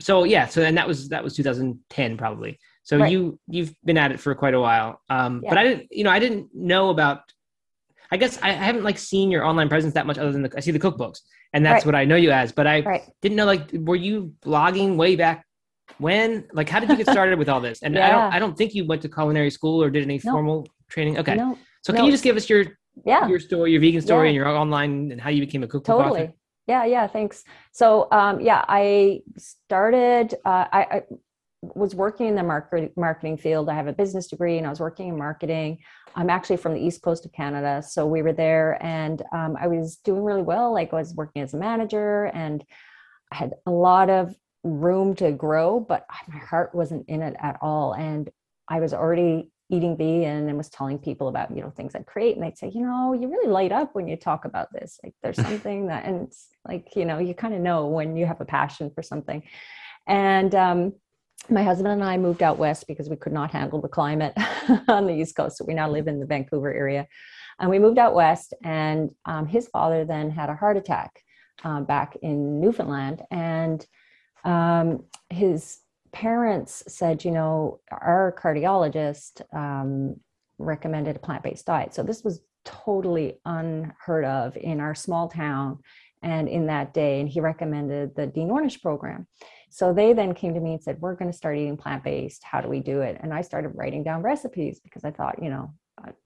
so 0.00 0.24
yeah, 0.24 0.46
so 0.46 0.62
and 0.62 0.76
that 0.78 0.88
was 0.88 1.08
that 1.10 1.22
was 1.22 1.34
2010 1.36 2.16
probably. 2.16 2.58
So 2.84 2.98
Right. 2.98 3.12
you 3.12 3.38
you've 3.48 3.74
been 3.84 3.98
at 3.98 4.10
it 4.12 4.18
for 4.20 4.34
quite 4.34 4.54
a 4.54 4.60
while. 4.60 5.00
Um, 5.10 5.42
but 5.46 5.58
I 5.58 5.64
didn't 5.64 5.88
you 5.90 6.04
know 6.04 6.10
I 6.10 6.18
didn't 6.18 6.54
know 6.54 6.88
about. 6.90 7.20
I 8.10 8.16
guess 8.18 8.38
I 8.42 8.50
haven't 8.50 8.84
like 8.84 8.98
seen 8.98 9.30
your 9.30 9.42
online 9.44 9.68
presence 9.70 9.94
that 9.94 10.06
much 10.06 10.18
other 10.18 10.32
than 10.32 10.42
the, 10.42 10.52
I 10.54 10.60
see 10.60 10.70
the 10.70 10.78
cookbooks 10.78 11.20
and 11.54 11.64
that's 11.64 11.84
Right. 11.84 11.86
what 11.86 11.94
I 11.94 12.04
know 12.04 12.16
you 12.16 12.30
as. 12.30 12.52
But 12.52 12.66
I 12.66 12.80
right 12.80 13.02
didn't 13.22 13.36
know 13.36 13.46
like 13.46 13.70
were 13.72 13.96
you 13.96 14.34
blogging 14.44 14.96
way 14.96 15.16
back 15.16 15.46
when? 15.98 16.46
Like 16.52 16.68
how 16.68 16.80
did 16.80 16.88
you 16.90 16.96
get 16.96 17.08
started 17.08 17.38
with 17.38 17.48
all 17.48 17.60
this? 17.60 17.82
And 17.84 17.98
I 17.98 18.10
don't 18.10 18.32
I 18.34 18.38
don't 18.38 18.56
think 18.56 18.74
you 18.74 18.86
went 18.86 19.02
to 19.02 19.08
culinary 19.08 19.50
school 19.50 19.82
or 19.82 19.90
did 19.90 20.02
any 20.02 20.20
No. 20.24 20.32
formal 20.32 20.68
training. 20.88 21.18
Okay. 21.18 21.34
no 21.36 21.58
so 21.82 21.92
can 21.92 22.00
no, 22.02 22.06
you 22.06 22.12
just 22.12 22.24
give 22.24 22.36
us 22.36 22.48
your 22.48 22.64
yeah 23.04 23.26
your 23.28 23.40
story, 23.40 23.72
your 23.72 23.80
vegan 23.80 24.00
story 24.02 24.26
Yeah. 24.26 24.28
and 24.30 24.36
your 24.36 24.48
online 24.48 25.10
and 25.12 25.20
how 25.20 25.30
you 25.30 25.40
became 25.40 25.62
a 25.62 25.66
cookbook 25.66 25.96
totally 25.96 26.22
author? 26.24 26.32
yeah 26.66 26.84
yeah 26.84 27.06
thanks 27.06 27.44
so 27.72 28.08
um 28.12 28.40
yeah 28.40 28.64
i 28.68 29.20
started 29.38 30.34
uh, 30.44 30.66
I, 30.72 30.80
I 30.96 31.02
was 31.62 31.94
working 31.94 32.26
in 32.26 32.34
the 32.34 32.42
market, 32.42 32.92
marketing 32.96 33.36
field 33.38 33.68
i 33.68 33.74
have 33.74 33.86
a 33.86 33.92
business 33.92 34.26
degree 34.28 34.58
and 34.58 34.66
i 34.66 34.70
was 34.70 34.80
working 34.80 35.08
in 35.08 35.16
marketing 35.16 35.78
i'm 36.16 36.28
actually 36.28 36.56
from 36.58 36.74
the 36.74 36.80
east 36.80 37.02
coast 37.02 37.24
of 37.24 37.32
canada 37.32 37.82
so 37.82 38.06
we 38.06 38.20
were 38.22 38.32
there 38.32 38.78
and 38.84 39.22
um, 39.32 39.56
i 39.60 39.66
was 39.66 39.96
doing 40.04 40.22
really 40.22 40.42
well 40.42 40.72
like 40.72 40.92
i 40.92 40.96
was 40.96 41.14
working 41.14 41.40
as 41.42 41.54
a 41.54 41.56
manager 41.56 42.24
and 42.34 42.64
i 43.32 43.36
had 43.36 43.54
a 43.66 43.70
lot 43.70 44.10
of 44.10 44.34
room 44.64 45.14
to 45.14 45.32
grow 45.32 45.80
but 45.80 46.06
my 46.28 46.38
heart 46.38 46.74
wasn't 46.74 47.08
in 47.08 47.22
it 47.22 47.34
at 47.40 47.58
all 47.60 47.94
and 47.94 48.30
i 48.68 48.78
was 48.80 48.94
already 48.94 49.50
eating 49.72 49.96
vegan 49.96 50.48
and 50.48 50.56
was 50.56 50.68
telling 50.68 50.98
people 50.98 51.28
about 51.28 51.50
you 51.54 51.62
know 51.62 51.70
things 51.70 51.94
I'd 51.94 52.06
create, 52.06 52.36
and 52.36 52.44
they'd 52.44 52.58
say, 52.58 52.70
you 52.72 52.82
know, 52.82 53.14
you 53.14 53.28
really 53.28 53.48
light 53.48 53.72
up 53.72 53.94
when 53.94 54.06
you 54.06 54.16
talk 54.16 54.44
about 54.44 54.68
this. 54.72 55.00
Like 55.02 55.14
there's 55.22 55.36
something 55.48 55.86
that, 55.86 56.04
and 56.04 56.28
it's 56.28 56.48
like 56.68 56.94
you 56.94 57.04
know, 57.04 57.18
you 57.18 57.34
kind 57.34 57.54
of 57.54 57.60
know 57.60 57.86
when 57.86 58.16
you 58.16 58.26
have 58.26 58.40
a 58.40 58.44
passion 58.44 58.90
for 58.94 59.02
something. 59.02 59.42
And 60.06 60.54
um, 60.54 60.92
my 61.48 61.62
husband 61.64 61.92
and 61.92 62.04
I 62.04 62.18
moved 62.18 62.42
out 62.42 62.58
west 62.58 62.86
because 62.86 63.08
we 63.08 63.16
could 63.16 63.32
not 63.32 63.50
handle 63.50 63.80
the 63.80 63.88
climate 63.88 64.34
on 64.88 65.06
the 65.06 65.14
East 65.14 65.34
Coast. 65.36 65.56
So 65.56 65.64
we 65.64 65.74
now 65.74 65.88
live 65.88 66.06
in 66.06 66.20
the 66.20 66.26
Vancouver 66.26 66.72
area. 66.72 67.08
And 67.58 67.70
we 67.70 67.78
moved 67.78 67.98
out 67.98 68.14
west, 68.14 68.54
and 68.62 69.10
um, 69.24 69.46
his 69.46 69.68
father 69.68 70.04
then 70.04 70.30
had 70.30 70.50
a 70.50 70.54
heart 70.54 70.76
attack 70.76 71.22
um, 71.64 71.84
back 71.84 72.16
in 72.22 72.60
Newfoundland. 72.60 73.22
And 73.30 73.84
um, 74.44 75.04
his 75.30 75.78
parents 76.12 76.82
said, 76.88 77.24
you 77.24 77.30
know, 77.30 77.80
our 77.90 78.34
cardiologist 78.38 79.42
um, 79.54 80.16
recommended 80.58 81.16
a 81.16 81.18
plant 81.18 81.42
based 81.42 81.66
diet. 81.66 81.94
So 81.94 82.02
this 82.02 82.22
was 82.22 82.40
totally 82.64 83.38
unheard 83.44 84.24
of 84.24 84.56
in 84.56 84.80
our 84.80 84.94
small 84.94 85.28
town 85.28 85.78
and 86.22 86.48
in 86.48 86.66
that 86.66 86.94
day. 86.94 87.20
And 87.20 87.28
he 87.28 87.40
recommended 87.40 88.14
the 88.14 88.26
Dean 88.26 88.48
Ornish 88.48 88.80
program. 88.80 89.26
So 89.70 89.92
they 89.92 90.12
then 90.12 90.34
came 90.34 90.54
to 90.54 90.60
me 90.60 90.74
and 90.74 90.82
said, 90.82 91.00
We're 91.00 91.14
going 91.14 91.30
to 91.30 91.36
start 91.36 91.56
eating 91.56 91.78
plant 91.78 92.04
based. 92.04 92.44
How 92.44 92.60
do 92.60 92.68
we 92.68 92.80
do 92.80 93.00
it? 93.00 93.18
And 93.20 93.32
I 93.32 93.40
started 93.40 93.72
writing 93.74 94.04
down 94.04 94.22
recipes 94.22 94.80
because 94.80 95.04
I 95.04 95.10
thought, 95.10 95.42
you 95.42 95.50
know, 95.50 95.72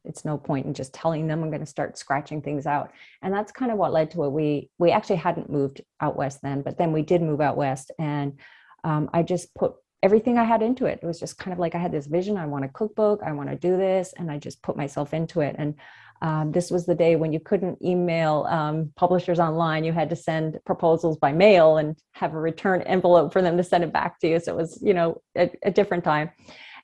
it's 0.04 0.24
no 0.24 0.38
point 0.38 0.66
in 0.66 0.74
just 0.74 0.94
telling 0.94 1.26
them 1.26 1.42
I'm 1.42 1.50
going 1.50 1.60
to 1.60 1.66
start 1.66 1.98
scratching 1.98 2.42
things 2.42 2.66
out. 2.66 2.92
And 3.22 3.32
that's 3.32 3.52
kind 3.52 3.70
of 3.70 3.78
what 3.78 3.92
led 3.92 4.10
to 4.12 4.24
it. 4.24 4.30
We 4.30 4.70
we 4.78 4.90
actually 4.90 5.16
hadn't 5.16 5.50
moved 5.50 5.82
out 6.00 6.16
west 6.16 6.40
then, 6.42 6.62
but 6.62 6.78
then 6.78 6.92
we 6.92 7.02
did 7.02 7.22
move 7.22 7.40
out 7.40 7.56
west, 7.56 7.90
and 7.98 8.38
um, 8.84 9.10
I 9.12 9.22
just 9.22 9.54
put 9.54 9.74
everything 10.02 10.38
I 10.38 10.44
had 10.44 10.62
into 10.62 10.86
it. 10.86 11.00
It 11.02 11.06
was 11.06 11.18
just 11.18 11.38
kind 11.38 11.52
of 11.52 11.58
like 11.58 11.74
I 11.74 11.78
had 11.78 11.92
this 11.92 12.06
vision. 12.06 12.36
I 12.36 12.46
want 12.46 12.64
a 12.64 12.68
cookbook. 12.68 13.20
I 13.24 13.32
want 13.32 13.50
to 13.50 13.56
do 13.56 13.76
this, 13.76 14.14
and 14.16 14.30
I 14.30 14.38
just 14.38 14.62
put 14.62 14.76
myself 14.76 15.12
into 15.14 15.40
it. 15.40 15.56
And 15.58 15.74
um, 16.22 16.52
this 16.52 16.70
was 16.70 16.86
the 16.86 16.94
day 16.94 17.16
when 17.16 17.32
you 17.32 17.40
couldn't 17.40 17.82
email 17.82 18.46
um, 18.48 18.92
publishers 18.96 19.38
online. 19.38 19.84
You 19.84 19.92
had 19.92 20.10
to 20.10 20.16
send 20.16 20.58
proposals 20.64 21.18
by 21.18 21.32
mail 21.32 21.76
and 21.76 21.96
have 22.12 22.34
a 22.34 22.38
return 22.40 22.82
envelope 22.82 23.32
for 23.32 23.42
them 23.42 23.56
to 23.56 23.64
send 23.64 23.84
it 23.84 23.92
back 23.92 24.18
to 24.20 24.28
you. 24.28 24.40
So 24.40 24.52
it 24.52 24.56
was, 24.56 24.78
you 24.82 24.94
know, 24.94 25.20
a, 25.36 25.50
a 25.62 25.70
different 25.70 26.04
time. 26.04 26.30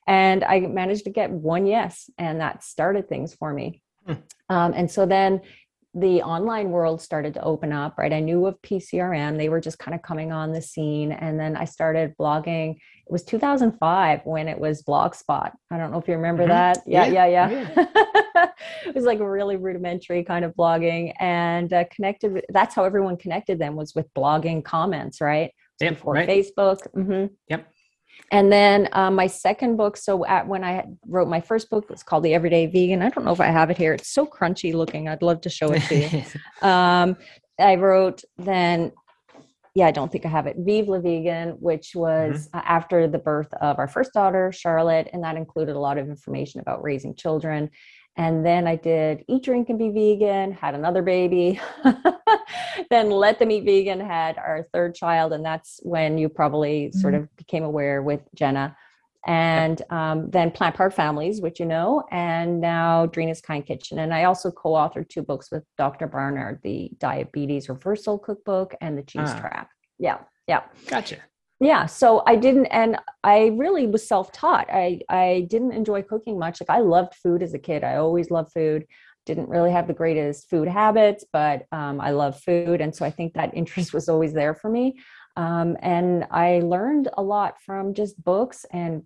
And 0.07 0.43
I 0.43 0.61
managed 0.61 1.05
to 1.05 1.09
get 1.09 1.31
one 1.31 1.65
yes, 1.65 2.09
and 2.17 2.41
that 2.41 2.63
started 2.63 3.07
things 3.07 3.33
for 3.33 3.53
me. 3.53 3.81
Hmm. 4.05 4.13
Um, 4.49 4.73
and 4.75 4.91
so 4.91 5.05
then 5.05 5.41
the 5.95 6.23
online 6.23 6.71
world 6.71 7.01
started 7.01 7.35
to 7.35 7.43
open 7.43 7.71
up, 7.71 7.99
right? 7.99 8.11
I 8.11 8.19
knew 8.19 8.47
of 8.47 8.59
PCRM, 8.63 9.37
they 9.37 9.49
were 9.49 9.61
just 9.61 9.77
kind 9.77 9.93
of 9.93 10.01
coming 10.01 10.31
on 10.31 10.51
the 10.51 10.61
scene. 10.61 11.11
And 11.11 11.39
then 11.39 11.55
I 11.55 11.65
started 11.65 12.15
blogging. 12.19 12.71
It 12.71 13.11
was 13.11 13.23
2005 13.23 14.21
when 14.23 14.47
it 14.47 14.57
was 14.57 14.81
Blogspot. 14.81 15.51
I 15.69 15.77
don't 15.77 15.91
know 15.91 15.99
if 15.99 16.07
you 16.07 16.15
remember 16.15 16.43
mm-hmm. 16.43 16.49
that. 16.49 16.79
Yeah, 16.87 17.05
yeah, 17.05 17.27
yeah. 17.27 17.49
yeah. 17.75 18.47
it 18.87 18.95
was 18.95 19.03
like 19.03 19.19
a 19.19 19.29
really 19.29 19.55
rudimentary 19.55 20.23
kind 20.23 20.43
of 20.43 20.55
blogging 20.55 21.13
and 21.19 21.71
uh, 21.71 21.83
connected. 21.91 22.43
That's 22.49 22.73
how 22.73 22.85
everyone 22.85 23.17
connected 23.17 23.59
them 23.59 23.75
was 23.75 23.93
with 23.93 24.11
blogging 24.15 24.65
comments, 24.65 25.21
right? 25.21 25.51
Yep, 25.79 25.93
Before 25.93 26.13
right. 26.15 26.27
Facebook. 26.27 26.87
Mm-hmm. 26.95 27.33
Yep 27.49 27.72
and 28.31 28.51
then 28.51 28.89
um, 28.93 29.15
my 29.15 29.27
second 29.27 29.77
book 29.77 29.97
so 29.97 30.25
at, 30.25 30.47
when 30.47 30.63
i 30.63 30.85
wrote 31.07 31.27
my 31.27 31.41
first 31.41 31.69
book 31.69 31.85
it's 31.89 32.03
called 32.03 32.23
the 32.23 32.33
everyday 32.33 32.65
vegan. 32.65 33.01
I 33.01 33.09
don't 33.09 33.25
know 33.25 33.31
if 33.31 33.39
i 33.39 33.47
have 33.47 33.69
it 33.69 33.77
here. 33.77 33.93
It's 33.93 34.09
so 34.09 34.25
crunchy 34.25 34.73
looking. 34.73 35.07
I'd 35.07 35.21
love 35.21 35.41
to 35.41 35.49
show 35.49 35.71
it 35.71 35.81
to 35.83 35.95
you. 35.95 36.23
Um, 36.67 37.17
i 37.59 37.75
wrote 37.75 38.21
then 38.37 38.91
yeah 39.75 39.87
i 39.87 39.91
don't 39.91 40.11
think 40.11 40.25
i 40.25 40.29
have 40.29 40.47
it 40.47 40.55
vive 40.59 40.87
la 40.87 40.99
vegan 40.99 41.49
which 41.59 41.91
was 41.95 42.47
mm-hmm. 42.47 42.59
after 42.63 43.07
the 43.07 43.19
birth 43.19 43.53
of 43.61 43.79
our 43.79 43.87
first 43.87 44.13
daughter 44.13 44.51
charlotte 44.51 45.09
and 45.13 45.23
that 45.23 45.35
included 45.35 45.75
a 45.75 45.79
lot 45.79 45.97
of 45.97 46.07
information 46.09 46.59
about 46.61 46.83
raising 46.83 47.15
children 47.15 47.69
and 48.15 48.45
then 48.45 48.67
I 48.67 48.75
did 48.75 49.25
eat, 49.27 49.43
drink, 49.43 49.69
and 49.69 49.79
be 49.79 49.89
vegan, 49.89 50.51
had 50.51 50.75
another 50.75 51.01
baby, 51.01 51.59
then 52.89 53.09
let 53.09 53.39
them 53.39 53.49
eat 53.49 53.65
vegan, 53.65 53.99
had 53.99 54.37
our 54.37 54.67
third 54.71 54.93
child. 54.93 55.33
And 55.33 55.43
that's 55.43 55.79
when 55.83 56.17
you 56.17 56.29
probably 56.29 56.87
mm-hmm. 56.87 56.99
sort 56.99 57.15
of 57.15 57.35
became 57.37 57.63
aware 57.63 58.03
with 58.03 58.21
Gena. 58.35 58.75
And 59.25 59.81
um, 59.89 60.29
then 60.29 60.51
Plant 60.51 60.75
Powered 60.75 60.93
Families, 60.93 61.41
which 61.41 61.59
you 61.59 61.65
know, 61.65 62.03
and 62.11 62.59
now 62.59 63.05
Drina's 63.07 63.41
Kind 63.41 63.65
Kitchen. 63.65 63.99
And 63.99 64.13
I 64.13 64.25
also 64.25 64.51
co 64.51 64.71
authored 64.71 65.09
two 65.09 65.23
books 65.23 65.49
with 65.49 65.63
Dr. 65.77 66.07
Barnard 66.07 66.59
the 66.61 66.91
Diabetes 66.99 67.69
Reversal 67.69 68.19
Cookbook 68.19 68.75
and 68.81 68.97
the 68.97 69.03
Cheese 69.03 69.29
ah. 69.29 69.39
Trap. 69.39 69.69
Yeah. 69.97 70.19
Yeah. 70.47 70.63
Gotcha 70.87 71.17
yeah 71.63 71.85
so 71.85 72.21
i 72.27 72.35
didn't 72.35 72.65
and 72.67 72.97
i 73.23 73.47
really 73.57 73.87
was 73.87 74.07
self-taught 74.07 74.67
i 74.71 74.99
i 75.09 75.45
didn't 75.49 75.71
enjoy 75.71 76.01
cooking 76.01 76.37
much 76.37 76.59
like 76.61 76.69
i 76.69 76.79
loved 76.79 77.13
food 77.15 77.41
as 77.41 77.53
a 77.53 77.59
kid 77.59 77.83
i 77.83 77.95
always 77.95 78.29
loved 78.29 78.51
food 78.51 78.85
didn't 79.25 79.47
really 79.47 79.71
have 79.71 79.87
the 79.87 79.93
greatest 79.93 80.49
food 80.49 80.67
habits 80.67 81.23
but 81.31 81.65
um, 81.71 82.01
i 82.01 82.11
love 82.11 82.39
food 82.39 82.81
and 82.81 82.95
so 82.95 83.05
i 83.05 83.09
think 83.09 83.33
that 83.33 83.53
interest 83.55 83.93
was 83.93 84.09
always 84.09 84.33
there 84.33 84.53
for 84.53 84.69
me 84.69 84.95
um, 85.37 85.77
and 85.81 86.25
i 86.31 86.59
learned 86.59 87.09
a 87.17 87.21
lot 87.21 87.55
from 87.65 87.93
just 87.93 88.21
books 88.23 88.65
and 88.71 89.03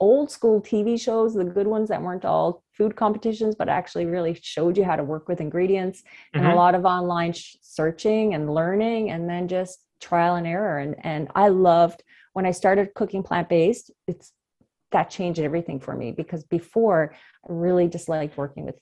old 0.00 0.30
school 0.30 0.60
tv 0.60 1.00
shows 1.00 1.34
the 1.34 1.44
good 1.44 1.66
ones 1.66 1.88
that 1.88 2.02
weren't 2.02 2.24
all 2.24 2.62
food 2.76 2.96
competitions 2.96 3.54
but 3.54 3.68
actually 3.68 4.04
really 4.04 4.38
showed 4.42 4.76
you 4.76 4.84
how 4.84 4.96
to 4.96 5.04
work 5.04 5.28
with 5.28 5.40
ingredients 5.40 6.00
mm-hmm. 6.00 6.38
and 6.38 6.46
a 6.46 6.50
mm-hmm. 6.50 6.58
lot 6.58 6.74
of 6.74 6.84
online 6.84 7.32
sh- 7.32 7.56
searching 7.62 8.34
and 8.34 8.52
learning 8.52 9.10
and 9.10 9.30
then 9.30 9.46
just 9.46 9.83
trial 10.00 10.36
and 10.36 10.46
error. 10.46 10.78
And 10.78 10.96
and 11.00 11.28
I 11.34 11.48
loved 11.48 12.02
when 12.32 12.46
I 12.46 12.50
started 12.50 12.94
cooking 12.94 13.22
plant-based 13.22 13.90
it's 14.06 14.32
that 14.92 15.10
changed 15.10 15.40
everything 15.40 15.80
for 15.80 15.96
me 15.96 16.12
because 16.12 16.44
before 16.44 17.14
I 17.48 17.52
really 17.52 17.88
disliked 17.88 18.36
working 18.36 18.64
with 18.64 18.76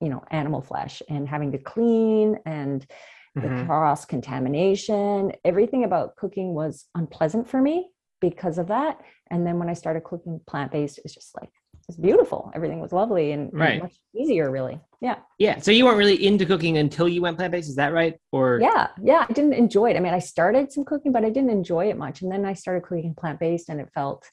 you 0.00 0.08
know 0.08 0.24
animal 0.30 0.62
flesh 0.62 1.02
and 1.08 1.28
having 1.28 1.52
to 1.52 1.58
clean 1.58 2.38
and 2.44 2.86
mm-hmm. 3.36 3.58
the 3.58 3.64
cross 3.64 4.04
contamination 4.04 5.32
everything 5.44 5.84
about 5.84 6.16
cooking 6.16 6.54
was 6.54 6.86
unpleasant 6.94 7.48
for 7.48 7.60
me 7.60 7.88
because 8.20 8.56
of 8.56 8.68
that. 8.68 9.00
And 9.30 9.46
then 9.46 9.58
when 9.58 9.68
I 9.68 9.74
started 9.74 10.04
cooking 10.04 10.40
plant-based 10.46 11.00
it's 11.04 11.14
just 11.14 11.34
like 11.40 11.50
was 11.88 11.96
beautiful. 11.96 12.50
Everything 12.54 12.80
was 12.80 12.92
lovely 12.92 13.32
and, 13.32 13.50
right. 13.52 13.74
and 13.74 13.82
much 13.82 13.96
easier, 14.14 14.50
really. 14.50 14.80
Yeah. 15.00 15.16
Yeah. 15.38 15.60
So 15.60 15.70
you 15.70 15.84
weren't 15.84 15.98
really 15.98 16.24
into 16.26 16.46
cooking 16.46 16.78
until 16.78 17.08
you 17.08 17.20
went 17.22 17.36
plant 17.36 17.52
based. 17.52 17.68
Is 17.68 17.76
that 17.76 17.92
right? 17.92 18.14
Or 18.32 18.58
yeah, 18.60 18.88
yeah. 19.02 19.26
I 19.28 19.32
didn't 19.32 19.54
enjoy 19.54 19.90
it. 19.90 19.96
I 19.96 20.00
mean, 20.00 20.14
I 20.14 20.18
started 20.18 20.72
some 20.72 20.84
cooking, 20.84 21.12
but 21.12 21.24
I 21.24 21.30
didn't 21.30 21.50
enjoy 21.50 21.90
it 21.90 21.98
much. 21.98 22.22
And 22.22 22.32
then 22.32 22.44
I 22.44 22.54
started 22.54 22.82
cooking 22.82 23.14
plant 23.14 23.38
based, 23.40 23.68
and 23.68 23.80
it 23.80 23.90
felt 23.94 24.24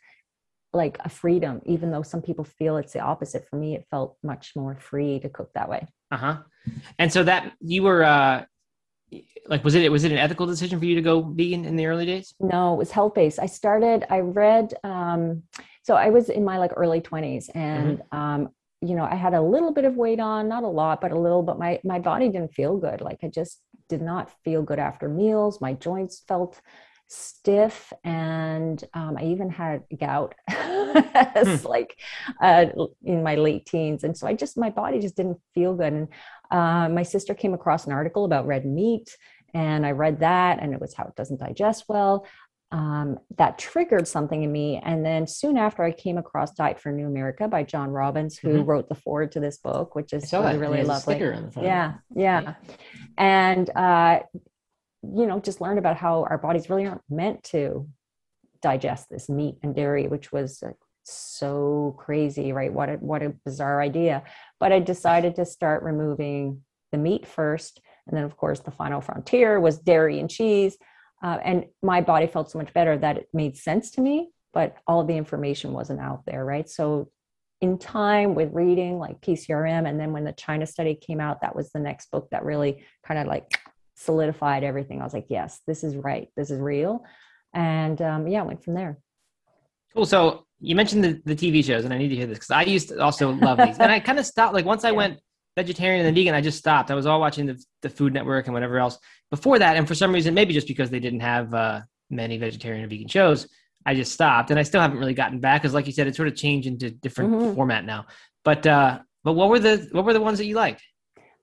like 0.74 0.98
a 1.02 1.10
freedom. 1.10 1.62
Even 1.66 1.92
though 1.92 2.04
some 2.04 2.22
people 2.22 2.46
feel 2.46 2.78
it's 2.78 2.94
the 2.94 3.00
opposite, 3.00 3.48
for 3.50 3.58
me, 3.58 3.76
it 3.76 3.86
felt 3.92 4.18
much 4.24 4.54
more 4.56 4.78
free 4.78 5.20
to 5.20 5.30
cook 5.30 5.52
that 5.54 5.70
way. 5.70 5.88
Uh 6.12 6.18
huh. 6.18 6.38
And 7.00 7.12
so 7.12 7.24
that 7.24 7.54
you 7.60 7.84
were. 7.84 8.04
uh 8.04 8.46
like 9.48 9.62
was 9.66 9.76
it 9.76 9.92
was 9.92 10.06
it 10.06 10.12
an 10.14 10.18
ethical 10.18 10.46
decision 10.46 10.80
for 10.80 10.86
you 10.86 10.96
to 10.96 11.02
go 11.02 11.22
vegan 11.22 11.66
in 11.66 11.76
the 11.76 11.86
early 11.86 12.06
days 12.06 12.34
no 12.40 12.74
it 12.74 12.78
was 12.78 12.92
health 12.92 13.14
based 13.14 13.40
i 13.40 13.46
started 13.46 14.06
i 14.10 14.20
read 14.20 14.74
um 14.86 15.44
so 15.84 15.96
I 15.96 16.10
was 16.10 16.30
in 16.30 16.44
my 16.44 16.58
like 16.58 16.72
early 16.76 17.02
20s 17.02 17.50
and 17.56 18.00
mm-hmm. 18.00 18.18
um, 18.18 18.50
you 18.84 18.96
know, 18.96 19.06
I 19.06 19.16
had 19.16 19.36
a 19.36 19.42
little 19.42 19.72
bit 19.72 19.86
of 19.86 19.96
weight 19.96 20.20
on, 20.20 20.48
not 20.48 20.64
a 20.64 20.68
lot, 20.68 21.02
but 21.02 21.12
a 21.12 21.20
little, 21.20 21.44
but 21.44 21.60
my 21.60 21.80
my 21.84 22.00
body 22.00 22.30
didn't 22.30 22.54
feel 22.54 22.78
good. 22.78 23.00
Like 23.00 23.20
I 23.24 23.28
just 23.28 23.62
did 23.90 24.02
not 24.02 24.32
feel 24.44 24.64
good 24.64 24.80
after 24.80 25.08
meals. 25.08 25.62
My 25.62 25.74
joints 25.74 26.24
felt 26.28 26.60
stiff 27.14 27.92
and 28.06 28.86
um, 28.94 29.18
i 29.20 29.24
even 29.24 29.50
had 29.50 29.84
gout 30.00 30.34
hmm. 30.50 31.56
like 31.66 31.98
uh, 32.42 32.68
in 33.04 33.22
my 33.22 33.36
late 33.36 33.66
teens 33.66 34.06
and 34.06 34.18
so 34.18 34.26
i 34.26 34.34
just 34.34 34.58
my 34.58 34.70
body 34.70 34.98
just 34.98 35.18
didn't 35.18 35.38
feel 35.54 35.76
good 35.76 35.92
and 35.92 36.08
uh, 36.52 36.88
my 36.88 37.04
sister 37.04 37.34
came 37.34 37.54
across 37.54 37.86
an 37.86 37.92
article 37.92 38.24
about 38.24 38.48
red 38.48 38.66
meat 38.66 39.18
and 39.54 39.86
i 39.86 39.92
read 39.92 40.22
that 40.22 40.60
and 40.62 40.74
it 40.74 40.80
was 40.80 40.94
how 40.94 41.04
it 41.04 41.16
doesn't 41.18 41.42
digest 41.42 41.84
well 41.90 42.26
um, 42.72 43.20
that 43.38 43.58
triggered 43.58 44.08
something 44.08 44.44
in 44.44 44.52
me. 44.52 44.82
And 44.84 45.06
then 45.06 45.28
soon 45.28 45.58
after, 45.58 45.84
I 45.84 45.92
came 45.92 46.18
across 46.18 46.52
Diet 46.54 46.80
for 46.80 46.92
New 46.92 47.08
America 47.08 47.48
by 47.48 47.64
John 47.64 47.90
Robbins, 47.90 48.38
who 48.38 48.50
mm-hmm. 48.50 48.64
wrote 48.64 48.90
the 48.90 48.96
foreword 48.96 49.34
to 49.34 49.40
this 49.40 49.58
book, 49.58 49.96
which 49.96 50.14
is 50.14 50.32
really, 50.32 50.58
really 50.58 50.84
lovely. 50.84 51.16
Yeah, 51.66 51.96
yeah, 52.16 52.56
and 53.18 53.70
uh, 53.76 54.20
you 55.04 55.26
know, 55.26 55.40
just 55.40 55.62
learned 55.62 55.80
about 55.80 55.98
how 55.98 56.24
our 56.30 56.38
bodies 56.38 56.70
really 56.70 56.86
aren't 56.86 57.02
meant 57.10 57.44
to 57.46 57.88
digest 58.62 59.10
this 59.10 59.28
meat 59.28 59.56
and 59.64 59.76
dairy, 59.76 60.08
which 60.08 60.32
was 60.32 60.64
so 61.04 61.96
crazy, 61.98 62.54
right? 62.54 62.72
What 62.72 62.90
a 62.90 62.94
what 62.94 63.22
a 63.22 63.34
bizarre 63.44 63.82
idea. 63.82 64.24
But 64.60 64.72
I 64.72 64.80
decided 64.80 65.36
to 65.36 65.46
start 65.46 65.84
removing 65.84 66.62
the 66.92 66.98
meat 66.98 67.28
first, 67.28 67.82
and 68.08 68.16
then 68.16 68.24
of 68.24 68.38
course 68.38 68.62
the 68.62 68.72
final 68.72 69.02
frontier 69.02 69.60
was 69.60 69.78
dairy 69.78 70.20
and 70.20 70.30
cheese 70.30 70.78
uh, 71.24 71.38
and 71.44 71.66
my 71.84 72.02
body 72.02 72.28
felt 72.28 72.50
so 72.52 72.58
much 72.58 72.74
better 72.74 72.98
that 72.98 73.18
it 73.18 73.28
made 73.34 73.58
sense 73.58 73.92
to 73.92 74.02
me 74.02 74.30
but 74.54 74.76
all 74.86 75.04
the 75.06 75.16
information 75.16 75.74
wasn't 75.74 76.00
out 76.00 76.26
there 76.26 76.44
right? 76.44 76.70
So 76.70 77.10
in 77.62 77.78
time 77.78 78.34
with 78.34 78.50
reading 78.54 78.98
like 78.98 79.22
pcrm 79.22 79.88
and 79.88 80.00
then 80.00 80.14
when 80.14 80.24
the 80.24 80.34
china 80.34 80.66
study 80.66 80.96
came 80.96 81.20
out 81.20 81.42
that 81.42 81.56
was 81.56 81.72
the 81.72 81.80
next 81.80 82.10
book 82.10 82.28
that 82.32 82.44
really 82.44 82.84
kind 83.06 83.20
of 83.20 83.28
like 83.28 83.60
solidified 83.96 84.64
everything. 84.64 85.00
I 85.00 85.04
was 85.04 85.14
like 85.14 85.28
yes 85.30 85.60
this 85.68 85.84
is 85.84 85.96
right. 85.96 86.30
This 86.36 86.50
is 86.50 86.60
real. 86.60 87.06
And 87.54 88.02
um, 88.02 88.28
yeah 88.28 88.42
I 88.42 88.44
went 88.44 88.64
from 88.64 88.74
there. 88.74 88.98
Cool. 89.94 90.06
So 90.06 90.46
you 90.60 90.76
mentioned 90.76 91.04
the, 91.04 91.22
the 91.26 91.36
TV 91.36 91.64
shows, 91.64 91.86
and 91.86 91.94
I 91.94 91.98
need 91.98 92.10
to 92.10 92.16
hear 92.16 92.28
this 92.28 92.38
because 92.38 92.52
I 92.52 92.64
used 92.64 92.90
to 92.90 93.00
also 93.02 93.32
love 93.34 93.58
these, 93.58 93.78
and 93.80 93.92
I 93.92 94.00
kind 94.00 94.20
of 94.20 94.26
stopped. 94.26 94.54
Like 94.54 94.66
once 94.66 94.84
I 94.86 94.90
Yeah. 94.92 94.98
went 94.98 95.20
vegetarian 95.56 96.06
and 96.06 96.16
vegan, 96.16 96.34
I 96.34 96.42
just 96.42 96.58
stopped. 96.58 96.92
I 96.92 96.96
was 96.96 97.06
all 97.06 97.20
watching 97.20 97.46
the 97.46 97.64
the 97.82 97.90
Food 97.90 98.14
Network 98.14 98.48
and 98.48 98.54
whatever 98.54 98.78
else 98.80 98.98
before 99.30 99.60
that, 99.60 99.78
and 99.78 99.88
for 99.88 99.96
some 99.96 100.12
reason, 100.14 100.34
maybe 100.34 100.54
just 100.54 100.68
because 100.68 100.90
they 100.90 101.00
didn't 101.00 101.22
have 101.22 101.54
uh, 101.54 101.82
many 102.10 102.38
vegetarian 102.38 102.84
and 102.84 102.90
vegan 102.90 103.08
shows, 103.08 103.48
I 103.86 103.96
just 103.96 104.12
stopped, 104.12 104.52
and 104.52 104.60
I 104.60 104.64
still 104.64 104.82
haven't 104.82 105.00
really 105.00 105.14
gotten 105.14 105.40
back 105.40 105.62
because, 105.62 105.74
like 105.74 105.88
you 105.88 105.94
said, 105.94 106.08
it's 106.08 106.18
sort 106.18 106.28
of 106.28 106.36
changed 106.36 106.68
into 106.68 106.92
different 106.92 107.32
Mhm. 107.34 107.56
format 107.56 107.86
now. 107.86 108.06
But 108.44 108.66
uh, 108.68 109.00
but 109.24 109.34
what 109.34 109.50
were 109.50 109.60
the 109.60 109.88
what 109.92 110.06
were 110.06 110.14
the 110.14 110.22
ones 110.22 110.38
that 110.40 110.46
you 110.46 110.56
liked? 110.56 110.82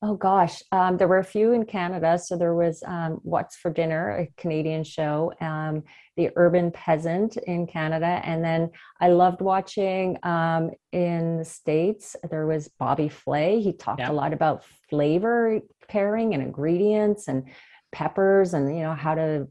Oh 0.00 0.14
gosh, 0.14 0.62
um, 0.70 0.96
there 0.96 1.08
were 1.08 1.18
a 1.18 1.24
few 1.24 1.52
in 1.52 1.64
Canada. 1.66 2.18
So 2.18 2.36
there 2.36 2.54
was 2.54 2.84
um, 2.86 3.18
What's 3.22 3.56
for 3.56 3.68
Dinner, 3.72 4.10
a 4.10 4.40
Canadian 4.40 4.84
show, 4.84 5.32
um, 5.40 5.82
The 6.16 6.30
Urban 6.36 6.70
Peasant 6.70 7.36
in 7.36 7.66
Canada, 7.66 8.20
and 8.22 8.44
then 8.44 8.70
I 9.00 9.08
loved 9.08 9.40
watching 9.40 10.16
um, 10.22 10.70
in 10.92 11.38
the 11.38 11.44
states. 11.44 12.14
There 12.30 12.46
was 12.46 12.68
Bobby 12.78 13.08
Flay. 13.08 13.60
He 13.60 13.72
talked 13.72 13.98
Yeah. 13.98 14.10
a 14.10 14.12
lot 14.12 14.32
about 14.32 14.62
flavor 14.88 15.60
pairing 15.88 16.32
and 16.32 16.42
ingredients 16.44 17.26
and 17.26 17.48
peppers 17.90 18.52
and 18.52 18.76
you 18.76 18.82
know 18.82 18.92
how 18.92 19.14
to 19.14 19.48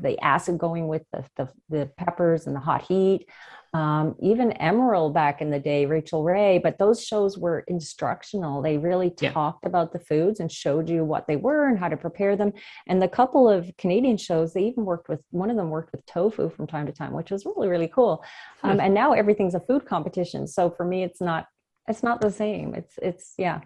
the 0.00 0.18
acid 0.24 0.56
going 0.56 0.88
with 0.88 1.02
the 1.12 1.22
the, 1.36 1.48
the 1.68 1.86
peppers 1.98 2.46
and 2.46 2.56
the 2.56 2.60
hot 2.60 2.80
heat 2.82 3.28
um, 3.74 4.14
even 4.22 4.50
Emeril 4.60 5.12
back 5.12 5.42
in 5.42 5.50
the 5.50 5.58
day, 5.58 5.84
Rachael 5.84 6.22
Ray, 6.22 6.58
but 6.58 6.78
those 6.78 7.04
shows 7.04 7.36
were 7.36 7.64
instructional. 7.66 8.62
They 8.62 8.78
really 8.78 9.12
Yeah. 9.20 9.32
talked 9.32 9.66
about 9.66 9.92
the 9.92 9.98
foods 9.98 10.38
and 10.38 10.50
showed 10.50 10.88
you 10.88 11.04
what 11.04 11.26
they 11.26 11.34
were 11.34 11.68
and 11.68 11.76
how 11.76 11.88
to 11.88 11.96
prepare 11.96 12.36
them. 12.36 12.52
And 12.86 13.02
the 13.02 13.08
couple 13.08 13.48
of 13.48 13.68
Canadian 13.76 14.16
shows, 14.16 14.54
they 14.54 14.62
even 14.62 14.84
worked 14.84 15.08
with 15.08 15.20
one 15.32 15.50
of 15.50 15.56
them 15.56 15.70
worked 15.70 15.90
with 15.90 16.06
tofu 16.06 16.48
from 16.50 16.68
time 16.68 16.86
to 16.86 16.92
time, 16.92 17.12
which 17.12 17.32
was 17.32 17.44
really 17.44 17.68
really 17.68 17.88
cool. 17.88 18.24
Um, 18.62 18.78
and 18.78 18.94
now 18.94 19.12
everything's 19.12 19.56
a 19.56 19.60
food 19.60 19.84
competition. 19.84 20.46
So 20.46 20.70
for 20.70 20.84
me, 20.84 21.02
it's 21.02 21.20
not 21.20 21.46
it's 21.88 22.04
not 22.04 22.20
the 22.20 22.30
same. 22.30 22.74
It's 22.74 22.94
it's 23.02 23.34
yeah. 23.38 23.60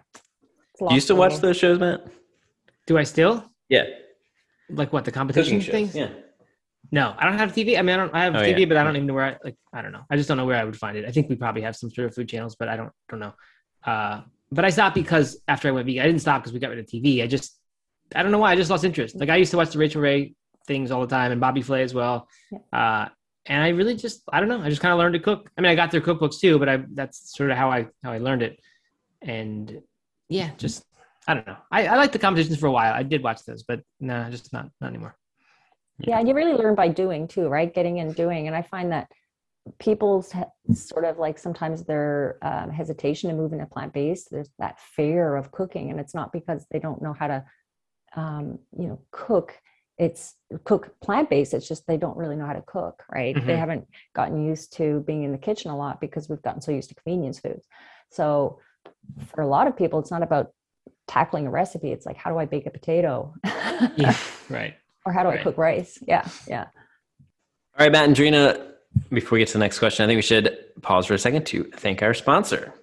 It's 0.73 0.81
You 0.81 0.89
used 0.95 1.07
to 1.07 1.15
watch 1.15 1.37
those 1.39 1.57
shows, 1.57 1.77
Matt? 1.79 2.01
Do 2.87 2.97
I 2.97 3.03
still 3.03 3.43
Yeah, 3.69 3.83
like 4.69 4.91
what 4.91 5.05
the 5.05 5.11
competition 5.11 5.59
cooking 5.59 5.71
things? 5.71 5.93
shows. 5.93 5.95
Yeah. 5.95 6.28
No, 6.91 7.13
I 7.17 7.25
don't 7.25 7.37
have 7.37 7.53
TV. 7.53 7.77
I 7.77 7.81
mean, 7.81 7.93
I 7.93 7.97
don't. 7.97 8.15
I 8.15 8.23
have 8.23 8.35
Oh, 8.35 8.39
TV, 8.39 8.59
yeah. 8.61 8.65
but 8.65 8.77
I 8.77 8.83
don't 8.83 8.95
even 8.95 9.07
know 9.07 9.13
where. 9.13 9.25
I 9.25 9.37
like. 9.43 9.55
I 9.73 9.81
don't 9.81 9.91
know. 9.91 10.03
I 10.09 10.15
just 10.15 10.27
don't 10.27 10.37
know 10.37 10.45
where 10.45 10.57
I 10.57 10.63
would 10.63 10.77
find 10.77 10.97
it. 10.97 11.05
I 11.05 11.11
think 11.11 11.29
we 11.29 11.35
probably 11.35 11.61
have 11.61 11.75
some 11.75 11.91
sort 11.91 12.07
of 12.07 12.15
food 12.15 12.27
channels, 12.29 12.55
but 12.55 12.67
I 12.67 12.75
don't. 12.75 12.91
Don't 13.09 13.19
know. 13.19 13.33
Uh, 13.85 14.21
but 14.51 14.65
I 14.65 14.69
stopped 14.71 14.95
because 14.95 15.39
after 15.47 15.67
I 15.67 15.71
went 15.71 15.85
vegan, 15.85 16.01
I 16.01 16.07
didn't 16.07 16.21
stop 16.21 16.41
because 16.41 16.53
we 16.53 16.59
got 16.59 16.69
rid 16.69 16.79
of 16.79 16.85
TV. 16.87 17.21
I 17.23 17.27
just. 17.27 17.57
I 18.15 18.23
don't 18.23 18.31
know 18.31 18.39
why. 18.39 18.51
I 18.51 18.55
just 18.55 18.71
lost 18.71 18.83
interest. 18.83 19.19
Like 19.19 19.29
I 19.29 19.35
used 19.35 19.51
to 19.51 19.57
watch 19.57 19.71
the 19.71 19.77
Rachael 19.77 20.01
Ray 20.01 20.33
things 20.65 20.89
all 20.89 21.01
the 21.01 21.07
time 21.07 21.31
and 21.31 21.39
Bobby 21.39 21.61
Flay 21.61 21.83
as 21.83 21.93
well. 21.93 22.27
Yeah. 22.51 22.59
Uh, 22.73 23.09
and 23.45 23.63
I 23.63 23.69
really 23.69 23.95
just. 23.95 24.23
I 24.31 24.39
don't 24.39 24.49
know. 24.49 24.61
I 24.61 24.69
just 24.69 24.81
kind 24.81 24.91
of 24.91 24.97
learned 24.97 25.13
to 25.13 25.19
cook. 25.19 25.51
I 25.57 25.61
mean, 25.61 25.71
I 25.71 25.75
got 25.75 25.91
their 25.91 26.01
cookbooks 26.01 26.39
too, 26.39 26.57
but 26.57 26.67
I. 26.69 26.83
That's 26.93 27.35
sort 27.37 27.51
of 27.51 27.57
how 27.57 27.69
I 27.71 27.87
how 28.03 28.11
I 28.11 28.17
learned 28.17 28.41
it. 28.41 28.59
And 29.21 29.81
yeah, 30.27 30.49
just. 30.57 30.83
I 31.27 31.35
don't 31.35 31.45
know. 31.45 31.57
I, 31.71 31.85
I 31.85 31.97
liked 31.97 32.13
the 32.13 32.19
competitions 32.19 32.57
for 32.57 32.65
a 32.65 32.71
while. 32.71 32.91
I 32.91 33.03
did 33.03 33.21
watch 33.21 33.43
those, 33.45 33.61
but 33.61 33.81
no, 33.99 34.27
just 34.31 34.51
not 34.51 34.69
not 34.81 34.87
anymore. 34.87 35.15
Yeah 36.01 36.19
and 36.19 36.27
you 36.27 36.33
really 36.33 36.53
learn 36.53 36.75
by 36.75 36.87
doing 36.87 37.27
too 37.27 37.47
right? 37.47 37.73
Getting 37.73 37.99
and 37.99 38.15
doing 38.15 38.47
and 38.47 38.55
i 38.55 38.61
find 38.61 38.91
that 38.91 39.11
people's 39.77 40.33
sort 40.73 41.05
of 41.05 41.17
like 41.19 41.37
sometimes 41.37 41.83
their 41.83 42.37
um, 42.41 42.71
hesitation 42.71 43.29
to 43.29 43.35
move 43.35 43.53
into 43.53 43.65
plant-based 43.67 44.29
there's 44.31 44.49
that 44.57 44.79
fear 44.79 45.35
of 45.35 45.51
cooking 45.51 45.91
and 45.91 45.99
it's 45.99 46.15
not 46.15 46.31
because 46.31 46.65
they 46.71 46.79
don't 46.79 47.01
know 47.01 47.13
how 47.13 47.27
to 47.27 47.43
um, 48.15 48.57
you 48.77 48.87
know 48.87 48.99
cook. 49.11 49.53
It's 49.97 50.35
cook 50.63 50.95
plant-based 51.01 51.53
it's 51.53 51.67
just 51.67 51.85
they 51.85 51.97
don't 51.97 52.17
really 52.17 52.35
know 52.35 52.45
how 52.45 52.53
to 52.53 52.63
cook 52.65 53.03
right? 53.11 53.35
They 53.35 53.53
Mhm. 53.53 53.59
haven't 53.59 53.87
gotten 54.15 54.43
used 54.43 54.73
to 54.77 55.01
being 55.01 55.23
in 55.23 55.31
the 55.31 55.37
kitchen 55.37 55.69
a 55.71 55.77
lot 55.77 55.99
because 56.01 56.29
we've 56.29 56.41
gotten 56.41 56.61
so 56.61 56.71
used 56.71 56.89
to 56.89 56.95
convenience 56.95 57.39
foods. 57.39 57.67
So 58.09 58.59
for 59.27 59.41
a 59.41 59.47
lot 59.47 59.67
of 59.67 59.75
people 59.75 59.99
it's 59.99 60.11
not 60.11 60.23
about 60.23 60.53
tackling 61.07 61.45
a 61.47 61.51
recipe 61.51 61.91
it's 61.91 62.05
like 62.05 62.15
how 62.15 62.31
do 62.31 62.37
i 62.37 62.45
bake 62.45 62.65
a 62.65 62.71
potato? 62.71 63.33
Yeah, 63.97 64.15
right. 64.49 64.75
Or 65.09 65.11
how 65.11 65.23
do 65.23 65.29
Right. 65.29 65.39
i 65.39 65.43
cook 65.43 65.57
rice 65.57 65.97
yeah 66.07 66.27
yeah 66.47 66.65
All 67.77 67.85
right, 67.85 67.91
Matt 67.91 68.05
and 68.05 68.15
Dreena, 68.15 68.45
before 69.11 69.35
we 69.35 69.39
get 69.39 69.47
to 69.49 69.53
the 69.53 69.59
next 69.59 69.79
question, 69.79 70.03
I 70.03 70.07
think 70.07 70.17
we 70.17 70.21
should 70.21 70.55
pause 70.83 71.05
for 71.07 71.15
a 71.15 71.17
second 71.17 71.45
to 71.47 71.63
thank 71.75 72.03
our 72.03 72.13
sponsor. 72.13 72.73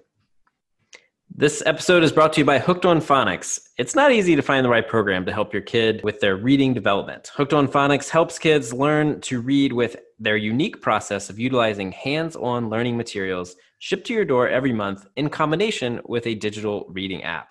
This 1.29 1.61
episode 1.65 2.03
is 2.03 2.11
brought 2.11 2.33
to 2.33 2.39
you 2.41 2.45
by 2.45 2.57
Hooked 2.57 2.85
on 2.85 2.99
Phonics. 2.99 3.59
It's 3.77 3.93
not 3.95 4.11
easy 4.11 4.35
to 4.35 4.41
find 4.41 4.65
the 4.65 4.69
right 4.69 4.87
program 4.87 5.25
to 5.25 5.31
help 5.33 5.53
your 5.53 5.61
kid 5.61 6.01
with 6.03 6.19
their 6.19 6.35
reading 6.35 6.73
development. 6.73 7.29
Hooked 7.35 7.53
on 7.53 7.67
Phonics 7.67 8.09
helps 8.09 8.39
kids 8.39 8.73
learn 8.73 9.21
to 9.21 9.39
read 9.41 9.71
with 9.73 9.97
their 10.19 10.37
unique 10.37 10.81
process 10.81 11.29
of 11.29 11.37
utilizing 11.37 11.91
hands 11.91 12.35
on 12.35 12.69
learning 12.69 12.97
materials 12.97 13.55
shipped 13.79 14.07
to 14.07 14.13
your 14.13 14.25
door 14.25 14.49
every 14.49 14.73
month 14.73 15.05
in 15.15 15.29
combination 15.29 16.01
with 16.05 16.25
a 16.25 16.33
digital 16.33 16.87
reading 16.89 17.23
app. 17.23 17.49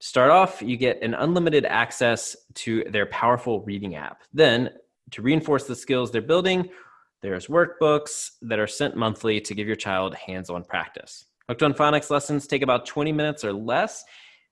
Start 0.00 0.30
off, 0.30 0.62
you 0.62 0.76
get 0.76 1.02
an 1.02 1.14
unlimited 1.14 1.64
access 1.64 2.36
to 2.54 2.84
their 2.84 3.06
powerful 3.06 3.62
reading 3.62 3.96
app. 3.96 4.22
Then, 4.32 4.70
to 5.10 5.22
reinforce 5.22 5.64
the 5.64 5.74
skills 5.74 6.12
they're 6.12 6.22
building, 6.22 6.68
there's 7.20 7.48
workbooks 7.48 8.30
that 8.42 8.60
are 8.60 8.66
sent 8.68 8.96
monthly 8.96 9.40
to 9.40 9.54
give 9.54 9.66
your 9.66 9.76
child 9.76 10.14
hands 10.14 10.50
on 10.50 10.62
practice. 10.62 11.24
Hooked 11.48 11.64
on 11.64 11.74
Phonics 11.74 12.10
lessons 12.10 12.46
take 12.46 12.62
about 12.62 12.86
20 12.86 13.10
minutes 13.10 13.44
or 13.44 13.52
less, 13.52 14.04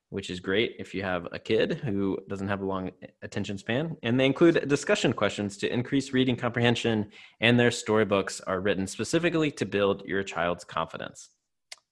which 0.09 0.29
is 0.29 0.41
great 0.41 0.75
if 0.79 0.93
you 0.93 1.01
have 1.03 1.27
a 1.31 1.39
kid 1.39 1.75
who 1.75 2.17
doesn't 2.27 2.49
have 2.49 2.61
a 2.61 2.65
long 2.65 2.91
attention 3.21 3.57
span. 3.57 3.95
And 4.03 4.19
they 4.19 4.25
include 4.25 4.67
discussion 4.67 5.13
questions 5.13 5.55
to 5.57 5.71
increase 5.71 6.11
reading 6.11 6.35
comprehension, 6.35 7.09
and 7.39 7.57
their 7.57 7.71
storybooks 7.71 8.41
are 8.41 8.59
written 8.59 8.85
specifically 8.85 9.51
to 9.51 9.65
build 9.65 10.03
your 10.05 10.23
child's 10.23 10.65
confidence. 10.65 11.29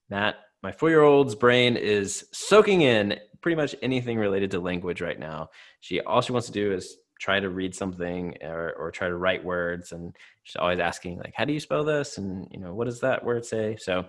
Matt, 0.10 0.36
my 0.62 0.72
four 0.72 0.90
year 0.90 1.04
old's 1.04 1.36
brain 1.36 1.78
is 1.78 2.26
soaking 2.34 2.82
in 2.82 3.20
pretty 3.46 3.56
much 3.56 3.76
anything 3.84 4.18
related 4.18 4.50
to 4.50 4.60
language 4.60 5.02
right 5.02 5.20
now. 5.20 5.48
She 5.80 6.02
all 6.02 6.20
she 6.20 6.32
wants 6.32 6.48
to 6.48 6.52
do 6.52 6.74
is 6.74 6.98
try 7.20 7.40
to 7.40 7.50
read 7.50 7.76
something 7.76 8.36
or, 8.42 8.74
or 8.74 8.90
try 8.90 9.08
to 9.08 9.16
write 9.16 9.46
words 9.46 9.92
and 9.92 10.16
she's 10.42 10.56
always 10.56 10.80
asking 10.80 11.20
like 11.20 11.36
how 11.36 11.46
do 11.46 11.54
you 11.54 11.60
spell 11.60 11.84
this? 11.84 12.18
And 12.18 12.48
you 12.50 12.60
know 12.60 12.74
what 12.74 12.86
does 12.86 13.02
that 13.02 13.24
word 13.24 13.46
say? 13.46 13.76
So 13.76 14.04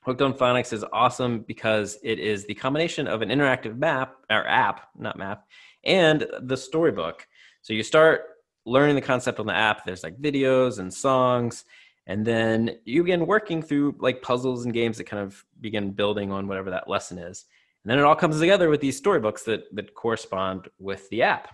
hooked 0.00 0.22
on 0.22 0.32
phonics 0.32 0.72
is 0.72 0.82
awesome 0.94 1.40
because 1.40 1.98
it 2.02 2.18
is 2.18 2.46
the 2.46 2.54
combination 2.54 3.06
of 3.06 3.20
an 3.20 3.28
interactive 3.28 3.76
map 3.76 4.14
or 4.30 4.48
app 4.48 4.88
not 4.96 5.18
map 5.18 5.44
and 5.84 6.26
the 6.40 6.56
storybook. 6.56 7.28
So 7.60 7.74
you 7.74 7.82
start 7.82 8.22
learning 8.64 8.94
the 8.94 9.02
concept 9.02 9.40
on 9.40 9.46
the 9.46 9.54
app. 9.54 9.84
There's 9.84 10.02
like 10.02 10.16
videos 10.16 10.78
and 10.78 10.92
songs 10.92 11.66
and 12.06 12.26
then 12.26 12.78
you 12.86 13.02
begin 13.02 13.26
working 13.26 13.60
through 13.60 13.96
like 14.00 14.22
puzzles 14.22 14.64
and 14.64 14.72
games 14.72 14.96
that 14.96 15.04
kind 15.04 15.22
of 15.22 15.44
begin 15.60 15.90
building 15.90 16.32
on 16.32 16.48
whatever 16.48 16.70
that 16.70 16.88
lesson 16.88 17.18
is 17.18 17.44
and 17.84 17.90
then 17.90 17.98
it 17.98 18.04
all 18.04 18.16
comes 18.16 18.38
together 18.38 18.68
with 18.68 18.80
these 18.80 18.96
storybooks 18.96 19.42
that 19.44 19.62
that 19.74 19.94
correspond 19.94 20.68
with 20.78 21.08
the 21.10 21.22
app 21.22 21.48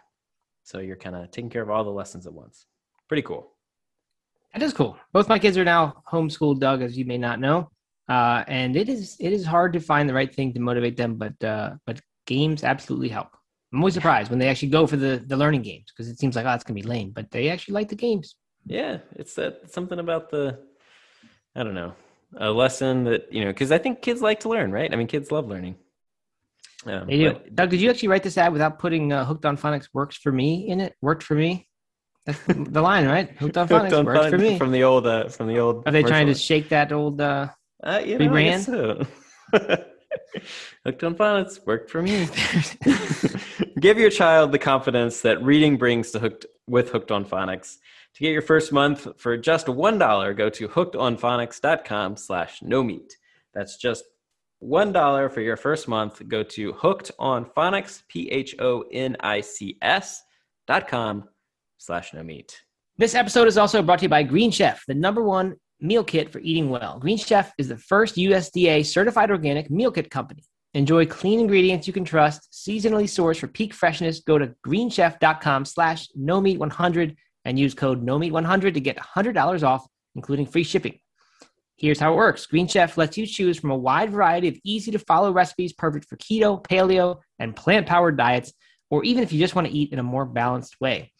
so 0.63 0.79
you're 0.79 0.97
kind 0.97 1.17
of 1.17 1.31
taking 1.31 1.51
care 1.51 1.63
of 1.63 1.71
all 1.71 1.85
the 1.85 1.91
lessons 1.91 2.27
at 2.27 2.33
once 2.33 2.67
pretty 3.09 3.23
cool 3.23 3.53
That 4.53 4.63
is 4.63 4.73
cool. 4.73 4.97
Both 5.13 5.29
my 5.29 5.39
kids 5.39 5.59
are 5.59 5.65
now 5.65 6.03
homeschooled, 6.11 6.61
Doug, 6.61 6.81
as 6.81 6.97
you 6.97 7.05
may 7.05 7.19
not 7.19 7.41
know, 7.41 7.71
uh, 8.09 8.45
and 8.47 8.77
it 8.77 8.89
is 8.89 9.17
it 9.19 9.33
is 9.33 9.45
hard 9.45 9.73
to 9.73 9.81
find 9.81 10.09
the 10.09 10.15
right 10.15 10.33
thing 10.33 10.53
to 10.55 10.61
motivate 10.61 10.97
them, 10.97 11.17
but 11.17 11.37
uh, 11.43 11.71
but 11.87 12.01
games 12.27 12.63
absolutely 12.63 13.09
help. 13.09 13.31
I'm 13.73 13.81
always 13.81 13.95
surprised 13.95 14.31
when 14.31 14.39
they 14.39 14.49
actually 14.49 14.71
go 14.71 14.87
for 14.87 14.97
the 14.97 15.23
the 15.27 15.37
learning 15.37 15.63
games 15.63 15.87
because 15.91 16.09
it 16.09 16.19
seems 16.21 16.37
like 16.37 16.47
oh 16.47 16.55
it's 16.55 16.63
gonna 16.65 16.81
be 16.83 16.87
lame, 16.95 17.11
but 17.11 17.31
they 17.31 17.49
actually 17.51 17.75
like 17.75 17.89
the 17.89 17.97
games. 17.97 18.37
Yeah, 18.67 18.99
it's 19.17 19.35
that 19.35 19.73
something 19.73 19.99
about 19.99 20.31
the 20.31 20.45
I 21.57 21.65
don't 21.65 21.75
know 21.75 21.93
a 22.37 22.51
lesson 22.51 23.05
that 23.05 23.33
you 23.33 23.43
know 23.45 23.51
because 23.51 23.73
I 23.73 23.79
think 23.79 24.03
kids 24.03 24.23
like 24.23 24.41
to 24.41 24.49
learn, 24.49 24.71
right? 24.71 24.93
I 24.93 24.97
mean, 24.97 25.09
kids 25.09 25.33
love 25.33 25.49
learning. 25.49 25.75
Um, 26.87 27.07
They 27.07 27.17
do. 27.19 27.33
but- 27.33 27.55
Doug, 27.55 27.71
did 27.71 27.81
you 27.81 27.91
actually 27.91 28.09
write 28.09 28.23
this 28.23 28.37
ad 28.39 28.53
without 28.53 28.79
putting 28.79 29.13
uh, 29.13 29.25
"Hooked 29.25 29.45
on 29.47 29.57
Phonics 29.57 29.89
works 29.93 30.17
for 30.17 30.31
me" 30.33 30.69
in 30.69 30.81
it? 30.81 30.95
Worked 31.01 31.23
for 31.23 31.35
me. 31.35 31.69
That's 32.27 32.39
the 32.47 32.81
line, 32.81 33.07
right? 33.07 33.31
Hooked 33.39 33.57
on 33.57 33.69
Phonics 33.69 33.81
Hooked 33.83 33.93
on 33.95 34.05
works 34.07 34.31
for 34.31 34.39
me. 34.39 34.59
from 34.59 34.73
the 34.73 34.83
old 34.85 35.07
uh, 35.07 35.29
from 35.29 35.47
the 35.49 35.59
old. 35.59 35.83
Are 35.87 35.93
they 35.93 36.03
trying 36.03 36.27
to 36.29 36.35
shake 36.35 36.69
that 36.71 36.93
old? 36.93 37.21
Uh, 37.21 37.49
Uh, 37.83 38.01
you 38.05 38.19
know, 38.19 38.27
rebrand? 38.31 38.61
so. 38.65 39.07
Hooked 40.85 41.03
on 41.05 41.15
phonics 41.17 41.65
worked 41.67 41.91
for 41.91 42.01
me. 42.03 42.29
Give 43.81 43.99
your 43.99 44.11
child 44.11 44.53
the 44.53 44.59
confidence 44.59 45.21
that 45.23 45.43
reading 45.43 45.77
brings 45.77 46.11
to 46.13 46.19
hooked 46.19 46.47
with 46.69 46.91
Hooked 46.91 47.11
on 47.11 47.25
Phonics. 47.25 47.77
To 48.15 48.21
get 48.21 48.31
your 48.31 48.43
first 48.43 48.73
month 48.73 49.09
for 49.17 49.37
just 49.37 49.69
one 49.69 49.99
dollar, 49.99 50.33
go 50.35 50.49
to 50.51 50.69
hookedonphonics.com 50.69 52.17
slash 52.17 52.63
no 52.63 52.83
meat. 52.83 53.17
That's 53.55 53.77
just 53.77 54.05
one 54.65 54.93
dollar 54.93 55.29
for 55.29 55.41
your 55.41 55.57
first 55.57 55.89
month. 55.89 56.27
Go 56.27 56.43
to 56.43 56.73
hooked 56.73 57.11
on 57.19 57.45
phonics, 57.45 58.03
P 58.09 58.31
H 58.31 58.55
O 58.59 58.85
N 58.91 59.17
I 59.21 59.41
C 59.41 59.77
S 59.83 60.23
dot 60.67 60.89
com 60.89 61.25
slash 61.79 62.15
no 62.15 62.23
meat. 62.23 62.61
This 62.97 63.15
episode 63.15 63.47
is 63.49 63.59
also 63.59 63.83
brought 63.83 63.99
to 63.99 64.05
you 64.05 64.09
by 64.09 64.23
Green 64.23 64.51
Chef, 64.51 64.85
the 64.87 64.95
number 64.95 65.23
one 65.23 65.57
meal 65.81 66.05
kit 66.05 66.31
for 66.31 66.39
eating 66.39 66.71
well. 66.71 66.99
Green 66.99 67.19
Chef 67.19 67.53
is 67.59 67.69
the 67.69 67.77
first 67.77 68.17
USDA 68.17 68.87
certified 68.87 69.31
organic 69.31 69.71
meal 69.71 69.91
kit 69.91 70.11
company. 70.11 70.45
Enjoy 70.73 71.05
clean 71.07 71.41
ingredients 71.41 71.87
you 71.87 71.93
can 71.93 72.05
trust, 72.05 72.49
seasonally 72.53 73.05
sourced 73.05 73.39
for 73.39 73.49
peak 73.49 73.75
freshness. 73.75 74.21
Go 74.21 74.39
to 74.39 74.55
greenchef.com 74.67 75.65
slash 75.67 76.09
no 76.17 76.41
meat 76.41 76.59
100 76.59 77.17
and 77.45 77.59
use 77.59 77.75
code 77.75 78.03
no 78.03 78.19
meat 78.19 78.33
100 78.33 78.75
to 78.75 78.81
get 78.81 78.97
$100 78.97 79.63
off, 79.63 79.87
including 80.17 80.47
free 80.47 80.65
shipping. 80.65 80.99
Here's 81.77 81.99
how 81.99 82.13
it 82.13 82.17
works 82.17 82.47
Green 82.47 82.69
Chef 82.69 82.97
lets 82.97 83.19
you 83.19 83.27
choose 83.27 83.59
from 83.59 83.71
a 83.71 83.77
wide 83.77 84.11
variety 84.11 84.49
of 84.49 84.57
easy 84.65 84.93
to 84.93 84.99
follow 84.99 85.33
recipes 85.33 85.73
perfect 85.73 86.09
for 86.09 86.17
keto, 86.17 86.65
paleo, 86.65 87.21
and 87.39 87.55
plant 87.55 87.87
powered 87.87 88.17
diets, 88.17 88.53
or 88.91 89.05
even 89.05 89.23
if 89.23 89.33
you 89.33 89.39
just 89.39 89.55
want 89.55 89.67
to 89.67 89.73
eat 89.73 89.93
in 89.93 89.99
a 89.99 90.03
more 90.03 90.25
balanced 90.25 90.81
way. 90.81 91.11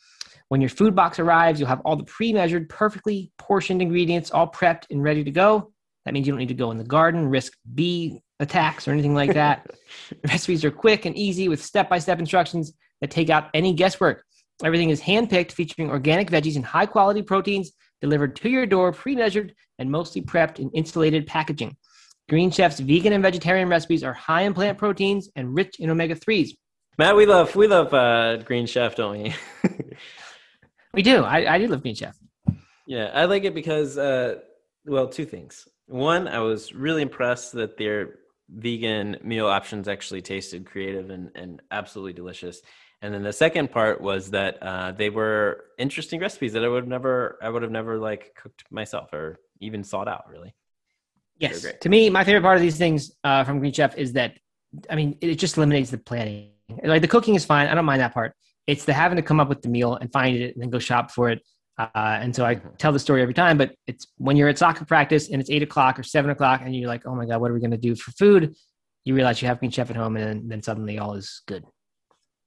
When 0.49 0.61
your 0.61 0.71
food 0.71 0.95
box 0.95 1.19
arrives, 1.19 1.59
you'll 1.59 1.69
have 1.69 1.81
all 1.85 1.97
the 1.97 2.05
pre 2.05 2.33
measured, 2.33 2.69
perfectly 2.69 3.33
portioned 3.39 3.83
ingredients 3.83 4.31
all 4.31 4.51
prepped 4.51 4.85
and 4.91 5.03
ready 5.03 5.25
to 5.25 5.31
go. 5.31 5.73
That 6.05 6.15
means 6.15 6.27
you 6.27 6.33
don't 6.33 6.39
need 6.39 6.49
to 6.49 6.55
go 6.55 6.71
in 6.71 6.79
the 6.79 6.85
garden, 6.85 7.29
risk 7.29 7.55
bee 7.75 8.21
attacks 8.39 8.87
or 8.87 8.93
anything 8.93 9.15
like 9.15 9.33
that. 9.35 9.67
Recipes 10.29 10.65
are 10.65 10.71
quick 10.71 11.07
and 11.07 11.17
easy 11.17 11.49
with 11.49 11.65
step 11.65 11.89
by 11.89 11.99
step 11.99 12.19
instructions 12.19 12.75
that 13.01 13.11
take 13.11 13.31
out 13.31 13.49
any 13.55 13.73
guesswork. 13.73 14.25
Everything 14.63 14.91
is 14.91 15.01
handpicked, 15.01 15.53
featuring 15.53 15.91
organic 15.91 16.31
veggies 16.31 16.57
and 16.57 16.65
high 16.65 16.87
quality 16.87 17.23
proteins 17.23 17.73
delivered 18.05 18.37
to 18.37 18.51
your 18.51 18.67
door, 18.67 18.93
pre 18.93 19.17
measured 19.17 19.55
and 19.79 19.91
mostly 19.91 20.21
prepped 20.21 20.59
in 20.59 20.69
insulated 20.71 21.27
packaging. 21.27 21.75
Green 22.29 22.51
Chef's 22.51 22.79
vegan 22.79 23.15
and 23.15 23.23
vegetarian 23.23 23.69
recipes 23.69 24.05
are 24.05 24.13
high 24.13 24.43
in 24.43 24.53
plant 24.53 24.77
proteins 24.77 25.31
and 25.37 25.55
rich 25.55 25.81
in 25.81 25.89
omega 25.89 26.15
3s. 26.15 26.51
Matt, 26.99 27.17
we 27.17 27.25
love 27.25 27.57
we 27.57 27.67
love 27.67 27.93
uh, 27.95 28.37
Green 28.37 28.67
Chef, 28.67 28.95
don't 28.95 29.13
we? 29.13 29.35
we 30.95 31.03
do. 31.03 31.25
I, 31.25 31.55
I 31.55 31.59
do 31.59 31.67
love 31.67 31.81
Green 31.81 31.95
Chef. 31.95 32.15
Yeah, 32.87 33.11
I 33.15 33.25
like 33.25 33.45
it 33.45 33.55
because, 33.55 33.97
uh, 33.97 34.41
well, 34.85 35.09
two 35.09 35.25
things. 35.25 35.67
One, 35.87 36.29
I 36.29 36.41
was 36.41 36.75
really 36.75 37.01
impressed 37.01 37.53
that 37.53 37.79
their 37.79 38.17
vegan 38.51 39.17
meal 39.23 39.47
options 39.47 39.89
actually 39.89 40.21
tasted 40.21 40.67
creative 40.67 41.09
and, 41.09 41.31
and 41.35 41.63
absolutely 41.71 42.13
delicious. 42.13 42.61
And 43.05 43.13
then 43.13 43.23
the 43.23 43.35
second 43.35 43.71
part 43.71 44.01
was 44.01 44.31
that 44.31 44.57
uh, 44.63 44.93
they 44.93 45.11
were 45.11 45.67
interesting 45.77 46.21
recipes 46.21 46.55
that 46.55 46.65
I 46.65 46.69
would 46.69 46.85
have 46.85 46.89
never, 46.89 47.39
I 47.43 47.51
would 47.51 47.61
have 47.61 47.71
never 47.71 47.99
like 47.99 48.35
cooked 48.35 48.65
myself 48.71 49.13
or 49.13 49.39
even 49.61 49.85
sought 49.85 50.09
out. 50.09 50.25
Really. 50.31 50.55
Yes. 51.37 51.67
To 51.83 51.89
me, 51.91 52.09
my 52.09 52.25
favorite 52.25 52.41
part 52.41 52.57
of 52.57 52.63
these 52.63 52.79
things 52.79 53.13
uh, 53.23 53.45
from 53.45 53.59
Green 53.59 53.75
Chef 53.75 53.99
is 53.99 54.15
that, 54.15 54.39
I 54.89 54.97
mean, 54.97 55.19
it 55.21 55.35
just 55.35 55.59
eliminates 55.59 55.91
the 55.91 55.99
planning. 55.99 56.53
Like 56.83 57.03
the 57.03 57.09
cooking 57.09 57.35
is 57.35 57.45
fine. 57.45 57.67
I 57.67 57.75
don't 57.75 57.85
mind 57.85 58.01
that 58.01 58.15
part. 58.15 58.33
It's 58.67 58.87
the 58.87 58.95
having 58.95 59.17
to 59.17 59.23
come 59.23 59.39
up 59.39 59.51
with 59.51 59.61
the 59.61 59.69
meal 59.69 59.97
and 59.97 60.11
find 60.11 60.35
it 60.39 60.55
and 60.55 60.63
then 60.63 60.71
go 60.71 60.79
shop 60.79 61.11
for 61.11 61.29
it. 61.29 61.43
Uh, 61.77 61.89
and 61.95 62.35
so 62.35 62.47
I 62.47 62.55
mm-hmm. 62.55 62.69
tell 62.79 62.93
the 62.93 62.99
story 62.99 63.21
every 63.21 63.35
time, 63.35 63.59
but 63.59 63.75
it's 63.87 64.07
when 64.17 64.39
you're 64.39 64.49
at 64.49 64.57
soccer 64.57 64.87
practice 64.87 65.29
and 65.29 65.43
it's 65.43 65.51
eight 65.51 65.63
o'clock 65.63 65.99
or 65.99 66.05
seven 66.05 66.31
o'clock 66.31 66.63
and 66.65 66.75
you're 66.75 66.89
like, 66.89 67.05
oh 67.05 67.15
my 67.15 67.27
God, 67.27 67.43
what 67.43 67.51
are 67.51 67.55
we 67.55 67.61
going 67.61 67.71
to 67.73 67.77
do 67.77 67.95
for 67.95 68.13
food? 68.13 68.55
You 69.05 69.15
realize 69.15 69.43
you 69.43 69.49
have 69.49 69.59
Green 69.59 69.71
Chef 69.71 69.91
at 69.91 69.97
home 69.97 70.17
and 70.17 70.25
then, 70.25 70.49
then 70.49 70.63
suddenly 70.63 70.99
all 70.99 71.13
is 71.13 71.43
good. 71.47 71.65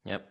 Yep. 0.06 0.28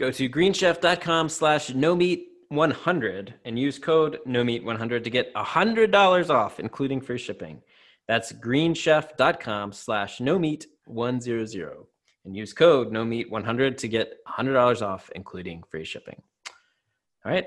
Go 0.00 0.10
to 0.10 0.30
greenchef.com 0.30 1.28
slash 1.28 1.74
no 1.74 1.94
meat 1.94 2.28
100 2.48 3.34
and 3.44 3.58
use 3.58 3.78
code 3.78 4.18
no 4.24 4.42
meat 4.42 4.64
100 4.64 5.04
to 5.04 5.10
get 5.10 5.34
$100 5.34 6.30
off, 6.30 6.58
including 6.58 7.02
free 7.02 7.18
shipping. 7.18 7.60
That's 8.08 8.32
greenchef.com 8.32 9.72
slash 9.74 10.18
no 10.18 10.38
meat 10.38 10.66
100 10.86 11.86
and 12.24 12.34
use 12.34 12.54
code 12.54 12.90
no 12.90 13.04
meat 13.04 13.30
100 13.30 13.76
to 13.76 13.88
get 13.88 14.24
$100 14.26 14.80
off, 14.80 15.10
including 15.14 15.64
free 15.70 15.84
shipping. 15.84 16.22
All 17.26 17.30
right. 17.30 17.44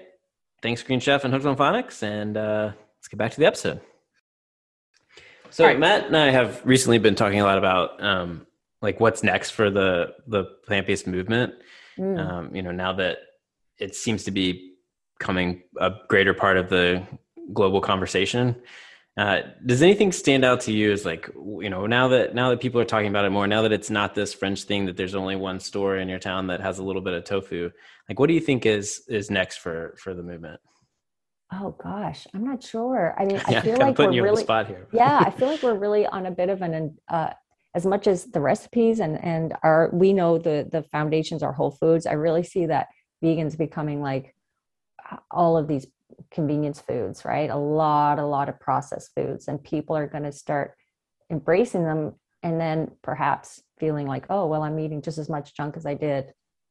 Thanks, 0.61 0.83
Green 0.83 0.99
Chef 0.99 1.23
and 1.23 1.33
Hooked 1.33 1.47
on 1.47 1.55
Phonics. 1.57 2.03
And 2.03 2.37
uh, 2.37 2.73
let's 2.99 3.07
get 3.07 3.17
back 3.17 3.31
to 3.31 3.39
the 3.39 3.47
episode. 3.47 3.81
So 5.49 5.65
right. 5.65 5.79
Matt 5.79 6.05
and 6.05 6.15
I 6.15 6.29
have 6.29 6.61
recently 6.63 6.99
been 6.99 7.15
talking 7.15 7.39
a 7.39 7.45
lot 7.45 7.57
about 7.57 7.99
um, 8.03 8.45
like 8.79 8.99
what's 8.99 9.23
next 9.23 9.49
for 9.49 9.71
the 9.71 10.13
the 10.27 10.43
plant 10.67 10.85
based 10.85 11.07
movement. 11.07 11.55
Mm. 11.97 12.19
Um, 12.19 12.55
you 12.55 12.61
know, 12.61 12.71
now 12.71 12.93
that 12.93 13.17
it 13.79 13.95
seems 13.95 14.23
to 14.25 14.31
be 14.31 14.73
coming 15.19 15.63
a 15.79 15.91
greater 16.07 16.33
part 16.33 16.57
of 16.57 16.69
the 16.69 17.03
global 17.53 17.81
conversation. 17.81 18.55
Uh, 19.15 19.41
does 19.65 19.83
anything 19.83 20.11
stand 20.11 20.43
out 20.43 20.59
to 20.59 20.71
you 20.71 20.91
as 20.91 21.05
like 21.05 21.29
you 21.59 21.69
know 21.69 21.85
now 21.85 22.07
that 22.07 22.33
now 22.33 22.49
that 22.49 22.59
people 22.59 22.81
are 22.81 22.85
talking 22.85 23.09
about 23.09 23.23
it 23.23 23.29
more 23.29 23.45
now 23.45 23.61
that 23.61 23.71
it's 23.71 23.91
not 23.91 24.15
this 24.15 24.33
french 24.33 24.63
thing 24.63 24.87
that 24.87 24.97
there's 24.97 25.13
only 25.13 25.35
one 25.35 25.59
store 25.59 25.97
in 25.97 26.09
your 26.09 26.17
town 26.17 26.47
that 26.47 26.59
has 26.59 26.79
a 26.79 26.83
little 26.83 27.01
bit 27.01 27.13
of 27.13 27.23
tofu 27.23 27.69
like 28.09 28.19
what 28.19 28.25
do 28.25 28.33
you 28.33 28.39
think 28.39 28.65
is 28.65 29.03
is 29.07 29.29
next 29.29 29.57
for 29.57 29.93
for 29.99 30.15
the 30.15 30.23
movement 30.23 30.59
oh 31.53 31.75
gosh 31.83 32.25
i'm 32.33 32.43
not 32.43 32.63
sure 32.63 33.13
i 33.19 33.23
mean 33.25 33.39
i 33.45 33.51
yeah, 33.51 33.61
feel 33.61 33.77
like 33.77 33.95
we're 33.99 34.09
really 34.09 34.45
here, 34.65 34.87
yeah 34.91 35.19
i 35.23 35.29
feel 35.37 35.47
like 35.47 35.61
we're 35.61 35.75
really 35.75 36.07
on 36.07 36.25
a 36.25 36.31
bit 36.31 36.49
of 36.49 36.63
an 36.63 36.97
uh, 37.07 37.29
as 37.75 37.85
much 37.85 38.07
as 38.07 38.25
the 38.25 38.39
recipes 38.39 38.99
and 38.99 39.23
and 39.23 39.53
our 39.63 39.89
we 39.93 40.13
know 40.13 40.37
the 40.37 40.67
the 40.71 40.83
foundations 40.83 41.43
are 41.43 41.53
whole 41.53 41.71
foods 41.71 42.05
i 42.05 42.13
really 42.13 42.43
see 42.43 42.65
that 42.65 42.87
vegans 43.23 43.57
becoming 43.57 44.01
like 44.01 44.35
all 45.31 45.57
of 45.57 45.67
these 45.67 45.87
convenience 46.31 46.79
foods 46.79 47.25
right 47.25 47.49
a 47.49 47.57
lot 47.57 48.19
a 48.19 48.25
lot 48.25 48.49
of 48.49 48.59
processed 48.59 49.11
foods 49.15 49.47
and 49.47 49.63
people 49.63 49.95
are 49.95 50.07
going 50.07 50.23
to 50.23 50.31
start 50.31 50.75
embracing 51.31 51.83
them 51.83 52.13
and 52.43 52.59
then 52.59 52.91
perhaps 53.01 53.61
feeling 53.79 54.07
like 54.07 54.25
oh 54.29 54.45
well 54.47 54.63
i'm 54.63 54.79
eating 54.79 55.01
just 55.01 55.17
as 55.17 55.29
much 55.29 55.55
junk 55.55 55.75
as 55.75 55.85
i 55.85 55.93
did 55.93 56.25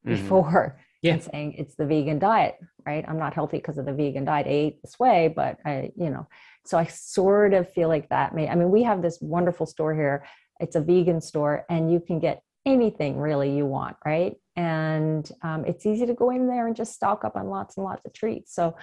mm-hmm. 0.07 0.11
before 0.15 0.79
yeah. 1.03 1.15
and 1.15 1.23
saying 1.23 1.55
it's 1.55 1.75
the 1.75 1.87
vegan 1.87 2.19
diet 2.19 2.57
right 2.87 3.05
i'm 3.09 3.19
not 3.19 3.35
healthy 3.35 3.57
because 3.57 3.79
of 3.79 3.87
the 3.87 3.93
vegan 3.93 4.25
diet 4.25 4.47
i 4.47 4.51
ate 4.51 4.83
this 4.83 4.99
way 4.99 5.33
but 5.35 5.59
i 5.65 5.91
you 5.97 6.11
know 6.11 6.27
so 6.65 6.79
i 6.79 6.87
sort 6.87 7.55
of 7.55 7.71
feel 7.73 7.89
like 7.89 8.09
that 8.11 8.35
may 8.35 8.49
i 8.49 8.55
mean 8.55 8.71
we 8.71 8.85
have 8.85 9.03
this 9.03 9.19
wonderful 9.21 9.67
store 9.67 9.95
here 9.95 10.25
it's 10.63 10.77
a 10.77 10.81
vegan 10.81 11.21
store 11.21 11.65
and 11.69 11.93
you 11.93 12.01
can 12.01 12.19
get 12.19 12.43
anything 12.65 13.19
really 13.19 13.55
you 13.55 13.67
want, 13.67 13.97
right? 14.05 14.37
And 14.57 15.29
um, 15.43 15.65
it's 15.65 15.85
easy 15.87 16.07
to 16.07 16.15
go 16.15 16.31
in 16.31 16.47
there 16.47 16.67
and 16.67 16.77
just 16.77 16.95
stock 16.95 17.25
up 17.25 17.37
on 17.37 17.49
lots 17.49 17.77
and 17.77 17.85
lots 17.85 18.05
of 18.07 18.13
treats. 18.13 18.55
So 18.55 18.77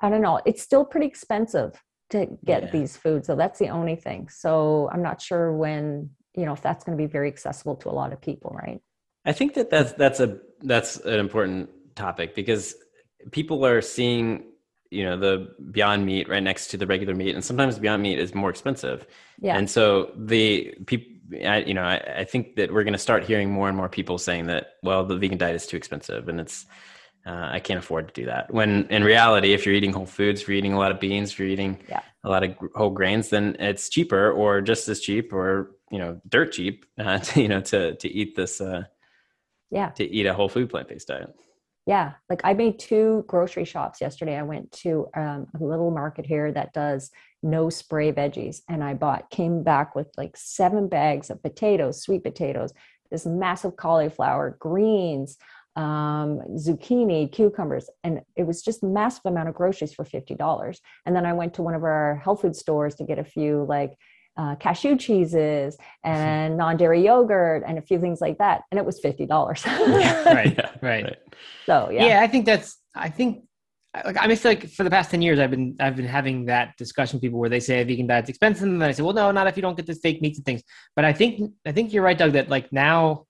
I 0.00 0.10
don't 0.10 0.22
know. 0.22 0.40
It's 0.46 0.62
still 0.62 0.84
pretty 0.84 1.06
expensive 1.06 1.82
to 2.10 2.26
get 2.44 2.64
yeah. 2.64 2.70
these 2.70 2.96
foods. 2.96 3.26
So 3.26 3.34
that's 3.34 3.58
the 3.58 3.68
only 3.68 3.96
thing. 3.96 4.28
So 4.28 4.88
I'm 4.92 5.02
not 5.02 5.20
sure 5.20 5.52
when, 5.52 6.10
you 6.36 6.44
know, 6.44 6.52
if 6.52 6.62
that's 6.62 6.84
going 6.84 6.96
to 6.96 7.02
be 7.02 7.10
very 7.10 7.28
accessible 7.28 7.76
to 7.76 7.88
a 7.88 7.92
lot 7.92 8.12
of 8.12 8.20
people, 8.20 8.56
right? 8.62 8.80
I 9.24 9.32
think 9.32 9.54
that 9.54 9.70
that's, 9.70 9.92
that's 9.92 10.20
a, 10.20 10.38
that's 10.60 10.96
an 10.96 11.18
important 11.18 11.70
topic 11.96 12.34
because 12.34 12.74
people 13.30 13.64
are 13.64 13.80
seeing 13.80 14.44
you 14.92 15.04
know 15.04 15.16
the 15.16 15.54
beyond 15.70 16.04
meat 16.04 16.28
right 16.28 16.42
next 16.42 16.68
to 16.68 16.76
the 16.76 16.86
regular 16.86 17.14
meat 17.14 17.34
and 17.34 17.44
sometimes 17.44 17.78
beyond 17.78 18.02
meat 18.02 18.18
is 18.18 18.34
more 18.34 18.50
expensive. 18.50 19.06
Yeah. 19.40 19.56
And 19.56 19.68
so 19.68 20.12
the 20.16 20.74
people 20.86 21.12
you 21.30 21.74
know 21.74 21.82
I, 21.82 21.96
I, 22.18 22.24
think 22.24 22.56
that 22.56 22.72
we're 22.72 22.84
going 22.84 22.92
to 22.92 22.98
start 22.98 23.24
hearing 23.24 23.50
more 23.50 23.68
and 23.68 23.76
more 23.76 23.88
people 23.88 24.18
saying 24.18 24.46
that 24.46 24.74
well 24.82 25.04
the 25.04 25.16
vegan 25.16 25.38
diet 25.38 25.56
is 25.56 25.66
too 25.66 25.76
expensive 25.76 26.28
and 26.28 26.38
it's 26.38 26.66
uh, 27.24 27.48
i 27.52 27.58
can't 27.58 27.78
afford 27.78 28.08
to 28.08 28.14
do 28.20 28.26
that. 28.26 28.52
When 28.52 28.86
in 28.90 29.02
reality 29.02 29.54
if 29.54 29.64
you're 29.64 29.74
eating 29.74 29.92
whole 29.92 30.06
foods 30.06 30.42
if 30.42 30.48
you're 30.48 30.58
eating 30.58 30.74
a 30.74 30.78
lot 30.78 30.92
of 30.92 31.00
beans 31.00 31.32
if 31.32 31.38
you're 31.38 31.48
eating 31.48 31.78
yeah. 31.88 32.00
a 32.24 32.28
lot 32.28 32.44
of 32.44 32.54
whole 32.74 32.90
grains 32.90 33.30
then 33.30 33.56
it's 33.58 33.88
cheaper 33.88 34.30
or 34.30 34.60
just 34.60 34.88
as 34.88 35.00
cheap 35.00 35.32
or 35.32 35.70
you 35.90 35.98
know 35.98 36.20
dirt 36.28 36.52
cheap 36.52 36.84
uh, 36.98 37.18
to, 37.26 37.40
you 37.40 37.48
know 37.48 37.60
to 37.60 37.94
to 37.96 38.08
eat 38.08 38.36
this 38.36 38.60
uh, 38.60 38.82
yeah. 39.70 39.88
to 39.90 40.04
eat 40.04 40.26
a 40.26 40.34
whole 40.34 40.48
food 40.48 40.68
plant-based 40.68 41.08
diet 41.08 41.34
yeah 41.86 42.12
like 42.30 42.40
i 42.44 42.52
made 42.52 42.78
two 42.78 43.24
grocery 43.26 43.64
shops 43.64 44.00
yesterday. 44.00 44.36
I 44.36 44.42
went 44.42 44.70
to 44.82 45.06
um, 45.16 45.46
a 45.58 45.64
little 45.64 45.90
market 45.90 46.26
here 46.26 46.52
that 46.52 46.72
does 46.72 47.10
no 47.42 47.70
spray 47.70 48.12
veggies 48.12 48.60
and 48.68 48.84
i 48.84 48.94
bought 48.94 49.30
came 49.30 49.62
back 49.62 49.94
with 49.94 50.08
like 50.16 50.36
seven 50.36 50.88
bags 50.88 51.30
of 51.30 51.42
potatoes 51.42 52.02
sweet 52.02 52.22
potatoes 52.22 52.72
this 53.10 53.26
massive 53.26 53.76
cauliflower 53.76 54.56
greens 54.58 55.36
um, 55.74 56.40
zucchini 56.54 57.32
cucumbers 57.32 57.88
and 58.04 58.20
it 58.36 58.44
was 58.44 58.62
just 58.62 58.82
massive 58.82 59.22
amount 59.24 59.48
of 59.48 59.54
groceries 59.54 59.94
for 59.94 60.04
$50 60.04 60.78
and 61.06 61.16
then 61.16 61.26
i 61.26 61.32
went 61.32 61.54
to 61.54 61.62
one 61.62 61.74
of 61.74 61.82
our 61.82 62.16
health 62.16 62.42
food 62.42 62.54
stores 62.54 62.94
to 62.96 63.04
get 63.04 63.18
a 63.18 63.24
few 63.24 63.64
like 63.68 63.94
uh, 64.36 64.56
cashew 64.56 64.96
cheeses 64.96 65.76
and 66.04 66.56
non-dairy 66.56 67.04
yogurt 67.04 67.62
and 67.66 67.78
a 67.78 67.82
few 67.82 68.00
things 68.00 68.20
like 68.20 68.38
that 68.38 68.62
and 68.70 68.78
it 68.78 68.84
was 68.84 69.00
$50 69.00 69.28
yeah, 70.00 70.32
right, 70.32 70.58
right. 70.82 71.04
Right. 71.04 71.16
So 71.66 71.90
yeah. 71.90 72.06
Yeah 72.06 72.22
i 72.22 72.26
think 72.26 72.46
that's 72.46 72.78
i 72.94 73.08
think 73.08 73.44
like 73.94 74.16
I 74.16 74.34
feel 74.34 74.52
like 74.52 74.68
for 74.70 74.84
the 74.84 74.90
past 74.90 75.10
10 75.10 75.20
years 75.20 75.38
I've 75.38 75.50
been 75.50 75.76
I've 75.78 75.96
been 75.96 76.06
having 76.06 76.46
that 76.46 76.76
discussion 76.78 77.16
with 77.16 77.22
people 77.22 77.38
where 77.38 77.50
they 77.50 77.60
say 77.60 77.80
a 77.80 77.84
vegan 77.84 78.06
diet's 78.06 78.30
expensive 78.30 78.64
and 78.64 78.80
then 78.80 78.88
I 78.88 78.92
say 78.92 79.02
well 79.02 79.12
no 79.12 79.30
not 79.30 79.46
if 79.46 79.56
you 79.56 79.62
don't 79.62 79.76
get 79.76 79.86
the 79.86 79.94
fake 79.94 80.22
meats 80.22 80.38
and 80.38 80.46
things. 80.46 80.62
But 80.96 81.04
I 81.04 81.12
think 81.12 81.52
I 81.66 81.72
think 81.72 81.92
you're 81.92 82.02
right 82.02 82.16
Doug 82.16 82.32
that 82.32 82.48
like 82.48 82.72
now 82.72 83.26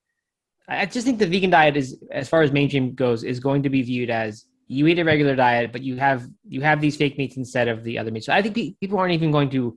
I 0.69 0.87
just 0.87 1.05
think 1.05 1.19
the 1.19 1.27
vegan 1.27 1.51
diet 1.51 1.77
is 1.77 2.03
as 2.13 2.29
far 2.29 2.43
as 2.43 2.53
mainstream 2.53 2.95
goes 2.95 3.25
is 3.25 3.41
going 3.41 3.65
to 3.65 3.71
be 3.71 3.83
viewed 3.83 4.11
as 4.11 4.45
you 4.69 4.87
eat 4.87 5.01
a 5.01 5.05
regular 5.05 5.35
diet 5.35 5.73
but 5.73 5.83
you 5.83 5.97
have 5.97 6.29
you 6.47 6.61
have 6.61 6.81
these 6.81 6.97
fake 6.97 7.19
meats 7.19 7.37
instead 7.37 7.67
of 7.67 7.83
the 7.83 7.99
other 7.99 8.13
meats. 8.13 8.27
So 8.27 8.33
I 8.33 8.41
think 8.41 8.79
people 8.79 8.99
aren't 8.99 9.15
even 9.15 9.33
going 9.33 9.51
to 9.51 9.77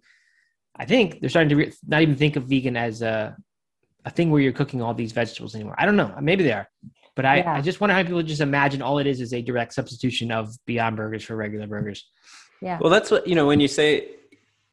I 0.76 0.86
think 0.86 1.20
they're 1.20 1.30
starting 1.30 1.50
to 1.50 1.56
re- 1.56 1.74
not 1.88 2.02
even 2.02 2.16
think 2.16 2.36
of 2.36 2.44
vegan 2.44 2.78
as 2.78 3.02
a 3.02 3.36
a 4.06 4.10
thing 4.12 4.30
where 4.30 4.42
you're 4.42 4.54
cooking 4.54 4.82
all 4.82 4.94
these 4.94 5.14
vegetables 5.14 5.56
anymore. 5.56 5.76
I 5.80 5.86
don't 5.86 5.96
know. 5.96 6.16
Maybe 6.22 6.44
they 6.44 6.52
are, 6.52 6.70
but 7.16 7.26
I, 7.26 7.38
yeah. 7.38 7.54
I 7.56 7.62
just 7.62 7.82
wonder 7.82 7.96
how 7.96 8.04
people 8.04 8.22
just 8.22 8.42
imagine 8.42 8.82
all 8.82 9.00
it 9.00 9.08
is 9.08 9.20
is 9.20 9.34
a 9.34 9.42
direct 9.42 9.74
substitution 9.74 10.32
of 10.32 10.56
Beyond 10.66 10.96
Burgers 10.96 11.24
for 11.24 11.36
regular 11.36 11.66
burgers. 11.66 12.08
Yeah. 12.62 12.78
Well, 12.80 12.92
that's 12.92 13.10
what 13.10 13.28
you 13.28 13.36
know 13.36 13.48
when 13.48 13.60
you 13.60 13.68
say 13.68 14.16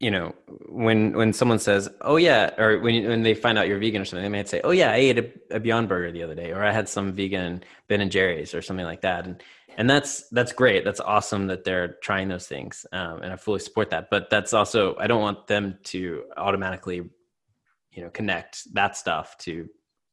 you 0.03 0.11
know, 0.11 0.35
when 0.67 1.13
when 1.13 1.31
someone 1.31 1.59
says, 1.59 1.89
"Oh 2.01 2.17
yeah," 2.17 2.53
or 2.57 2.79
when 2.79 3.07
when 3.07 3.23
they 3.23 3.33
find 3.33 3.57
out 3.57 3.69
you're 3.69 3.79
vegan 3.79 4.01
or 4.01 4.05
something, 4.05 4.23
they 4.23 4.37
might 4.37 4.49
say, 4.49 4.59
"Oh 4.61 4.71
yeah, 4.71 4.91
I 4.91 4.95
ate 4.95 5.17
a, 5.17 5.55
a 5.55 5.59
Beyond 5.61 5.87
Burger 5.87 6.11
the 6.11 6.23
other 6.23 6.35
day," 6.35 6.51
or 6.51 6.61
"I 6.61 6.73
had 6.73 6.89
some 6.89 7.13
vegan 7.13 7.63
Ben 7.87 8.01
and 8.01 8.11
Jerry's," 8.11 8.53
or 8.53 8.61
something 8.61 8.85
like 8.85 9.01
that. 9.01 9.25
And 9.25 9.41
and 9.77 9.89
that's 9.89 10.27
that's 10.29 10.51
great. 10.51 10.83
That's 10.85 10.99
awesome 10.99 11.47
that 11.47 11.63
they're 11.63 11.95
trying 12.01 12.27
those 12.27 12.47
things, 12.47 12.85
um, 12.91 13.21
and 13.21 13.33
I 13.33 13.35
fully 13.35 13.59
support 13.59 13.89
that. 13.91 14.09
But 14.09 14.29
that's 14.29 14.53
also 14.53 14.95
I 14.97 15.07
don't 15.07 15.21
want 15.21 15.47
them 15.47 15.79
to 15.85 16.23
automatically, 16.37 17.09
you 17.91 18.03
know, 18.03 18.09
connect 18.09 18.73
that 18.73 18.95
stuff 18.97 19.37
to 19.39 19.67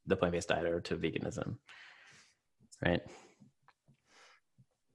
the 0.06 0.16
plant 0.16 0.32
based 0.32 0.48
diet 0.48 0.66
or 0.66 0.80
to 0.80 0.96
veganism, 0.96 1.56
right? 2.84 3.00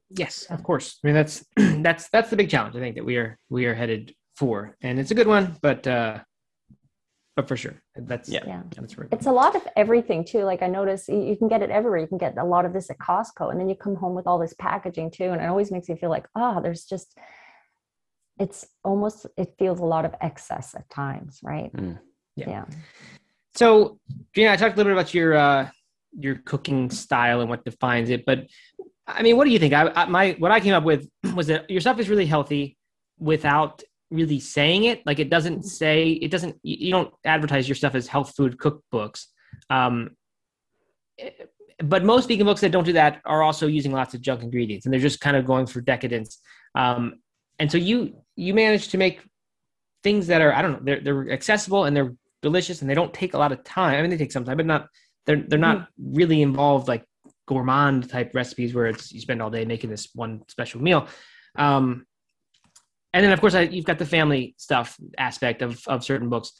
Yes, 0.09 0.45
of 0.49 0.63
course. 0.63 0.99
I 1.03 1.07
mean 1.07 1.15
that's 1.15 1.45
that's 1.55 2.09
that's 2.09 2.29
the 2.29 2.37
big 2.37 2.49
challenge 2.49 2.75
I 2.75 2.79
think 2.79 2.95
that 2.95 3.05
we 3.05 3.17
are 3.17 3.37
we 3.49 3.65
are 3.65 3.75
headed 3.75 4.15
for, 4.35 4.75
and 4.81 4.99
it's 4.99 5.11
a 5.11 5.15
good 5.15 5.27
one, 5.27 5.57
but 5.61 5.87
uh, 5.87 6.19
but 7.35 7.47
for 7.47 7.57
sure, 7.57 7.81
that's 7.95 8.29
Yeah. 8.29 8.43
Yeah. 8.47 8.63
that's 8.75 8.95
where 8.95 9.07
It's 9.11 9.25
a 9.25 9.31
lot 9.31 9.55
of 9.55 9.67
everything 9.75 10.23
too. 10.23 10.43
Like 10.43 10.61
I 10.61 10.67
notice 10.67 11.07
you 11.07 11.21
you 11.21 11.35
can 11.35 11.47
get 11.47 11.61
it 11.61 11.69
everywhere. 11.69 11.99
You 11.99 12.07
can 12.07 12.17
get 12.17 12.37
a 12.37 12.43
lot 12.43 12.65
of 12.65 12.73
this 12.73 12.89
at 12.89 12.97
Costco, 12.97 13.51
and 13.51 13.59
then 13.59 13.67
you 13.69 13.75
come 13.75 13.95
home 13.95 14.15
with 14.15 14.25
all 14.27 14.39
this 14.39 14.53
packaging 14.53 15.11
too, 15.11 15.25
and 15.25 15.41
it 15.41 15.45
always 15.45 15.71
makes 15.71 15.89
me 15.89 15.95
feel 15.95 16.09
like, 16.09 16.27
oh, 16.35 16.61
there's 16.61 16.85
just, 16.85 17.17
it's 18.39 18.65
almost 18.83 19.25
it 19.37 19.55
feels 19.59 19.79
a 19.79 19.85
lot 19.85 20.05
of 20.05 20.15
excess 20.21 20.75
at 20.75 20.89
times, 20.89 21.39
right? 21.43 21.73
Mm. 21.73 21.99
Yeah. 22.35 22.49
yeah. 22.49 22.65
So, 23.55 23.99
Gina, 24.33 24.51
I 24.51 24.57
talked 24.57 24.75
a 24.75 24.77
little 24.77 24.91
bit 24.91 24.99
about 24.99 25.13
your 25.13 25.35
uh, 25.35 25.69
your 26.17 26.35
cooking 26.35 26.89
style 26.89 27.41
and 27.41 27.49
what 27.49 27.65
defines 27.65 28.09
it, 28.09 28.25
but 28.25 28.47
I 29.07 29.21
mean, 29.21 29.37
what 29.37 29.45
do 29.45 29.51
you 29.51 29.59
think? 29.59 29.73
I, 29.73 29.89
I 29.89 30.05
my 30.05 30.35
what 30.39 30.51
I 30.51 30.59
came 30.59 30.73
up 30.73 30.83
with 30.83 31.09
was 31.35 31.47
that 31.47 31.69
your 31.69 31.81
stuff 31.81 31.99
is 31.99 32.09
really 32.09 32.25
healthy 32.25 32.77
without 33.19 33.83
really 34.15 34.39
saying 34.39 34.85
it. 34.85 35.05
Like 35.05 35.19
it 35.19 35.29
doesn't 35.29 35.63
say 35.63 36.09
it 36.09 36.31
doesn't. 36.31 36.57
You 36.63 36.91
don't 36.91 37.13
advertise 37.23 37.67
your 37.67 37.75
stuff 37.75 37.95
as 37.95 38.07
health 38.07 38.33
food 38.35 38.57
cookbooks. 38.57 39.25
Um, 39.69 40.11
eh, 41.19 41.29
but 41.83 42.05
most 42.05 42.27
vegan 42.27 42.45
books 42.45 42.61
that 42.61 42.71
don't 42.71 42.85
do 42.85 42.93
that 42.93 43.21
are 43.25 43.43
also 43.43 43.67
using 43.67 43.91
lots 43.91 44.13
of 44.13 44.21
junk 44.21 44.41
ingredients, 44.43 44.85
and 44.85 44.93
they're 44.93 45.01
just 45.01 45.19
kind 45.19 45.35
of 45.35 45.45
going 45.45 45.65
for 45.65 45.81
decadence. 45.81 46.39
Um, 46.73 47.15
and 47.59 47.71
so 47.71 47.77
you 47.77 48.15
you 48.35 48.53
manage 48.53 48.89
to 48.89 48.97
make 48.97 49.21
things 50.03 50.27
that 50.27 50.41
are 50.41 50.53
I 50.53 50.61
don't 50.61 50.73
know 50.73 50.79
they're 50.83 51.01
they're 51.01 51.31
accessible 51.31 51.85
and 51.85 51.95
they're 51.95 52.13
delicious 52.41 52.81
and 52.81 52.89
they 52.89 52.93
don't 52.93 53.13
take 53.13 53.33
a 53.33 53.37
lot 53.37 53.51
of 53.51 53.63
time. 53.63 53.95
I 53.95 54.01
mean, 54.01 54.11
they 54.11 54.17
take 54.17 54.31
some 54.31 54.45
time, 54.45 54.57
but 54.57 54.65
not 54.65 54.87
they're 55.25 55.43
they're 55.47 55.59
not 55.59 55.87
really 55.99 56.41
involved 56.41 56.87
like 56.87 57.03
gourmand 57.47 58.09
type 58.09 58.31
recipes 58.33 58.73
where 58.73 58.87
it's 58.87 59.11
you 59.11 59.19
spend 59.19 59.41
all 59.41 59.49
day 59.49 59.65
making 59.65 59.89
this 59.89 60.09
one 60.13 60.41
special 60.47 60.81
meal. 60.81 61.07
Um, 61.57 62.05
and 63.15 63.23
then 63.23 63.31
of 63.31 63.39
course 63.39 63.55
I, 63.55 63.61
you've 63.61 63.85
got 63.85 63.97
the 63.97 64.05
family 64.05 64.55
stuff 64.57 64.97
aspect 65.17 65.61
of 65.61 65.81
of 65.87 66.03
certain 66.03 66.29
books. 66.29 66.51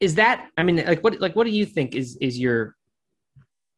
Is 0.00 0.14
that 0.14 0.48
I 0.56 0.62
mean 0.62 0.76
like 0.76 1.04
what 1.04 1.20
like 1.20 1.36
what 1.36 1.44
do 1.44 1.50
you 1.50 1.66
think 1.66 1.94
is 1.94 2.16
is 2.16 2.38
your 2.38 2.74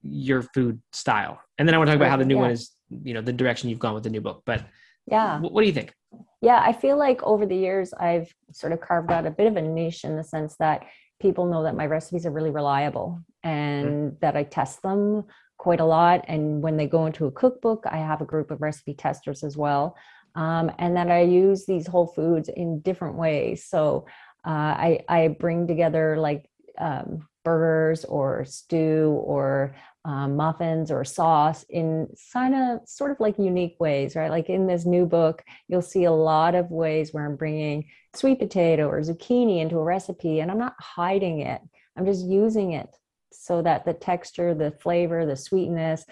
your 0.03 0.43
food 0.43 0.81
style? 0.93 1.41
And 1.59 1.67
then 1.67 1.75
I 1.75 1.79
want 1.79 1.89
to 1.89 1.93
talk 1.93 1.97
about 1.97 2.11
how 2.11 2.17
the 2.17 2.25
new 2.25 2.37
Yeah. 2.37 2.43
one 2.43 2.51
is 2.53 2.71
you 2.89 3.15
know 3.15 3.21
the 3.21 3.33
direction 3.33 3.69
you've 3.69 3.81
gone 3.81 3.95
with 3.95 4.05
the 4.05 4.11
new 4.11 4.21
book. 4.21 4.43
But 4.47 4.65
Yeah. 5.07 5.41
what, 5.41 5.53
what 5.53 5.63
do 5.63 5.67
you 5.67 5.73
think? 5.73 5.93
Yeah, 6.41 6.61
I 6.65 6.73
feel 6.73 6.97
like 6.97 7.21
over 7.25 7.45
the 7.47 7.57
years 7.57 7.93
I've 7.93 8.33
sort 8.53 8.73
of 8.73 8.81
carved 8.81 9.11
out 9.11 9.27
a 9.27 9.31
bit 9.31 9.49
of 9.49 9.57
a 9.57 9.63
niche 9.63 10.05
in 10.05 10.17
the 10.17 10.25
sense 10.25 10.57
that 10.59 10.85
people 11.21 11.47
know 11.47 11.65
that 11.65 11.75
my 11.75 11.87
recipes 11.87 12.27
are 12.27 12.31
really 12.31 12.51
reliable 12.51 13.21
and 13.43 13.87
mm-hmm. 13.87 14.17
that 14.21 14.37
I 14.37 14.45
test 14.45 14.83
them 14.83 15.25
quite 15.59 15.81
a 15.81 15.85
lot. 15.85 16.25
And 16.29 16.63
when 16.63 16.77
they 16.77 16.87
go 16.87 17.07
into 17.07 17.27
a 17.27 17.33
cookbook, 17.33 17.85
I 17.91 17.97
have 17.97 18.21
a 18.21 18.27
group 18.27 18.51
of 18.51 18.61
recipe 18.61 18.95
testers 18.95 19.43
as 19.43 19.57
well. 19.57 19.97
Um, 20.37 20.71
and 20.79 20.97
that 20.97 21.11
I 21.11 21.23
use 21.23 21.67
these 21.67 21.87
whole 21.87 22.07
foods 22.07 22.49
in 22.49 22.81
different 22.81 23.17
ways. 23.17 23.65
So 23.65 24.07
uh, 24.47 24.51
I, 24.51 25.01
I 25.09 25.29
bring 25.29 25.67
together 25.67 26.17
like 26.19 26.49
um, 26.79 27.27
burgers 27.45 28.05
or 28.05 28.45
stew 28.45 29.21
or 29.25 29.75
um, 30.05 30.37
muffins 30.37 30.91
or 30.91 31.05
sauce 31.05 31.65
in 31.69 32.09
kind 32.33 32.55
of 32.55 32.89
sort 32.89 33.11
of 33.11 33.19
like 33.19 33.39
unique 33.39 33.77
ways, 33.81 34.15
right? 34.15 34.31
Like 34.31 34.49
in 34.49 34.67
this 34.67 34.85
new 34.85 35.07
book, 35.07 35.43
you'll 35.69 35.83
see 35.83 36.05
a 36.05 36.13
lot 36.13 36.55
of 36.55 36.71
ways 36.71 37.13
where 37.13 37.25
I'm 37.25 37.37
bringing 37.37 37.87
sweet 38.15 38.39
potato 38.39 38.89
or 38.89 39.01
zucchini 39.01 39.61
into 39.61 39.79
a 39.79 39.85
recipe 39.85 40.41
and 40.41 40.51
I'm 40.51 40.59
not 40.59 40.75
hiding 40.79 41.41
it. 41.41 41.61
I'm 41.97 42.07
just 42.07 42.25
using 42.25 42.73
it 42.73 42.95
so 43.33 43.63
that 43.63 43.85
the 43.85 43.95
texture, 43.95 44.55
the 44.55 44.71
flavor, 44.71 45.27
the 45.27 45.37
sweetness 45.37 46.05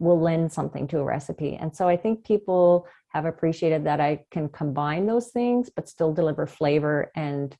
will 0.00 0.18
lend 0.18 0.50
something 0.50 0.88
to 0.88 0.98
a 0.98 1.04
recipe. 1.04 1.54
And 1.54 1.74
so 1.76 1.86
I 1.86 1.96
think 1.96 2.24
people 2.24 2.88
have 3.10 3.26
appreciated 3.26 3.84
that 3.84 4.00
I 4.00 4.24
can 4.30 4.48
combine 4.48 5.06
those 5.06 5.28
things, 5.28 5.70
but 5.70 5.88
still 5.88 6.12
deliver 6.12 6.46
flavor 6.46 7.12
and 7.14 7.56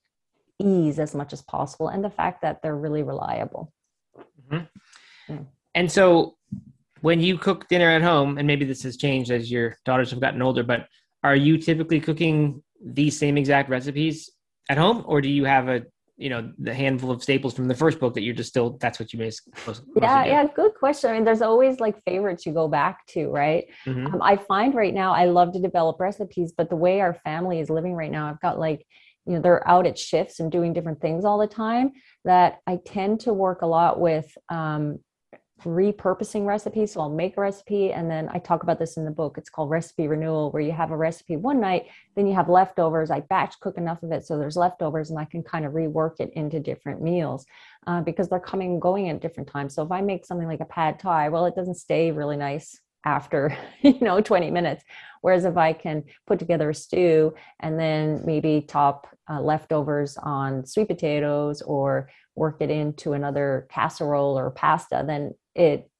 ease 0.59 0.99
as 0.99 1.15
much 1.15 1.33
as 1.33 1.43
possible. 1.43 1.89
And 1.89 2.03
the 2.03 2.11
fact 2.11 2.43
that 2.43 2.63
they're 2.63 2.77
really 2.77 3.03
reliable. 3.03 3.73
Mm-hmm. 4.51 5.43
And 5.75 5.93
so 5.93 6.37
when 7.03 7.21
you 7.21 7.39
cook 7.39 7.69
dinner 7.69 7.91
at 7.91 8.03
home, 8.03 8.39
and 8.39 8.47
maybe 8.47 8.65
this 8.65 8.83
has 8.83 8.97
changed 8.97 9.31
as 9.31 9.51
your 9.51 9.77
daughters 9.85 10.11
have 10.11 10.21
gotten 10.21 10.43
older, 10.43 10.63
but 10.63 10.87
are 11.23 11.37
you 11.37 11.59
typically 11.59 12.01
cooking 12.01 12.63
these 12.83 13.19
same 13.19 13.37
exact 13.37 13.69
recipes 13.69 14.31
at 14.69 14.79
home, 14.79 15.05
or 15.07 15.21
do 15.21 15.29
you 15.29 15.45
have 15.45 15.69
a 15.69 15.83
you 16.21 16.29
know 16.29 16.53
the 16.59 16.75
handful 16.75 17.11
of 17.11 17.23
staples 17.23 17.55
from 17.55 17.67
the 17.67 17.75
first 17.75 17.99
book 17.99 18.13
that 18.15 18.23
you're 18.23 18.35
just 18.35 18.51
still 18.51 18.77
that's 18.79 19.01
what 19.01 19.13
you 19.13 19.19
most 19.19 19.83
Yeah, 19.97 20.25
yeah, 20.25 20.47
good 20.55 20.75
question. 20.75 21.11
I 21.11 21.15
mean, 21.15 21.25
there's 21.25 21.41
always 21.41 21.81
like 21.81 21.97
favorites 22.05 22.45
you 22.45 22.53
go 22.53 22.69
back 22.69 23.07
to, 23.09 23.29
right? 23.29 23.65
hmm 23.85 24.07
Um, 24.07 24.21
I 24.23 24.37
find 24.37 24.75
right 24.75 24.93
now 24.93 25.15
I 25.15 25.25
love 25.25 25.53
to 25.55 25.61
develop 25.61 25.99
recipes, 25.99 26.53
but 26.57 26.69
the 26.69 26.77
way 26.77 27.01
our 27.01 27.15
family 27.15 27.59
is 27.59 27.71
living 27.71 27.95
right 27.95 28.11
now, 28.11 28.29
I've 28.29 28.41
got 28.41 28.59
like, 28.59 28.87
you 29.27 29.35
know, 29.35 29.41
they're 29.41 29.67
out 29.67 29.87
at 29.87 29.99
shifts 29.99 30.41
and 30.41 30.53
doing 30.53 30.75
different 30.75 31.01
things 31.01 31.25
all 31.25 31.39
the 31.39 31.47
time 31.47 31.93
that 32.25 32.59
I 32.67 32.79
tend 32.85 33.21
to 33.21 33.33
work 33.33 33.63
a 33.63 33.67
lot 33.67 33.99
with 33.99 34.27
um, 34.51 34.99
repurposing 35.65 36.47
recipes. 36.47 36.93
So 36.93 37.01
I'll 37.01 37.11
make 37.11 37.37
a 37.37 37.41
recipe 37.41 37.93
and 37.93 38.11
then 38.11 38.29
I 38.33 38.39
talk 38.39 38.63
about 38.63 38.79
this 38.79 38.97
in 38.97 39.05
the 39.05 39.11
book. 39.11 39.37
It's 39.39 39.51
called 39.51 39.71
recipe 39.71 40.09
renewal, 40.09 40.51
where 40.51 40.63
you 40.63 40.73
have 40.73 40.91
a 40.91 40.97
recipe 40.97 41.37
one 41.37 41.61
night, 41.61 41.87
then 42.17 42.27
you 42.27 42.35
have 42.35 42.49
leftovers. 42.49 43.11
I 43.11 43.21
batch 43.21 43.59
cook 43.61 43.77
enough 43.77 44.03
of 44.03 44.13
it 44.13 44.25
so 44.25 44.39
there's 44.39 44.57
leftovers 44.57 45.11
and 45.11 45.19
I 45.19 45.25
can 45.25 45.43
kind 45.43 45.65
of 45.65 45.73
rework 45.73 46.21
it 46.21 46.31
into 46.35 46.61
different 46.61 47.03
meals 47.03 47.47
uh, 47.87 48.01
because 48.01 48.29
they're 48.29 48.41
coming 48.41 48.73
and 48.73 48.83
going 48.83 49.09
at 49.09 49.21
different 49.21 49.49
times. 49.49 49.75
So 49.75 49.83
if 49.83 49.93
I 49.93 50.01
make 50.01 50.27
something 50.27 50.49
like 50.49 50.61
a 50.61 50.67
pad 50.67 50.99
thai, 50.99 51.29
well, 51.29 51.47
it 51.47 51.55
doesn't 51.55 51.75
stay 51.75 52.11
really 52.11 52.37
nice 52.37 52.81
after 53.05 53.57
you 53.83 53.99
know 54.01 54.21
20 54.21 54.51
minutes 54.51 54.85
whereas 55.21 55.45
if 55.45 55.57
i 55.57 55.73
can 55.73 56.05
put 56.27 56.39
together 56.39 56.71
a 56.71 56.75
stew 56.75 57.33
and 57.61 57.79
then 57.79 58.21
maybe 58.25 58.61
top 58.61 59.07
uh, 59.31 59.41
leftovers 59.41 60.17
on 60.19 60.65
sweet 60.67 60.89
potatoes 60.89 61.63
or 61.63 62.11
work 62.35 62.57
it 62.61 62.71
into 62.71 63.13
another 63.13 63.67
casserole 63.71 64.39
or 64.39 64.51
pasta 64.51 65.03
then 65.07 65.33
it 65.55 65.91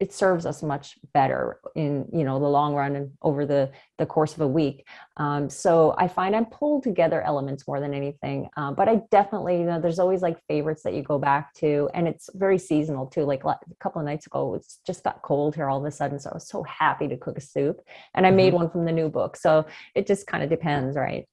it 0.00 0.12
serves 0.12 0.44
us 0.44 0.62
much 0.62 0.98
better 1.12 1.60
in 1.76 2.06
you 2.12 2.24
know 2.24 2.40
the 2.40 2.48
long 2.48 2.74
run 2.74 2.96
and 2.96 3.12
over 3.22 3.46
the 3.46 3.70
the 3.98 4.04
course 4.04 4.34
of 4.34 4.40
a 4.40 4.46
week. 4.46 4.86
Um, 5.16 5.48
so 5.48 5.94
i 5.96 6.08
find 6.08 6.34
i'm 6.34 6.46
pulled 6.46 6.82
together 6.82 7.22
elements 7.22 7.66
more 7.68 7.78
than 7.78 7.94
anything 7.94 8.48
um, 8.56 8.74
but 8.74 8.88
i 8.88 9.00
definitely 9.10 9.58
you 9.58 9.64
know 9.64 9.80
there's 9.80 10.00
always 10.00 10.20
like 10.20 10.36
favorites 10.48 10.82
that 10.82 10.94
you 10.94 11.02
go 11.02 11.18
back 11.18 11.54
to 11.54 11.88
and 11.94 12.08
it's 12.08 12.28
very 12.34 12.58
seasonal 12.58 13.06
too. 13.06 13.24
Like 13.24 13.44
a 13.44 13.56
couple 13.78 14.00
of 14.00 14.06
nights 14.06 14.26
ago 14.26 14.54
it's 14.54 14.80
just 14.86 15.04
got 15.04 15.22
cold 15.22 15.54
here 15.54 15.68
all 15.68 15.78
of 15.78 15.84
a 15.84 15.90
sudden 15.90 16.18
so 16.18 16.30
i 16.30 16.34
was 16.34 16.48
so 16.48 16.64
happy 16.64 17.06
to 17.08 17.16
cook 17.16 17.38
a 17.38 17.40
soup 17.40 17.80
and 18.14 18.26
i 18.26 18.30
made 18.30 18.52
one 18.52 18.68
from 18.70 18.84
the 18.84 18.92
new 18.92 19.08
book. 19.08 19.36
So 19.36 19.64
it 19.94 20.06
just 20.06 20.26
kind 20.26 20.42
of 20.42 20.50
depends 20.50 20.96
right? 20.96 21.26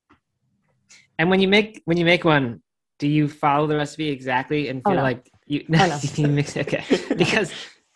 And 1.18 1.30
when 1.30 1.40
you 1.40 1.48
make 1.48 1.82
when 1.86 1.98
you 1.98 2.06
make 2.06 2.24
one, 2.24 2.62
do 3.02 3.08
you 3.08 3.28
follow 3.28 3.66
the 3.68 3.76
recipe 3.76 4.10
exactly 4.10 4.70
and 4.70 4.82
Oh, 4.86 4.92
feel 4.92 4.98
no. 4.98 5.04
like 5.04 5.30
you, 5.48 5.66
Oh, 5.74 5.88
no. 5.88 6.00
you 6.16 6.28
mix 6.28 6.56
it? 6.56 6.68
okay 6.68 6.84
because 7.18 7.52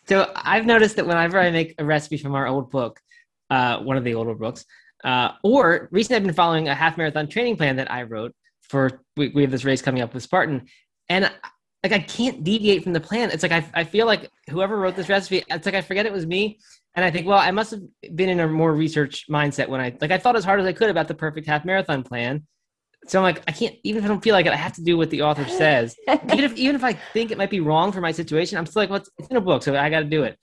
so 0.08 0.30
I've 0.36 0.66
noticed 0.66 0.96
that 0.96 1.06
whenever 1.06 1.38
I 1.38 1.50
make 1.50 1.74
a 1.78 1.84
recipe 1.84 2.16
from 2.18 2.34
our 2.34 2.46
old 2.46 2.70
book, 2.70 3.00
uh, 3.50 3.78
one 3.78 3.96
of 3.96 4.04
the 4.04 4.14
older 4.14 4.34
books, 4.34 4.64
uh, 5.04 5.30
or 5.42 5.88
recently 5.92 6.16
I've 6.16 6.24
been 6.24 6.34
following 6.34 6.68
a 6.68 6.74
half 6.74 6.96
marathon 6.98 7.28
training 7.28 7.56
plan 7.56 7.76
that 7.76 7.90
I 7.90 8.02
wrote 8.02 8.32
for 8.62 9.02
we, 9.16 9.28
we 9.28 9.42
have 9.42 9.50
this 9.52 9.64
race 9.64 9.80
coming 9.80 10.02
up 10.02 10.12
with 10.12 10.22
Spartan, 10.24 10.66
and 11.08 11.30
like 11.84 11.92
I 11.92 12.00
can't 12.00 12.42
deviate 12.42 12.82
from 12.82 12.92
the 12.92 13.00
plan. 13.00 13.30
It's 13.30 13.42
like 13.44 13.52
I 13.52 13.64
I 13.74 13.84
feel 13.84 14.06
like 14.06 14.28
whoever 14.50 14.76
wrote 14.76 14.96
this 14.96 15.08
recipe, 15.08 15.44
it's 15.48 15.66
like 15.66 15.74
I 15.76 15.82
forget 15.82 16.04
it 16.06 16.12
was 16.12 16.26
me. 16.26 16.58
And 16.96 17.04
I 17.04 17.10
think, 17.10 17.26
well, 17.26 17.38
I 17.38 17.50
must 17.50 17.70
have 17.72 17.82
been 18.16 18.28
in 18.30 18.40
a 18.40 18.48
more 18.48 18.74
research 18.74 19.26
mindset 19.30 19.68
when 19.68 19.80
I 19.80 19.96
like 20.00 20.10
I 20.10 20.18
thought 20.18 20.34
as 20.34 20.44
hard 20.44 20.58
as 20.60 20.66
I 20.66 20.72
could 20.72 20.90
about 20.90 21.06
the 21.08 21.14
perfect 21.14 21.46
half 21.46 21.64
marathon 21.64 22.02
plan. 22.02 22.44
So 23.06 23.18
I'm 23.20 23.22
like, 23.22 23.42
I 23.46 23.52
can't 23.52 23.76
even 23.84 24.00
if 24.00 24.04
I 24.04 24.08
don't 24.08 24.22
feel 24.22 24.34
like 24.34 24.46
it, 24.46 24.52
I 24.52 24.56
have 24.56 24.72
to 24.74 24.82
do 24.82 24.96
what 24.96 25.10
the 25.10 25.22
author 25.22 25.46
says. 25.48 25.96
even 26.08 26.40
if 26.44 26.56
even 26.56 26.74
if 26.76 26.82
I 26.84 26.92
think 27.12 27.30
it 27.30 27.38
might 27.38 27.50
be 27.50 27.60
wrong 27.60 27.92
for 27.92 28.00
my 28.00 28.12
situation, 28.12 28.58
I'm 28.58 28.66
still 28.66 28.82
like, 28.82 28.90
well, 28.90 28.98
it's, 28.98 29.10
it's 29.18 29.28
in 29.28 29.36
a 29.36 29.40
book, 29.40 29.62
so 29.62 29.76
I 29.76 29.88
got 29.90 30.00
to 30.00 30.06
do 30.06 30.24
it. 30.24 30.38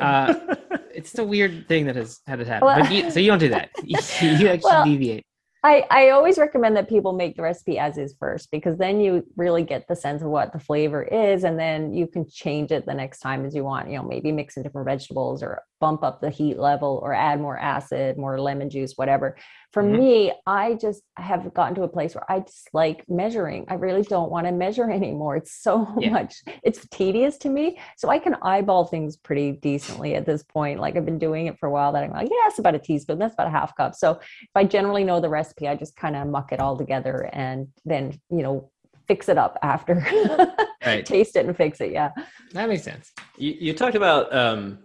Uh, 0.00 0.34
it's 0.94 1.18
a 1.18 1.24
weird 1.24 1.68
thing 1.68 1.86
that 1.86 1.96
has 1.96 2.20
had 2.26 2.40
it 2.40 2.46
happen. 2.46 2.66
Well- 2.66 2.80
but 2.80 2.90
you, 2.90 3.10
so 3.10 3.20
you 3.20 3.30
don't 3.30 3.38
do 3.38 3.50
that. 3.50 3.70
You, 3.84 3.98
you 4.20 4.48
actually 4.48 4.60
Well, 4.70 4.84
deviate. 4.84 5.25
I, 5.66 5.84
I 5.90 6.10
always 6.10 6.38
recommend 6.38 6.76
that 6.76 6.88
people 6.88 7.12
make 7.12 7.34
the 7.34 7.42
recipe 7.42 7.76
as 7.76 7.98
is 7.98 8.14
first 8.20 8.52
because 8.52 8.78
then 8.78 9.00
you 9.00 9.26
really 9.34 9.64
get 9.64 9.88
the 9.88 9.96
sense 9.96 10.22
of 10.22 10.28
what 10.28 10.52
the 10.52 10.60
flavor 10.60 11.02
is 11.02 11.42
and 11.42 11.58
then 11.58 11.92
you 11.92 12.06
can 12.06 12.24
change 12.30 12.70
it 12.70 12.86
the 12.86 12.94
next 12.94 13.18
time 13.18 13.44
as 13.44 13.52
you 13.52 13.64
want 13.64 13.90
you 13.90 13.96
know 13.96 14.04
maybe 14.04 14.30
mix 14.30 14.56
in 14.56 14.62
different 14.62 14.86
vegetables 14.86 15.42
or 15.42 15.60
bump 15.80 16.04
up 16.04 16.20
the 16.20 16.30
heat 16.30 16.56
level 16.56 17.00
or 17.02 17.12
add 17.12 17.40
more 17.40 17.58
acid 17.58 18.16
more 18.16 18.40
lemon 18.40 18.70
juice 18.70 18.92
whatever. 18.94 19.36
For 19.72 19.82
mm-hmm. 19.82 19.98
me 19.98 20.32
i 20.46 20.74
just 20.74 21.02
have 21.16 21.52
gotten 21.52 21.74
to 21.74 21.82
a 21.82 21.88
place 21.88 22.14
where 22.14 22.30
i 22.30 22.38
just 22.38 22.68
like 22.72 23.04
measuring. 23.08 23.64
I 23.66 23.74
really 23.74 24.02
don't 24.02 24.30
want 24.30 24.46
to 24.46 24.52
measure 24.52 24.88
anymore. 25.00 25.34
It's 25.34 25.60
so 25.60 25.92
yeah. 25.98 26.10
much 26.10 26.36
it's 26.62 26.86
tedious 26.92 27.38
to 27.38 27.48
me. 27.48 27.80
So 27.96 28.08
i 28.08 28.20
can 28.20 28.36
eyeball 28.40 28.84
things 28.84 29.16
pretty 29.16 29.50
decently 29.50 30.14
at 30.14 30.26
this 30.26 30.44
point. 30.44 30.78
Like 30.78 30.94
i've 30.94 31.04
been 31.04 31.18
doing 31.18 31.48
it 31.48 31.58
for 31.58 31.66
a 31.66 31.72
while 31.72 31.90
that 31.90 32.04
i'm 32.04 32.12
like 32.12 32.28
yeah 32.30 32.46
it's 32.46 32.60
about 32.60 32.76
a 32.76 32.78
teaspoon 32.78 33.18
that's 33.18 33.34
about 33.34 33.48
a 33.48 33.50
half 33.50 33.76
cup. 33.76 33.96
So 33.96 34.12
if 34.12 34.54
i 34.54 34.62
generally 34.62 35.02
know 35.02 35.20
the 35.20 35.28
recipe 35.28 35.55
i 35.62 35.74
just 35.74 35.96
kind 35.96 36.16
of 36.16 36.26
muck 36.26 36.52
it 36.52 36.60
all 36.60 36.76
together 36.76 37.30
and 37.32 37.68
then 37.84 38.12
you 38.30 38.42
know 38.42 38.70
fix 39.08 39.28
it 39.28 39.38
up 39.38 39.56
after 39.62 39.94
right. 40.86 41.06
taste 41.06 41.36
it 41.36 41.46
and 41.46 41.56
fix 41.56 41.80
it 41.80 41.92
yeah 41.92 42.10
that 42.52 42.68
makes 42.68 42.82
sense 42.82 43.12
you, 43.36 43.54
you 43.58 43.72
talked 43.72 43.94
about 43.94 44.34
um 44.34 44.78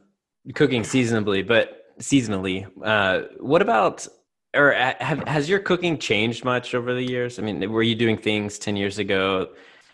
cooking 0.55 0.84
seasonably, 0.84 1.43
but 1.43 1.95
seasonally. 1.99 2.69
Uh, 2.84 3.28
what 3.39 3.61
about 3.61 4.07
or 4.53 4.74
have, 4.74 5.26
has 5.28 5.47
your 5.47 5.59
cooking 5.59 5.97
changed 5.97 6.43
much 6.43 6.76
over 6.76 6.93
the 6.93 7.03
years? 7.03 7.39
I 7.39 7.41
mean, 7.41 7.72
were 7.72 7.84
you 7.84 7.95
doing 7.95 8.17
things 8.17 8.59
10 8.59 8.76
years 8.76 8.99
ago 8.99 9.49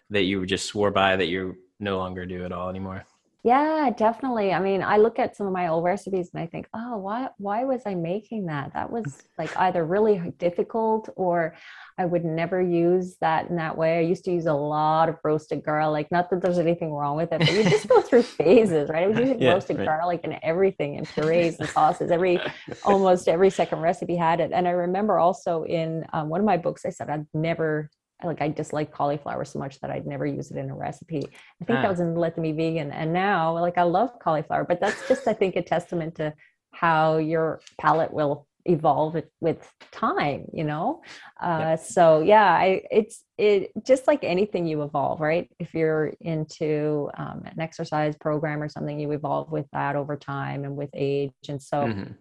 that 0.09 0.23
you 0.23 0.45
just 0.47 0.65
swore 0.65 0.89
by 0.89 1.15
that 1.15 1.28
you 1.28 1.57
no 1.80 1.97
longer 1.97 2.25
do 2.25 2.43
at 2.43 2.51
all 2.51 2.67
anymore? 2.67 3.05
Yeah, 3.47 3.91
definitely. 3.95 4.51
I 4.51 4.59
mean, 4.59 4.83
I 4.83 4.97
look 4.97 5.19
at 5.19 5.37
some 5.37 5.47
of 5.47 5.53
my 5.53 5.69
old 5.69 5.85
recipes 5.85 6.31
and 6.33 6.43
I 6.43 6.47
think, 6.47 6.67
oh, 6.73 6.97
why 6.97 7.29
why 7.37 7.63
was 7.63 7.81
I 7.85 7.95
making 7.95 8.47
that? 8.47 8.73
That 8.73 8.91
was 8.91 9.23
like 9.37 9.55
either 9.55 9.85
really 9.85 10.33
difficult 10.37 11.07
or 11.15 11.55
I 11.97 12.05
would 12.05 12.25
never 12.25 12.61
use 12.61 13.15
that 13.21 13.49
in 13.49 13.55
that 13.55 13.77
way. 13.77 13.99
I 13.99 14.01
used 14.01 14.25
to 14.25 14.31
use 14.31 14.47
a 14.47 14.53
lot 14.53 15.07
of 15.07 15.15
roasted 15.23 15.63
garlic. 15.63 16.07
Not 16.11 16.29
that 16.29 16.41
there's 16.41 16.59
anything 16.59 16.91
wrong 16.91 17.15
with 17.15 17.31
it, 17.31 17.39
but 17.39 17.53
you 17.53 17.63
just 17.63 17.87
go 17.87 18.01
through 18.01 18.23
phases, 18.23 18.89
right? 18.89 19.03
I 19.03 19.07
was 19.07 19.17
using 19.17 19.41
yeah, 19.41 19.53
roasted 19.53 19.77
right. 19.77 19.85
garlic 19.85 20.21
and 20.25 20.37
everything 20.43 20.97
and 20.97 21.07
purees 21.07 21.57
and 21.57 21.69
sauces. 21.69 22.11
Every 22.11 22.41
almost 22.83 23.29
every 23.29 23.49
second 23.49 23.79
recipe 23.79 24.17
had 24.17 24.41
it. 24.41 24.51
And 24.53 24.67
I 24.67 24.71
remember 24.71 25.19
also 25.19 25.63
in 25.63 26.05
um, 26.11 26.27
one 26.27 26.41
of 26.41 26.45
my 26.45 26.57
books, 26.57 26.85
I 26.85 26.89
said 26.89 27.09
I'd 27.09 27.25
never 27.33 27.89
like 28.24 28.41
I 28.41 28.47
disliked 28.47 28.91
cauliflower 28.91 29.45
so 29.45 29.59
much 29.59 29.80
that 29.82 29.91
I'd 29.91 30.07
never 30.07 30.26
use 30.26 30.49
it 30.51 30.57
in 30.57 30.70
a 30.70 30.76
recipe. 30.76 31.24
I 31.61 31.65
think 31.65 31.80
ah. 31.80 31.82
that 31.84 31.89
was 31.89 31.99
in 31.99 32.15
Let 32.15 32.36
Them 32.36 32.45
Eat 32.45 32.55
Vegan. 32.55 32.91
And 32.91 33.13
now 33.13 33.53
like 33.59 33.78
I 33.78 33.84
love 33.84 34.18
cauliflower, 34.20 34.63
but 34.63 34.80
that's 34.80 35.07
just 35.07 35.28
I 35.28 35.34
think 35.34 35.55
a 35.55 35.61
testament 35.61 36.15
to 36.15 36.34
how 36.72 37.18
your 37.18 37.61
palate 37.80 38.11
will 38.11 38.47
evolve 38.65 39.15
with 39.39 39.72
time, 39.91 40.45
you 40.53 40.63
know? 40.63 41.01
Uh, 41.41 41.59
yeah. 41.59 41.76
so 41.76 42.22
yeah, 42.22 42.51
I, 42.51 42.84
it's 42.91 43.24
it 43.38 43.72
just 43.86 44.07
like 44.07 44.24
anything 44.24 44.68
you 44.68 44.84
evolve, 44.84 45.22
right? 45.22 45.49
If 45.59 45.74
you're 45.74 46.13
into 46.20 47.09
um, 47.18 47.43
an 47.45 47.59
exercise 47.59 48.15
program 48.18 48.61
or 48.61 48.70
something, 48.70 48.99
you 48.99 49.11
evolve 49.11 49.51
with 49.51 49.68
that 49.74 49.95
over 49.95 50.18
time 50.18 50.65
and 50.65 50.76
with 50.76 50.89
age. 50.93 51.32
And 51.47 51.61
so 51.61 51.78
mm-hmm. 51.78 52.11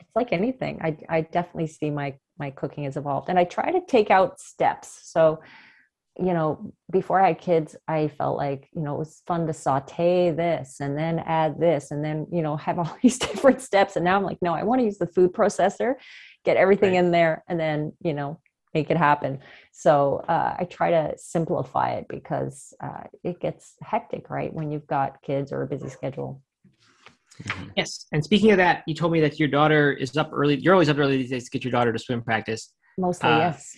it's 0.00 0.14
like 0.14 0.32
anything. 0.32 0.80
I, 0.82 0.96
I 1.08 1.20
definitely 1.22 1.68
see 1.68 1.90
my 1.90 2.14
my 2.38 2.50
cooking 2.50 2.84
has 2.84 2.96
evolved 2.96 3.28
and 3.28 3.38
i 3.38 3.44
try 3.44 3.70
to 3.70 3.80
take 3.86 4.10
out 4.10 4.40
steps. 4.40 5.00
So 5.02 5.40
you 6.18 6.32
know 6.32 6.72
before 6.90 7.20
i 7.20 7.28
had 7.28 7.38
kids 7.38 7.76
i 7.88 8.08
felt 8.08 8.38
like 8.38 8.70
you 8.74 8.80
know 8.80 8.94
it 8.94 8.98
was 8.98 9.22
fun 9.26 9.46
to 9.46 9.52
saute 9.52 10.30
this 10.30 10.80
and 10.80 10.96
then 10.96 11.18
add 11.18 11.60
this 11.60 11.90
and 11.90 12.02
then 12.02 12.26
you 12.32 12.40
know 12.40 12.56
have 12.56 12.78
all 12.82 12.96
these 13.02 13.18
different 13.18 13.60
steps. 13.60 13.96
And 13.96 14.04
now 14.04 14.16
i'm 14.16 14.24
like 14.24 14.40
no 14.40 14.54
i 14.54 14.62
want 14.62 14.80
to 14.80 14.84
use 14.84 14.98
the 14.98 15.06
food 15.06 15.32
processor 15.32 15.94
get 16.44 16.56
everything 16.56 16.92
right. 16.92 17.04
in 17.04 17.10
there 17.10 17.44
and 17.48 17.60
then 17.60 17.92
you 18.02 18.14
know 18.14 18.40
make 18.74 18.90
it 18.90 18.96
happen. 18.96 19.40
So 19.72 20.24
uh, 20.28 20.56
i 20.58 20.64
try 20.64 20.90
to 20.90 21.14
simplify 21.16 21.90
it 21.92 22.06
because 22.08 22.72
uh, 22.82 23.04
it 23.22 23.40
gets 23.40 23.74
hectic 23.82 24.30
right 24.30 24.52
when 24.52 24.70
you've 24.70 24.86
got 24.86 25.22
kids 25.22 25.52
or 25.52 25.62
a 25.62 25.66
busy 25.66 25.90
schedule 25.90 26.40
Mm-hmm. 27.42 27.68
Yes. 27.76 28.06
And 28.12 28.24
speaking 28.24 28.50
of 28.50 28.58
that, 28.58 28.82
you 28.86 28.94
told 28.94 29.12
me 29.12 29.20
that 29.20 29.38
your 29.38 29.48
daughter 29.48 29.92
is 29.92 30.16
up 30.16 30.30
early. 30.32 30.56
You're 30.56 30.74
always 30.74 30.88
up 30.88 30.98
early 30.98 31.16
these 31.16 31.30
days 31.30 31.44
to 31.44 31.50
get 31.50 31.64
your 31.64 31.72
daughter 31.72 31.92
to 31.92 31.98
swim 31.98 32.22
practice. 32.22 32.72
Mostly, 32.98 33.28
uh, 33.28 33.38
yes. 33.38 33.76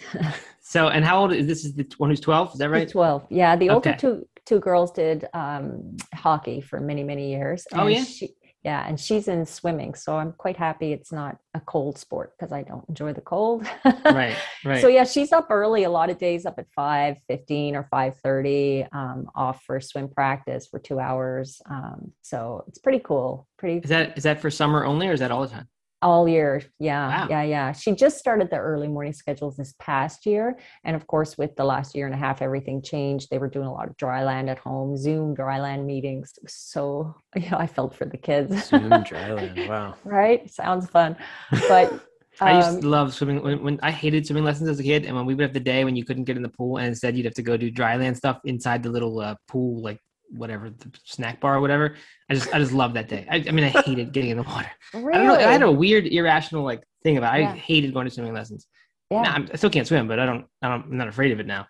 so, 0.60 0.88
and 0.88 1.04
how 1.04 1.20
old 1.20 1.32
is 1.32 1.46
this? 1.46 1.64
Is 1.64 1.74
the 1.74 1.86
one 1.98 2.10
who's 2.10 2.20
12? 2.20 2.52
Is 2.52 2.58
that 2.58 2.70
right? 2.70 2.86
She's 2.86 2.92
12. 2.92 3.26
Yeah. 3.30 3.56
The 3.56 3.70
older 3.70 3.90
okay. 3.90 3.98
two 3.98 4.26
two 4.46 4.60
girls 4.60 4.92
did 4.92 5.26
um, 5.34 5.96
hockey 6.14 6.60
for 6.60 6.80
many 6.80 7.02
many 7.02 7.30
years. 7.30 7.66
oh 7.72 7.86
yeah. 7.86 8.04
She, 8.04 8.30
yeah 8.68 8.86
and 8.86 9.00
she's 9.00 9.28
in 9.28 9.46
swimming 9.46 9.94
so 9.94 10.18
i'm 10.18 10.32
quite 10.32 10.56
happy 10.56 10.92
it's 10.92 11.10
not 11.10 11.38
a 11.54 11.60
cold 11.60 11.96
sport 11.96 12.34
because 12.36 12.52
i 12.52 12.62
don't 12.62 12.86
enjoy 12.90 13.14
the 13.14 13.20
cold. 13.22 13.66
Right 14.04 14.36
right. 14.64 14.82
so 14.82 14.88
yeah 14.88 15.04
she's 15.04 15.32
up 15.32 15.46
early 15.48 15.84
a 15.84 15.90
lot 15.90 16.10
of 16.10 16.18
days 16.18 16.44
up 16.44 16.58
at 16.58 16.66
5 16.76 17.16
15 17.26 17.76
or 17.76 17.84
5 17.84 18.16
30 18.22 18.86
um, 18.92 19.30
off 19.34 19.62
for 19.64 19.80
swim 19.80 20.08
practice 20.08 20.66
for 20.66 20.78
two 20.78 21.00
hours 21.00 21.62
um, 21.70 22.12
so 22.20 22.64
it's 22.68 22.78
pretty 22.78 22.98
cool 22.98 23.48
pretty 23.56 23.78
is 23.78 23.88
that 23.88 24.18
is 24.18 24.24
that 24.24 24.38
for 24.38 24.50
summer 24.50 24.84
only 24.84 25.08
or 25.08 25.12
is 25.12 25.20
that 25.20 25.30
all 25.30 25.40
the 25.40 25.48
time 25.48 25.68
all 26.02 26.28
year. 26.28 26.62
Yeah 26.78 27.08
wow. 27.08 27.26
yeah 27.30 27.42
yeah. 27.42 27.72
She 27.72 27.92
just 27.94 28.18
started 28.18 28.50
the 28.50 28.56
early 28.56 28.88
morning 28.88 29.12
schedules 29.12 29.56
this 29.56 29.74
past 29.78 30.26
year 30.26 30.58
and 30.84 30.94
of 30.94 31.06
course 31.06 31.36
with 31.36 31.56
the 31.56 31.64
last 31.64 31.94
year 31.94 32.06
and 32.06 32.14
a 32.14 32.18
half 32.18 32.42
everything 32.42 32.82
changed. 32.82 33.28
They 33.30 33.38
were 33.38 33.48
doing 33.48 33.66
a 33.66 33.72
lot 33.72 33.88
of 33.88 33.96
dry 33.96 34.24
land 34.24 34.50
at 34.50 34.58
home 34.58 34.96
zoom 34.96 35.34
dry 35.34 35.60
land 35.60 35.86
meetings. 35.86 36.32
So 36.46 37.14
you 37.36 37.50
know 37.50 37.58
i 37.58 37.66
felt 37.66 37.94
for 37.94 38.04
the 38.04 38.16
kids. 38.16 38.68
Zoom 38.68 38.88
dry 39.02 39.32
land 39.32 39.68
wow. 39.68 39.94
Right? 40.04 40.50
Sounds 40.50 40.88
fun. 40.88 41.16
But 41.68 42.00
I 42.40 42.56
used 42.56 42.80
to 42.80 42.86
um, 42.86 42.90
love 42.90 43.14
swimming 43.14 43.42
when, 43.42 43.62
when, 43.62 43.80
I 43.82 43.90
hated 43.90 44.26
swimming 44.26 44.44
lessons 44.44 44.68
as 44.68 44.78
a 44.78 44.82
kid, 44.82 45.04
and 45.04 45.16
when 45.16 45.26
we 45.26 45.34
would 45.34 45.42
have 45.42 45.52
the 45.52 45.60
day 45.60 45.84
when 45.84 45.96
you 45.96 46.04
couldn't 46.04 46.24
get 46.24 46.36
in 46.36 46.42
the 46.42 46.48
pool, 46.48 46.76
and 46.76 46.86
instead 46.86 47.16
you'd 47.16 47.24
have 47.24 47.34
to 47.34 47.42
go 47.42 47.56
do 47.56 47.70
dry 47.70 47.96
land 47.96 48.16
stuff 48.16 48.38
inside 48.44 48.82
the 48.82 48.90
little 48.90 49.18
uh, 49.20 49.34
pool, 49.48 49.82
like 49.82 49.98
whatever 50.30 50.70
the 50.70 50.90
snack 51.04 51.40
bar 51.40 51.56
or 51.56 51.60
whatever. 51.60 51.96
I 52.28 52.34
just 52.34 52.52
I 52.54 52.58
just 52.58 52.72
love 52.72 52.94
that 52.94 53.08
day. 53.08 53.26
I, 53.30 53.36
I 53.36 53.50
mean 53.50 53.64
I 53.64 53.68
hated 53.84 54.12
getting 54.12 54.30
in 54.30 54.36
the 54.36 54.42
water. 54.42 54.70
Really? 54.94 55.12
I 55.12 55.16
don't 55.18 55.26
know. 55.26 55.34
I 55.34 55.52
had 55.52 55.62
a 55.62 55.70
weird 55.70 56.06
irrational 56.06 56.64
like 56.64 56.82
thing 57.02 57.16
about. 57.16 57.38
It. 57.38 57.44
I 57.44 57.56
hated 57.56 57.94
going 57.94 58.06
to 58.06 58.10
swimming 58.10 58.34
lessons. 58.34 58.66
Yeah. 59.10 59.22
Now, 59.22 59.44
i 59.52 59.56
still 59.56 59.70
can't 59.70 59.86
swim, 59.86 60.06
but 60.06 60.18
I 60.18 60.26
don't, 60.26 60.44
I 60.60 60.68
don't. 60.68 60.84
I'm 60.84 60.96
not 60.98 61.08
afraid 61.08 61.32
of 61.32 61.40
it 61.40 61.46
now. 61.46 61.66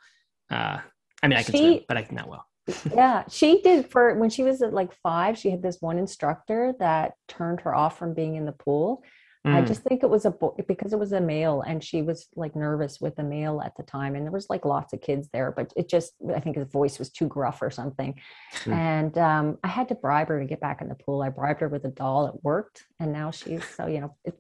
Uh, 0.51 0.79
I 1.23 1.29
mean 1.29 1.39
I 1.39 1.43
can 1.43 1.53
she, 1.53 1.59
swim, 1.59 1.81
but 1.89 1.97
I 1.97 2.03
can 2.03 2.17
not 2.17 2.29
well. 2.29 2.45
yeah, 2.95 3.25
she 3.29 3.63
did 3.63 3.91
for 3.91 4.15
when 4.15 4.31
she 4.31 4.43
was 4.43 4.61
at 4.63 4.73
like 4.73 4.93
five. 5.03 5.39
She 5.39 5.51
had 5.51 5.63
this 5.63 5.79
one 5.81 5.99
instructor 5.99 6.75
that 6.81 7.13
turned 7.29 7.61
her 7.61 7.75
off 7.75 7.99
from 7.99 8.15
being 8.15 8.37
in 8.37 8.45
the 8.45 8.53
pool 8.53 9.03
Mm. 9.47 9.55
I 9.55 9.63
just 9.63 9.83
think 9.83 10.03
it 10.03 10.11
was 10.11 10.25
a 10.25 10.31
boy 10.31 10.53
because 10.67 10.93
it 10.93 10.99
was 10.99 11.13
a 11.13 11.21
male 11.21 11.63
and 11.63 11.83
she 11.83 12.03
was 12.03 12.29
like 12.35 12.57
nervous 12.57 13.01
with 13.01 13.19
a 13.19 13.23
male 13.23 13.63
at 13.65 13.77
the 13.77 13.85
time. 13.85 14.17
And 14.17 14.25
there 14.25 14.33
was 14.33 14.51
like 14.51 14.65
lots 14.65 14.93
of 14.93 15.01
kids 15.01 15.29
there, 15.33 15.53
but 15.53 15.73
it 15.77 15.89
just, 15.89 16.13
I 16.35 16.41
think 16.41 16.57
his 16.57 16.67
voice 16.67 16.99
was 16.99 17.11
too 17.11 17.29
gruff 17.29 17.63
or 17.63 17.71
something. 17.71 18.19
Mm. 18.65 18.73
And 18.73 19.19
um, 19.19 19.59
I 19.63 19.69
had 19.69 19.89
to 19.89 19.95
bribe 19.95 20.29
her 20.29 20.41
to 20.41 20.47
get 20.47 20.61
back 20.61 20.81
in 20.81 20.89
the 20.89 20.97
pool. 20.97 21.23
I 21.23 21.29
bribed 21.29 21.61
her 21.61 21.69
with 21.69 21.85
a 21.85 21.91
doll. 21.91 22.27
It 22.27 22.35
worked. 22.43 22.85
And 22.99 23.13
now 23.13 23.31
she's 23.31 23.65
so, 23.65 23.87
you 23.87 24.01
know, 24.01 24.17
it, 24.25 24.37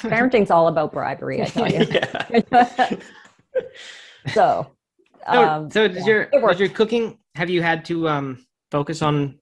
parenting's 0.00 0.50
all 0.50 0.68
about 0.68 0.92
bribery, 0.92 1.42
I 1.42 1.44
tell 1.44 1.70
you. 1.70 1.84
so, 4.32 4.70
um, 5.26 5.70
so, 5.70 5.88
does 5.88 5.98
yeah, 5.98 6.06
your, 6.06 6.30
does 6.30 6.60
your 6.60 6.70
cooking, 6.70 7.18
have 7.34 7.50
you 7.50 7.62
had 7.62 7.84
to 7.86 8.08
um, 8.08 8.46
focus 8.70 9.02
on 9.02 9.38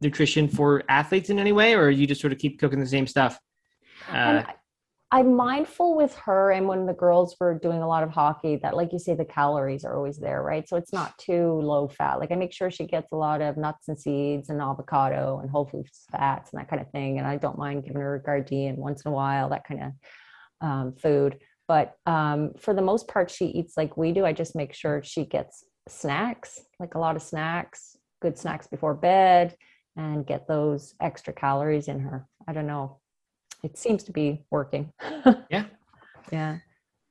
nutrition 0.00 0.46
for 0.46 0.84
athletes 0.88 1.30
in 1.30 1.40
any 1.40 1.52
way, 1.52 1.74
or 1.74 1.90
you 1.90 2.06
just 2.06 2.20
sort 2.20 2.32
of 2.32 2.38
keep 2.38 2.60
cooking 2.60 2.78
the 2.78 2.86
same 2.86 3.08
stuff? 3.08 3.40
Uh, 4.08 4.42
I'm 5.12 5.36
mindful 5.36 5.96
with 5.96 6.14
her 6.16 6.50
and 6.50 6.66
when 6.66 6.84
the 6.84 6.92
girls 6.92 7.36
were 7.38 7.56
doing 7.56 7.80
a 7.80 7.86
lot 7.86 8.02
of 8.02 8.10
hockey 8.10 8.56
that, 8.56 8.76
like 8.76 8.92
you 8.92 8.98
say, 8.98 9.14
the 9.14 9.24
calories 9.24 9.84
are 9.84 9.96
always 9.96 10.18
there, 10.18 10.42
right? 10.42 10.68
So 10.68 10.76
it's 10.76 10.92
not 10.92 11.16
too 11.16 11.60
low 11.62 11.86
fat. 11.86 12.18
Like 12.18 12.32
I 12.32 12.34
make 12.34 12.52
sure 12.52 12.72
she 12.72 12.86
gets 12.86 13.12
a 13.12 13.16
lot 13.16 13.40
of 13.40 13.56
nuts 13.56 13.86
and 13.86 13.98
seeds 13.98 14.48
and 14.48 14.60
avocado 14.60 15.38
and 15.40 15.48
whole 15.48 15.66
foods 15.66 16.06
fats 16.10 16.50
and 16.52 16.60
that 16.60 16.68
kind 16.68 16.82
of 16.82 16.90
thing. 16.90 17.18
And 17.18 17.26
I 17.26 17.36
don't 17.36 17.56
mind 17.56 17.84
giving 17.84 18.02
her 18.02 18.16
a 18.16 18.22
Gardein 18.22 18.76
once 18.76 19.02
in 19.02 19.12
a 19.12 19.14
while, 19.14 19.48
that 19.50 19.66
kind 19.66 19.84
of 19.84 19.92
um, 20.60 20.94
food. 21.00 21.38
But 21.68 21.94
um, 22.06 22.52
for 22.58 22.74
the 22.74 22.82
most 22.82 23.06
part, 23.06 23.30
she 23.30 23.46
eats 23.46 23.76
like 23.76 23.96
we 23.96 24.10
do. 24.10 24.26
I 24.26 24.32
just 24.32 24.56
make 24.56 24.74
sure 24.74 25.02
she 25.04 25.24
gets 25.24 25.64
snacks, 25.88 26.58
like 26.80 26.96
a 26.96 27.00
lot 27.00 27.14
of 27.14 27.22
snacks, 27.22 27.96
good 28.20 28.36
snacks 28.36 28.66
before 28.66 28.94
bed, 28.94 29.54
and 29.96 30.26
get 30.26 30.48
those 30.48 30.94
extra 31.00 31.32
calories 31.32 31.86
in 31.86 32.00
her. 32.00 32.26
I 32.48 32.52
don't 32.52 32.66
know 32.66 32.98
it 33.66 33.76
seems 33.76 34.02
to 34.04 34.12
be 34.12 34.42
working. 34.50 34.92
yeah. 35.50 35.64
Yeah. 36.32 36.58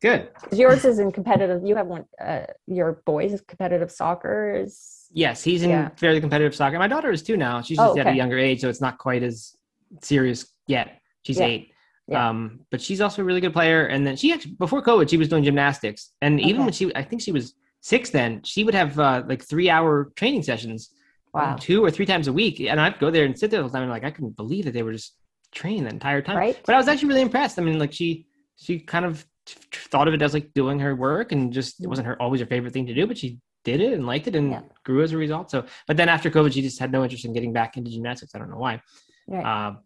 Good. 0.01 0.28
Yours 0.51 0.84
is 0.84 0.99
in 0.99 1.10
competitive. 1.10 1.64
You 1.64 1.78
have 1.78 1.88
one. 1.88 2.03
Uh, 2.20 2.41
your 2.68 3.01
boys 3.06 3.32
is 3.32 3.39
competitive 3.39 3.89
soccer. 3.89 4.53
Is 4.53 5.06
yes, 5.14 5.41
he's 5.41 5.64
in 5.64 5.70
yeah. 5.70 5.88
fairly 5.95 6.20
competitive 6.20 6.53
soccer. 6.53 6.78
My 6.78 6.89
daughter 6.89 7.12
is 7.12 7.24
too 7.24 7.38
now. 7.38 7.62
She's 7.62 7.78
just 7.78 7.88
oh, 7.88 7.91
okay. 7.91 8.01
at 8.01 8.08
a 8.08 8.14
younger 8.14 8.38
age, 8.38 8.60
so 8.60 8.68
it's 8.68 8.82
not 8.82 8.97
quite 8.97 9.24
as 9.24 9.56
serious 10.01 10.51
yet. 10.68 10.99
She's 11.24 11.39
yeah. 11.39 11.45
eight. 11.45 11.72
Yeah. 12.08 12.28
Um, 12.28 12.60
but 12.72 12.82
she's 12.82 12.99
also 12.99 13.22
a 13.22 13.26
really 13.26 13.39
good 13.39 13.53
player. 13.53 13.86
And 13.86 14.06
then 14.06 14.18
she 14.18 14.34
actually 14.34 14.51
before 14.56 14.82
COVID, 14.84 15.10
she 15.10 15.18
was 15.18 15.30
doing 15.30 15.45
gymnastics. 15.45 16.12
And 16.22 16.41
even 16.41 16.66
when 16.66 16.74
she, 16.74 16.93
I 16.93 17.01
think 17.01 17.22
she 17.22 17.32
was 17.32 17.56
six 17.80 18.10
then, 18.10 18.43
she 18.43 18.66
would 18.66 18.76
have 18.76 18.99
uh, 18.99 19.24
like 19.26 19.43
three 19.43 19.70
hour 19.70 20.12
training 20.18 20.43
sessions, 20.43 20.91
wow. 21.34 21.56
two 21.58 21.84
or 21.84 21.89
three 21.89 22.06
times 22.06 22.28
a 22.28 22.34
week. 22.34 22.60
And 22.60 22.82
I'd 22.82 22.99
go 22.99 23.10
there 23.10 23.26
and 23.26 23.39
sit 23.39 23.49
there 23.49 23.62
all 23.62 23.70
the 23.70 23.74
time. 23.74 23.84
And 23.84 23.91
like 23.91 24.03
I 24.03 24.12
couldn't 24.12 24.36
believe 24.36 24.66
that 24.66 24.74
they 24.74 24.84
were 24.84 24.91
just 24.91 25.16
training 25.56 25.86
the 25.86 25.89
entire 25.89 26.22
time. 26.22 26.38
Right. 26.38 26.60
But 26.66 26.76
I 26.76 26.78
was 26.78 26.88
actually 26.88 27.08
really 27.10 27.22
impressed. 27.22 27.58
I 27.58 27.64
mean, 27.64 27.80
like 27.80 27.93
she 27.93 28.28
she 28.58 28.80
kind 28.80 29.06
of 29.06 29.26
thought 29.72 30.08
of 30.08 30.14
it 30.14 30.22
as 30.22 30.34
like 30.34 30.53
doing 30.53 30.80
her 30.80 30.95
work 30.95 31.32
and 31.32 31.51
just 31.51 31.84
it 31.84 31.88
wasn't 31.88 32.08
her 32.08 32.22
always 32.22 32.41
her 32.41 32.45
favorite 32.47 32.74
thing 32.74 32.86
to 32.88 32.93
do, 32.93 33.08
but 33.08 33.18
she 33.18 33.39
did 33.64 33.82
it 33.82 33.93
and 33.93 34.06
liked 34.06 34.28
it 34.28 34.36
and 34.36 34.51
Yeah. 34.51 34.62
grew 34.84 35.01
as 35.01 35.12
a 35.12 35.18
result. 35.18 35.49
So, 35.49 35.66
but 35.88 35.97
then 35.97 36.08
after 36.10 36.30
COVID, 36.30 36.53
she 36.53 36.62
just 36.62 36.80
had 36.80 36.91
no 36.91 37.03
interest 37.03 37.26
in 37.26 37.34
getting 37.34 37.51
back 37.53 37.78
into 37.78 37.89
gymnastics. 37.89 38.36
I 38.36 38.39
don't 38.39 38.51
know 38.51 38.58
why, 38.58 38.82
Right. 39.28 39.45
um, 39.45 39.80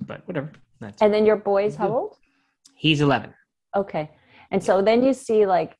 but 0.00 0.26
whatever. 0.26 0.50
That's 0.80 1.00
and 1.02 1.12
then 1.14 1.24
your 1.26 1.36
boys, 1.36 1.76
how 1.76 1.88
old? 1.94 2.16
he's 2.74 3.00
11. 3.00 3.32
Okay. 3.76 4.10
And 4.50 4.62
so 4.64 4.82
then 4.82 5.02
you 5.04 5.12
see 5.12 5.46
like 5.46 5.76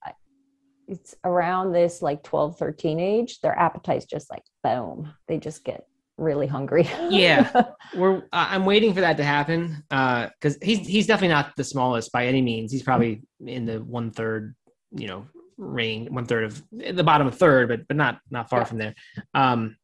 it's 0.87 1.15
around 1.25 1.73
this 1.73 2.03
like 2.03 2.23
12, 2.23 2.59
13 2.59 2.99
age, 3.01 3.41
their 3.41 3.57
appetite's 3.59 4.05
just 4.07 4.29
like 4.31 4.43
boom. 4.63 5.13
They 5.29 5.39
just 5.39 5.65
get 5.65 5.87
really 6.21 6.47
hungry. 6.47 6.89
Yeah. 7.09 7.65
We're 7.97 8.23
I- 8.33 8.55
I'm 8.55 8.65
waiting 8.65 8.95
for 8.95 9.01
that 9.01 9.17
to 9.17 9.25
happen 9.25 9.83
because 9.89 10.57
he's 10.63 10.87
he's 10.87 11.07
definitely 11.07 11.35
not 11.35 11.57
the 11.57 11.65
smallest 11.65 12.13
by 12.13 12.27
any 12.27 12.43
means. 12.43 12.71
He's 12.71 12.83
probably 12.83 13.23
in 13.45 13.67
the 13.67 13.79
one 13.79 14.11
third, 14.13 14.55
you 14.93 15.09
know, 15.09 15.27
range, 15.57 16.11
one 16.11 16.27
third 16.27 16.45
of 16.45 16.63
the 16.73 17.03
bottom 17.05 17.27
of 17.27 17.37
third, 17.37 17.69
but 17.69 17.89
but 17.89 17.97
not 17.97 18.21
not 18.31 18.49
far 18.51 18.61
Yeah. 18.61 18.65
from 18.65 18.79
there. 18.79 18.95
Um, 19.35 19.77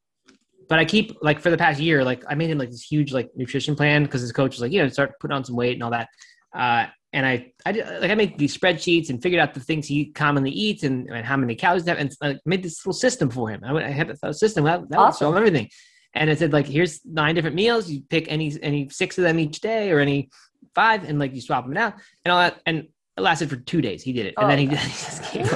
but 0.68 0.78
I 0.78 0.84
keep 0.84 1.16
like 1.22 1.40
for 1.40 1.50
the 1.50 1.56
past 1.58 1.80
year, 1.80 2.04
like 2.04 2.22
I 2.28 2.34
made 2.34 2.50
him 2.50 2.58
like 2.58 2.70
this 2.70 2.82
huge 2.82 3.12
like 3.12 3.30
nutrition 3.36 3.74
plan 3.76 4.02
because 4.04 4.20
his 4.20 4.32
coach 4.32 4.52
was 4.54 4.60
like, 4.60 4.72
you 4.72 4.82
know, 4.82 4.88
start 4.88 5.12
putting 5.20 5.34
on 5.36 5.44
some 5.44 5.56
weight 5.56 5.74
and 5.74 5.82
all 5.82 5.90
that. 5.92 6.08
Uh, 6.54 6.86
and 7.12 7.24
I, 7.24 7.52
I 7.64 7.72
did, 7.72 7.86
like 8.02 8.10
I 8.10 8.14
made 8.14 8.36
these 8.36 8.56
spreadsheets 8.58 9.08
and 9.10 9.22
figured 9.22 9.40
out 9.40 9.54
the 9.54 9.60
things 9.60 9.86
he 9.86 10.06
commonly 10.12 10.50
eats 10.50 10.82
and, 10.82 11.08
and 11.08 11.24
how 11.24 11.36
many 11.36 11.54
calories 11.54 11.86
have, 11.86 11.98
and 11.98 12.14
like, 12.20 12.38
made 12.44 12.62
this 12.62 12.84
little 12.84 12.98
system 12.98 13.30
for 13.30 13.48
him. 13.48 13.62
I, 13.64 13.86
I 13.86 13.90
had 13.90 14.14
a 14.22 14.34
system 14.34 14.64
that, 14.64 14.80
that 14.90 14.98
would 14.98 15.04
Awesome. 15.06 15.26
solve 15.26 15.36
everything. 15.36 15.70
And 16.16 16.30
it 16.30 16.38
said 16.38 16.52
like, 16.52 16.66
here's 16.66 17.04
nine 17.04 17.34
different 17.34 17.56
meals. 17.56 17.90
You 17.90 18.02
pick 18.08 18.30
any 18.30 18.56
any 18.62 18.88
six 18.88 19.18
of 19.18 19.24
them 19.24 19.38
each 19.38 19.60
day, 19.60 19.90
or 19.92 20.00
any 20.00 20.30
five, 20.74 21.04
and 21.04 21.18
like 21.18 21.34
you 21.34 21.40
swap 21.40 21.66
them 21.66 21.76
out 21.76 21.94
and 22.24 22.32
all 22.32 22.38
that. 22.38 22.60
And 22.66 22.88
it 23.16 23.20
lasted 23.20 23.50
for 23.50 23.56
two 23.56 23.80
days. 23.80 24.02
He 24.02 24.12
did 24.12 24.26
it, 24.26 24.34
and 24.36 24.46
Oh, 24.46 24.48
then 24.48 24.58
he, 24.58 24.66
he 24.70 24.74
just 24.76 25.32
gave 25.32 25.52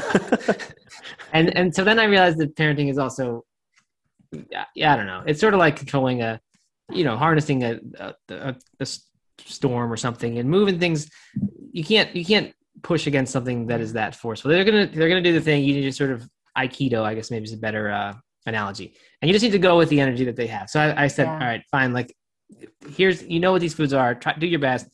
up. 0.49 0.61
and 1.33 1.57
and 1.57 1.75
so 1.75 1.83
then 1.85 1.99
I 1.99 2.05
realized 2.05 2.39
that 2.39 2.55
parenting 2.57 2.91
is 2.91 2.99
also, 2.99 3.45
yeah, 4.33 4.65
yeah, 4.75 4.93
I 4.93 4.97
don't 4.97 5.07
know. 5.07 5.23
It's 5.27 5.41
sort 5.41 5.55
of 5.55 5.61
like 5.61 5.77
controlling 5.77 6.23
a, 6.23 6.41
you 6.91 7.05
know, 7.05 7.17
harnessing 7.17 7.65
a 7.65 7.81
a 8.29 8.87
storm 9.39 9.93
or 9.93 9.97
something 9.97 10.39
and 10.39 10.49
moving 10.49 10.79
things. 10.79 11.09
You 11.73 11.85
can't 11.85 12.15
you 12.15 12.25
can't 12.25 12.53
push 12.83 13.07
against 13.07 13.33
something 13.33 13.67
that 13.69 13.81
is 13.81 13.95
that 13.95 14.15
forceful. 14.15 14.51
They're 14.51 14.65
gonna 14.65 14.87
they're 14.87 15.09
gonna 15.09 15.23
do 15.23 15.33
the 15.33 15.41
thing. 15.41 15.65
You 15.65 15.75
need 15.75 15.83
to 15.83 15.93
sort 15.93 16.11
of 16.11 16.29
aikido, 16.57 17.03
I 17.03 17.15
guess 17.15 17.31
maybe 17.31 17.45
is 17.45 17.53
a 17.53 17.59
better 17.59 17.91
uh, 17.91 18.15
analogy. 18.47 18.95
And 19.21 19.29
you 19.29 19.33
just 19.33 19.43
need 19.43 19.53
to 19.53 19.59
go 19.59 19.77
with 19.77 19.89
the 19.89 20.01
energy 20.01 20.25
that 20.25 20.37
they 20.37 20.47
have. 20.47 20.71
So 20.71 20.81
I, 20.81 21.05
I 21.05 21.07
said, 21.09 21.27
Yeah. 21.27 21.33
all 21.35 21.39
right, 21.39 21.63
fine. 21.71 21.93
Like, 21.93 22.15
here's 22.97 23.23
you 23.23 23.41
know 23.41 23.53
what 23.53 23.61
these 23.61 23.75
foods 23.75 23.93
are. 23.93 24.15
Try 24.15 24.35
do 24.39 24.47
your 24.47 24.61
best. 24.61 24.87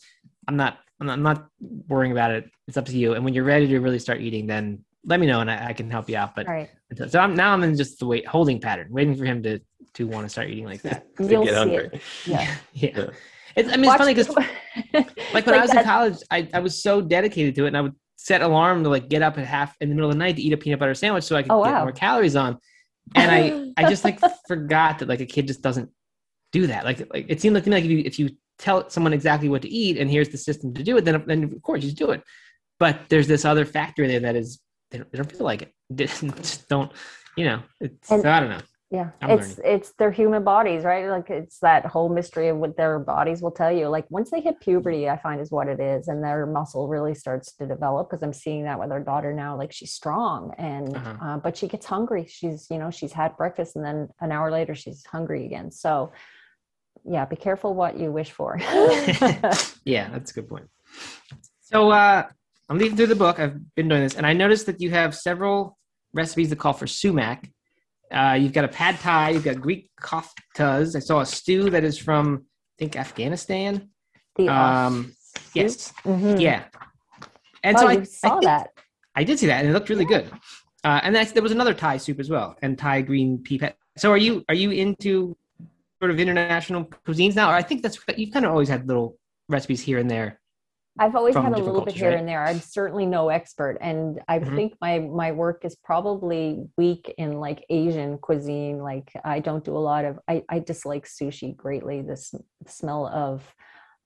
I'm 0.49 0.57
not 0.57 0.79
I'm 1.01 1.07
not, 1.07 1.13
I'm 1.15 1.23
not 1.23 1.47
worrying 1.89 2.13
about 2.13 2.31
it. 2.31 2.49
It's 2.69 2.77
up 2.77 2.87
to 2.87 2.97
you. 2.97 3.13
And 3.15 3.25
when 3.25 3.35
you're 3.35 3.45
ready 3.45 3.67
to 3.69 3.79
really 3.81 3.99
start 3.99 4.21
eating, 4.21 4.47
then 4.47 4.85
let 5.05 5.21
me 5.21 5.27
know 5.27 5.41
and 5.41 5.51
I, 5.51 5.69
I 5.69 5.73
can 5.73 5.91
help 5.91 6.09
you 6.09 6.17
out. 6.17 6.35
But 6.35 6.49
All 6.49 6.55
right. 6.55 6.71
so 7.09 7.19
I'm 7.19 7.35
now 7.35 7.53
I'm 7.53 7.63
in 7.63 7.77
just 7.77 7.99
the 7.99 8.07
wait 8.07 8.27
holding 8.27 8.61
pattern, 8.61 8.89
waiting 8.91 9.15
for 9.15 9.25
him 9.25 9.43
to 9.45 9.61
to 9.95 10.07
want 10.07 10.25
to 10.27 10.29
start 10.29 10.49
eating 10.51 10.65
like 10.65 10.83
that. 10.83 11.07
You'll 11.19 11.45
get 11.45 11.51
see 11.51 11.55
hungry. 11.55 11.91
it. 11.93 12.03
Yeah. 12.27 12.55
yeah. 12.73 12.91
Yeah. 12.97 13.07
It's, 13.57 13.73
I 13.73 13.77
mean, 13.77 13.87
Watch 13.87 14.01
it's 14.03 14.27
funny 14.29 14.45
because 14.45 15.07
like 15.33 15.47
when 15.47 15.55
I 15.55 15.63
was 15.63 15.73
in 15.75 15.83
college, 15.83 16.19
I, 16.31 16.47
I 16.53 16.59
was 16.61 16.83
so 16.83 17.01
dedicated 17.01 17.55
to 17.55 17.65
it, 17.65 17.69
and 17.69 17.77
I 17.79 17.81
would 17.81 17.95
set 18.17 18.43
alarm 18.43 18.83
to 18.85 18.91
like 18.91 19.09
get 19.09 19.23
up 19.23 19.39
at 19.39 19.47
half 19.47 19.75
in 19.81 19.89
the 19.89 19.95
middle 19.95 20.11
of 20.11 20.15
the 20.15 20.19
night 20.19 20.37
to 20.37 20.43
eat 20.43 20.53
a 20.53 20.59
peanut 20.59 20.79
butter 20.79 20.93
sandwich 20.95 21.25
so 21.25 21.37
I 21.37 21.43
could 21.43 21.51
Oh, 21.53 21.65
get 21.65 21.73
wow. 21.73 21.83
more 21.85 21.93
calories 21.93 22.37
on. 22.37 22.59
And 23.15 23.31
I 23.31 23.85
I 23.85 23.89
just 23.89 24.05
like 24.05 24.19
forgot 24.49 24.99
that 24.99 25.09
like 25.09 25.21
a 25.21 25.27
kid 25.27 25.47
just 25.47 25.63
doesn't 25.63 25.91
do 26.53 26.67
that. 26.67 26.85
Like 26.85 27.07
like 27.13 27.27
it 27.29 27.41
seemed 27.41 27.55
like 27.55 27.65
to 27.65 27.71
me 27.71 27.77
like 27.77 27.85
if 27.85 27.91
you 27.91 28.03
if 28.05 28.19
you 28.19 28.31
tell 28.59 28.89
someone 28.89 29.13
exactly 29.13 29.49
what 29.49 29.63
to 29.63 29.69
eat 29.69 29.99
and 29.99 30.11
here's 30.11 30.31
the 30.31 30.39
system 30.39 30.75
to 30.75 30.83
do 30.83 30.97
it, 30.97 31.05
then 31.05 31.23
then 31.27 31.45
of 31.45 31.63
course 31.63 31.83
you 31.83 31.91
just 31.91 31.99
do 31.99 32.11
it. 32.11 32.23
But 32.79 33.01
there's 33.09 33.27
this 33.27 33.45
other 33.45 33.65
factor 33.65 34.03
in 34.03 34.09
there 34.11 34.21
that 34.21 34.37
is 34.37 34.61
they 34.91 34.99
don't, 34.99 35.11
they 35.13 35.19
don't 35.19 35.31
feel 35.31 35.45
like 35.45 35.63
it. 35.63 35.73
They 35.91 36.07
just 36.07 36.69
don't 36.69 36.91
you 37.37 37.45
know. 37.45 37.63
It's 37.81 38.11
And- 38.11 38.23
so 38.23 38.31
I 38.31 38.41
don't 38.41 38.51
know. 38.51 38.61
Yeah 38.91 39.11
I'm 39.21 39.31
it's 39.31 39.59
it's 39.65 39.93
their 39.99 40.13
human 40.13 40.45
bodies 40.45 40.85
right 40.85 41.09
like 41.09 41.29
it's 41.29 41.59
that 41.59 41.85
whole 41.87 42.09
mystery 42.09 42.49
of 42.49 42.57
what 42.59 42.77
their 42.77 42.99
bodies 43.01 43.43
will 43.43 43.51
tell 43.51 43.73
you 43.73 43.89
like 43.89 44.05
once 44.11 44.31
they 44.31 44.41
hit 44.41 44.61
puberty 44.61 45.09
i 45.09 45.17
find 45.17 45.41
is 45.41 45.51
what 45.51 45.67
it 45.67 45.81
is 45.81 46.07
and 46.07 46.23
their 46.23 46.47
muscle 46.47 46.87
really 46.87 47.15
starts 47.15 47.53
to 47.57 47.67
develop 47.67 48.09
because 48.09 48.23
i'm 48.23 48.33
seeing 48.33 48.63
that 48.63 48.79
with 48.79 48.93
our 48.93 49.01
daughter 49.01 49.33
now 49.33 49.57
like 49.57 49.73
she's 49.73 49.93
strong 49.93 50.53
and 50.59 50.95
Uh-huh. 50.97 51.17
uh, 51.21 51.37
but 51.39 51.57
she 51.57 51.67
gets 51.67 51.85
hungry 51.87 52.27
she's 52.29 52.69
you 52.71 52.79
know 52.79 52.91
she's 52.91 53.13
had 53.13 53.37
breakfast 53.37 53.75
and 53.77 53.85
then 53.85 54.09
an 54.21 54.31
hour 54.31 54.53
later 54.53 54.75
she's 54.77 55.05
hungry 55.07 55.47
again 55.47 55.71
so 55.73 56.13
yeah 57.05 57.25
be 57.25 57.37
careful 57.37 57.75
what 57.75 57.99
you 57.99 58.13
wish 58.13 58.31
for 58.31 58.57
yeah, 59.85 60.09
that's 60.11 60.31
a 60.31 60.35
good 60.35 60.49
point. 60.49 60.69
So 61.61 61.91
uh, 61.91 62.25
I'm 62.69 62.79
leafing 62.79 62.97
through 62.97 63.07
the 63.09 63.17
book. 63.17 63.39
I've 63.39 63.59
been 63.75 63.89
doing 63.89 64.03
this, 64.03 64.15
and 64.15 64.27
I 64.27 64.33
noticed 64.33 64.67
that 64.67 64.81
you 64.81 64.91
have 64.91 65.15
several 65.15 65.77
recipes 66.13 66.51
that 66.51 66.59
call 66.59 66.73
for 66.73 66.87
sumac. 66.87 67.49
Uh, 68.11 68.37
you've 68.41 68.53
got 68.53 68.65
a 68.65 68.69
pad 68.69 68.99
thai. 69.01 69.31
You've 69.31 69.45
got 69.45 69.61
Greek 69.61 69.91
koftas. 70.01 70.95
I 70.97 71.01
saw 71.01 71.21
a 71.21 71.27
stew 71.27 71.71
that 71.71 71.85
is 71.85 71.99
from 71.99 72.45
I 72.45 72.75
think 72.79 72.97
Afghanistan. 72.97 73.89
the 74.37 74.49
Um, 74.49 75.13
yes, 75.55 75.93
Mhm. 76.05 76.41
yeah. 76.41 76.65
And 77.65 77.77
oh, 77.77 77.81
so 77.81 77.87
I, 77.89 77.93
I 77.93 78.03
saw 78.05 78.29
think- 78.31 78.43
that 78.45 78.71
I 79.15 79.25
did 79.25 79.39
see 79.39 79.47
that, 79.47 79.61
and 79.61 79.69
it 79.71 79.73
looked 79.73 79.89
really 79.89 80.05
good. 80.05 80.31
Uh, 80.85 81.01
and 81.03 81.15
that's, 81.17 81.33
there 81.33 81.43
was 81.43 81.53
another 81.53 81.73
Thai 81.75 81.97
soup 81.97 82.21
as 82.21 82.29
well, 82.31 82.55
and 82.63 82.79
Thai 82.79 83.01
green 83.01 83.39
pea. 83.43 83.59
Pet. 83.59 83.77
So 83.97 84.11
are 84.13 84.19
you 84.19 84.45
are 84.49 84.55
you 84.55 84.71
into 84.71 85.37
sort 86.01 86.11
of 86.11 86.21
international 86.21 86.85
cuisines 87.07 87.35
now? 87.35 87.51
Or 87.51 87.55
I 87.55 87.63
think 87.63 87.83
that's 87.83 87.99
you've 88.17 88.33
kind 88.33 88.45
of 88.45 88.53
always 88.53 88.69
had 88.69 88.87
little 88.87 89.17
recipes 89.49 89.81
here 89.81 89.99
and 89.99 90.09
there. 90.11 90.39
I've 90.99 91.15
always 91.15 91.35
had 91.35 91.53
a 91.53 91.59
little 91.59 91.85
bit 91.85 91.95
here 91.95 92.11
right? 92.11 92.19
and 92.19 92.29
there. 92.29 92.43
I'm 92.45 92.61
certainly 92.61 93.07
no 93.07 93.29
expert, 93.29 93.77
and 93.81 94.21
I 94.29 94.39
Mhm. 94.39 94.55
think 94.57 94.75
my 94.81 94.99
my 95.01 95.33
work 95.33 95.65
is 95.65 95.77
probably 95.77 96.67
weak 96.79 97.15
in 97.19 97.39
like 97.41 97.65
Asian 97.69 98.19
cuisine. 98.19 98.79
Like 98.79 99.11
I 99.25 99.41
don't 99.41 99.65
do 99.65 99.77
a 99.77 99.85
lot 99.93 100.05
of. 100.05 100.19
I 100.29 100.45
I 100.49 100.59
dislike 100.61 101.07
sushi 101.07 101.55
greatly. 101.57 102.03
The 102.03 102.13
s- 102.13 102.35
smell 102.67 103.07
of 103.09 103.43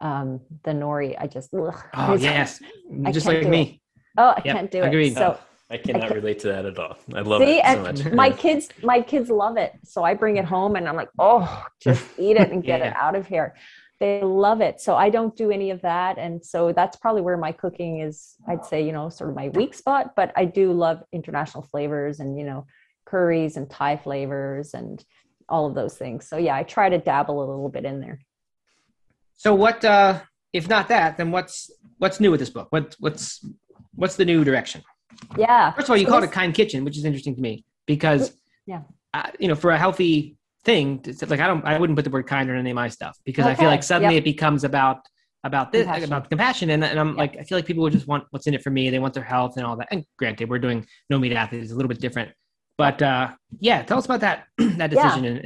um 0.01 0.41
the 0.65 0.73
nori. 0.73 1.15
I 1.19 1.27
just 1.27 1.53
ugh, 1.55 1.75
Oh 1.95 2.15
it's- 2.15 2.23
yes, 2.23 2.63
I 3.07 3.13
just 3.13 3.27
like 3.27 3.43
do 3.43 3.49
me. 3.49 3.81
Oh, 4.19 4.35
I 4.37 4.43
Yep, 4.45 4.55
can't 4.57 4.71
do 4.71 4.83
agreed. 4.83 5.13
it. 5.13 5.17
So 5.19 5.39
I 5.71 5.77
cannot 5.77 6.09
ca- 6.09 6.15
relate 6.15 6.41
to 6.41 6.49
that 6.49 6.65
at 6.67 6.77
all. 6.81 6.97
I 7.15 7.21
love 7.21 7.41
See, 7.43 7.61
it 7.61 7.67
so 7.67 7.83
much. 7.83 8.13
my 8.13 8.31
kids 8.45 8.69
my 8.83 9.01
kids 9.01 9.31
love 9.31 9.57
it 9.57 9.73
so 9.85 10.03
i 10.03 10.15
bring 10.15 10.37
it 10.37 10.45
home 10.45 10.75
and 10.75 10.89
i'm 10.89 10.97
like 10.97 11.11
oh 11.21 11.65
just 11.81 12.05
eat 12.19 12.37
it 12.37 12.51
and 12.51 12.65
get 12.65 12.81
it 12.81 12.93
out 12.97 13.15
of 13.15 13.25
here 13.29 13.55
they 14.01 14.23
love 14.23 14.61
it 14.61 14.81
so 14.81 14.97
i 14.97 15.09
don't 15.11 15.37
do 15.37 15.51
any 15.51 15.71
of 15.71 15.81
that 15.83 16.19
and 16.19 16.45
so 16.45 16.73
that's 16.73 16.97
probably 16.97 17.21
where 17.23 17.37
my 17.37 17.53
cooking 17.53 18.01
is 18.01 18.35
i'd 18.49 18.65
say 18.65 18.83
you 18.85 18.93
know 18.93 19.09
sort 19.09 19.31
of 19.31 19.37
my 19.37 19.49
weak 19.51 19.75
spot 19.75 20.13
but 20.17 20.33
i 20.37 20.45
do 20.45 20.73
love 20.73 21.03
international 21.13 21.63
flavors 21.63 22.19
and 22.21 22.39
you 22.39 22.45
know 22.45 22.67
curries 23.07 23.57
and 23.57 23.69
thai 23.71 23.97
flavors 23.97 24.75
and 24.75 25.05
all 25.49 25.67
of 25.67 25.75
those 25.75 25.97
things 25.97 26.27
so 26.29 26.37
yeah 26.37 26.57
i 26.57 26.63
try 26.63 26.89
to 26.89 26.99
dabble 26.99 27.39
a 27.39 27.47
little 27.47 27.69
bit 27.69 27.85
in 27.85 28.01
there 28.01 28.19
So 29.37 29.55
what? 29.55 29.85
uh 29.85 30.21
If 30.53 30.67
not 30.69 30.89
that, 30.89 31.17
then 31.17 31.31
what's 31.31 31.57
what's 32.03 32.19
new 32.23 32.31
with 32.33 32.41
this 32.41 32.51
book? 32.57 32.69
What 32.75 32.97
what's 32.99 33.27
what's 34.01 34.17
the 34.17 34.25
new 34.25 34.41
direction? 34.45 34.81
yeah 35.39 35.73
First 35.73 35.87
of 35.87 35.91
all, 35.91 35.97
you 35.97 36.07
So 36.07 36.13
called 36.13 36.25
it 36.29 36.33
kind 36.33 36.53
kitchen, 36.61 36.85
which 36.85 36.97
is 36.99 37.05
interesting 37.05 37.35
to 37.37 37.43
me 37.49 37.53
because 37.87 38.23
Yeah. 38.67 38.83
uh, 39.15 39.31
you 39.43 39.49
know, 39.49 39.55
for 39.63 39.71
a 39.71 39.79
healthy 39.79 40.37
thing, 40.65 41.01
it's 41.05 41.23
like 41.23 41.41
I 41.41 41.47
don't, 41.47 41.65
I 41.65 41.79
wouldn't 41.79 41.97
put 41.97 42.05
the 42.05 42.11
word 42.11 42.27
kind 42.27 42.49
in 42.51 42.57
any 42.57 42.71
of 42.71 42.75
my 42.77 42.89
stuff 42.89 43.19
because 43.25 43.47
I 43.47 43.55
feel 43.55 43.69
like 43.69 43.83
suddenly 43.83 44.15
yep. 44.15 44.23
it 44.23 44.25
becomes 44.25 44.65
about 44.65 44.99
about 45.43 45.73
this 45.73 45.85
Compassion. 45.85 46.05
about 46.05 46.29
compassion, 46.29 46.71
and, 46.71 46.85
and 46.85 47.01
I'm 47.01 47.17
like, 47.17 47.37
I 47.39 47.45
feel 47.45 47.57
like 47.57 47.65
people 47.65 47.83
would 47.85 47.95
just 47.95 48.07
want 48.07 48.25
what's 48.31 48.47
in 48.47 48.53
it 48.53 48.63
for 48.63 48.69
me. 48.71 48.91
They 48.91 48.99
want 48.99 49.15
their 49.15 49.25
health 49.25 49.57
and 49.57 49.65
all 49.65 49.75
that. 49.77 49.89
And 49.91 50.05
granted, 50.19 50.51
we're 50.51 50.59
doing 50.59 50.87
no 51.09 51.19
meat 51.19 51.33
athletes, 51.33 51.65
it's 51.65 51.73
a 51.73 51.77
little 51.77 51.89
bit 51.89 52.01
different, 52.01 52.31
but 52.77 53.01
uh 53.01 53.31
yeah, 53.59 53.83
tell 53.83 53.99
us 53.99 54.05
about 54.05 54.21
that 54.21 54.45
that 54.59 54.93
Yeah. 54.93 55.03
decision 55.03 55.25
and, 55.25 55.39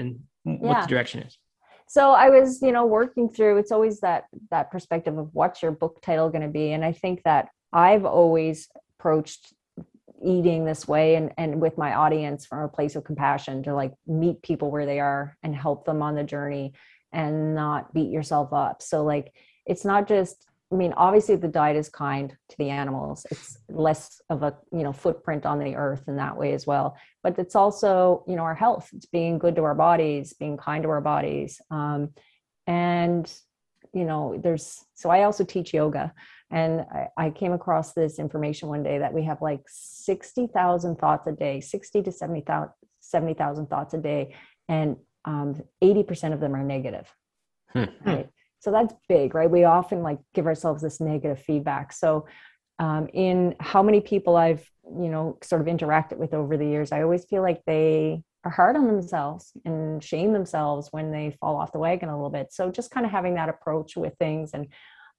and 0.44 0.60
what 0.60 0.72
Yeah. 0.72 0.80
the 0.82 0.88
direction 0.88 1.22
is. 1.22 1.38
so 1.86 2.10
i 2.12 2.28
was 2.36 2.60
you 2.62 2.72
know 2.72 2.86
working 2.86 3.28
through 3.34 3.54
it's 3.58 3.70
always 3.76 4.00
that 4.00 4.24
that 4.50 4.70
perspective 4.70 5.16
of 5.22 5.28
what's 5.32 5.62
your 5.62 5.70
book 5.82 5.94
title 6.02 6.28
going 6.34 6.42
to 6.42 6.54
be 6.60 6.72
and 6.72 6.82
i 6.84 6.92
think 6.92 7.22
that 7.24 7.48
i've 7.72 8.04
always 8.20 8.68
approached 8.98 9.52
eating 10.24 10.64
this 10.64 10.88
way 10.88 11.16
and 11.16 11.32
and 11.38 11.60
with 11.60 11.76
my 11.78 11.94
audience 11.94 12.46
from 12.46 12.60
a 12.60 12.68
place 12.68 12.96
of 12.96 13.04
compassion 13.04 13.62
to 13.62 13.74
like 13.74 13.92
meet 14.06 14.42
people 14.42 14.70
where 14.70 14.86
they 14.86 15.00
are 15.00 15.36
and 15.42 15.54
help 15.54 15.84
them 15.84 16.02
on 16.02 16.14
the 16.14 16.24
journey 16.24 16.72
and 17.12 17.54
not 17.54 17.92
beat 17.94 18.10
yourself 18.10 18.52
up. 18.52 18.82
So 18.82 19.04
like 19.04 19.32
it's 19.66 19.84
not 19.84 20.08
just 20.08 20.46
i 20.72 20.76
mean 20.76 20.92
obviously 20.94 21.36
the 21.36 21.46
diet 21.48 21.76
is 21.76 21.88
kind 21.88 22.36
to 22.48 22.56
the 22.58 22.70
animals. 22.70 23.26
It's 23.30 23.58
less 23.68 24.20
of 24.30 24.42
a 24.42 24.56
you 24.72 24.82
know 24.82 24.92
footprint 24.92 25.46
on 25.46 25.58
the 25.58 25.76
earth 25.76 26.04
in 26.08 26.16
that 26.16 26.36
way 26.36 26.52
as 26.52 26.66
well. 26.66 26.96
But 27.22 27.38
it's 27.38 27.54
also 27.54 28.24
you 28.26 28.36
know 28.36 28.42
our 28.42 28.54
health. 28.54 28.88
It's 28.92 29.06
being 29.06 29.38
good 29.38 29.56
to 29.56 29.64
our 29.64 29.74
bodies 29.74 30.32
being 30.32 30.56
kind 30.56 30.82
to 30.84 30.90
our 30.90 31.00
bodies. 31.00 31.60
Um, 31.70 32.10
and 32.66 33.32
you 33.92 34.04
know 34.04 34.38
there's 34.42 34.84
so 34.94 35.08
i 35.10 35.22
also 35.22 35.44
teach 35.44 35.72
yoga 35.72 36.12
and 36.54 36.86
I, 36.92 37.08
I 37.26 37.30
came 37.30 37.52
across 37.52 37.92
this 37.92 38.18
information 38.18 38.68
one 38.68 38.82
day 38.82 38.98
that 38.98 39.12
we 39.12 39.24
have 39.24 39.42
like 39.42 39.60
60,000 39.66 40.96
thoughts 40.96 41.26
a 41.26 41.32
day 41.32 41.60
60 41.60 42.02
to 42.02 42.12
70,000 42.12 42.70
70,000 43.00 43.66
thoughts 43.66 43.92
a 43.92 43.98
day 43.98 44.34
and 44.68 44.96
um, 45.26 45.60
80% 45.82 46.32
of 46.32 46.40
them 46.40 46.54
are 46.54 46.64
negative 46.64 47.12
Hmm. 47.72 47.84
right 48.04 48.28
so 48.60 48.70
that's 48.70 48.94
big 49.08 49.34
right 49.34 49.50
we 49.50 49.64
often 49.64 50.02
like 50.02 50.18
give 50.32 50.46
ourselves 50.46 50.80
this 50.80 51.00
negative 51.00 51.40
feedback 51.40 51.92
so 51.92 52.24
um, 52.78 53.08
in 53.12 53.54
how 53.60 53.82
many 53.82 54.00
people 54.00 54.36
I've, 54.36 54.68
you 54.84 55.08
know, 55.08 55.38
sort 55.42 55.60
of 55.60 55.68
interacted 55.68 56.16
with 56.16 56.34
over 56.34 56.56
the 56.56 56.66
years, 56.66 56.92
I 56.92 57.02
always 57.02 57.24
feel 57.24 57.42
like 57.42 57.62
they 57.66 58.22
are 58.44 58.50
hard 58.50 58.76
on 58.76 58.86
themselves 58.86 59.52
and 59.64 60.02
shame 60.02 60.32
themselves 60.32 60.88
when 60.90 61.10
they 61.10 61.36
fall 61.40 61.56
off 61.56 61.72
the 61.72 61.78
wagon 61.78 62.08
a 62.08 62.16
little 62.16 62.30
bit. 62.30 62.52
So 62.52 62.70
just 62.70 62.90
kind 62.90 63.06
of 63.06 63.12
having 63.12 63.34
that 63.34 63.48
approach 63.48 63.96
with 63.96 64.14
things. 64.18 64.50
And 64.54 64.68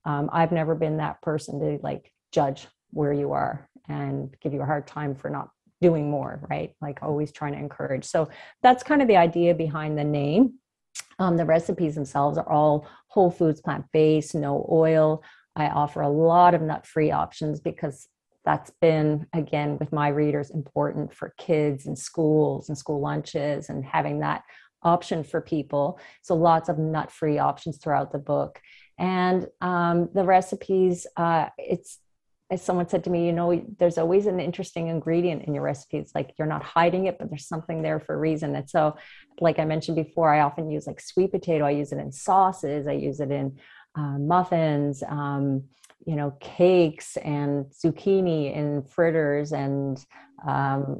um, 0.05 0.29
I've 0.31 0.51
never 0.51 0.75
been 0.75 0.97
that 0.97 1.21
person 1.21 1.59
to 1.59 1.79
like 1.83 2.11
judge 2.31 2.67
where 2.91 3.13
you 3.13 3.31
are 3.31 3.67
and 3.87 4.35
give 4.41 4.53
you 4.53 4.61
a 4.61 4.65
hard 4.65 4.87
time 4.87 5.15
for 5.15 5.29
not 5.29 5.49
doing 5.81 6.09
more, 6.09 6.39
right? 6.49 6.73
Like 6.81 6.99
always 7.01 7.31
trying 7.31 7.53
to 7.53 7.59
encourage. 7.59 8.05
So 8.05 8.29
that's 8.63 8.83
kind 8.83 9.01
of 9.01 9.07
the 9.07 9.17
idea 9.17 9.53
behind 9.53 9.97
the 9.97 10.03
name. 10.03 10.55
Um, 11.19 11.37
the 11.37 11.45
recipes 11.45 11.95
themselves 11.95 12.37
are 12.37 12.49
all 12.49 12.87
whole 13.07 13.31
foods, 13.31 13.61
plant 13.61 13.85
based, 13.91 14.35
no 14.35 14.67
oil. 14.71 15.23
I 15.55 15.67
offer 15.69 16.01
a 16.01 16.09
lot 16.09 16.53
of 16.53 16.61
nut 16.61 16.85
free 16.85 17.11
options 17.11 17.59
because 17.59 18.07
that's 18.45 18.71
been 18.79 19.25
again 19.33 19.77
with 19.79 19.91
my 19.91 20.09
readers 20.09 20.51
important 20.51 21.13
for 21.13 21.33
kids 21.37 21.87
and 21.87 21.97
schools 21.97 22.69
and 22.69 22.77
school 22.77 23.01
lunches 23.01 23.69
and 23.69 23.83
having 23.83 24.19
that 24.19 24.43
option 24.83 25.23
for 25.23 25.41
people 25.41 25.99
so 26.21 26.35
lots 26.35 26.69
of 26.69 26.77
nut 26.77 27.11
free 27.11 27.39
options 27.39 27.77
throughout 27.77 28.11
the 28.11 28.19
book 28.19 28.61
and 28.97 29.47
um, 29.61 30.09
the 30.13 30.23
recipes 30.23 31.07
uh, 31.17 31.47
it's 31.57 31.99
as 32.51 32.61
someone 32.61 32.87
said 32.87 33.03
to 33.03 33.09
me 33.09 33.25
you 33.25 33.33
know 33.33 33.65
there's 33.79 33.97
always 33.97 34.27
an 34.27 34.39
interesting 34.39 34.87
ingredient 34.87 35.43
in 35.43 35.53
your 35.53 35.63
recipes 35.63 36.11
like 36.13 36.33
you're 36.37 36.47
not 36.47 36.63
hiding 36.63 37.07
it 37.07 37.17
but 37.17 37.29
there's 37.29 37.47
something 37.47 37.81
there 37.81 37.99
for 37.99 38.13
a 38.13 38.17
reason. 38.17 38.55
And 38.55 38.69
so 38.69 38.95
like 39.41 39.59
i 39.59 39.65
mentioned 39.65 39.95
before 39.95 40.33
i 40.33 40.41
often 40.41 40.69
use 40.69 40.87
like 40.87 41.01
sweet 41.01 41.31
potato 41.31 41.65
i 41.65 41.71
use 41.71 41.91
it 41.91 41.97
in 41.97 42.11
sauces 42.11 42.87
i 42.87 42.93
use 42.93 43.19
it 43.19 43.31
in 43.31 43.57
uh, 43.95 44.17
muffins 44.19 45.03
um, 45.03 45.63
you 46.05 46.15
know 46.15 46.31
cakes 46.39 47.17
and 47.17 47.65
zucchini 47.65 48.57
and 48.57 48.89
fritters 48.89 49.51
and 49.51 50.05
um, 50.47 50.99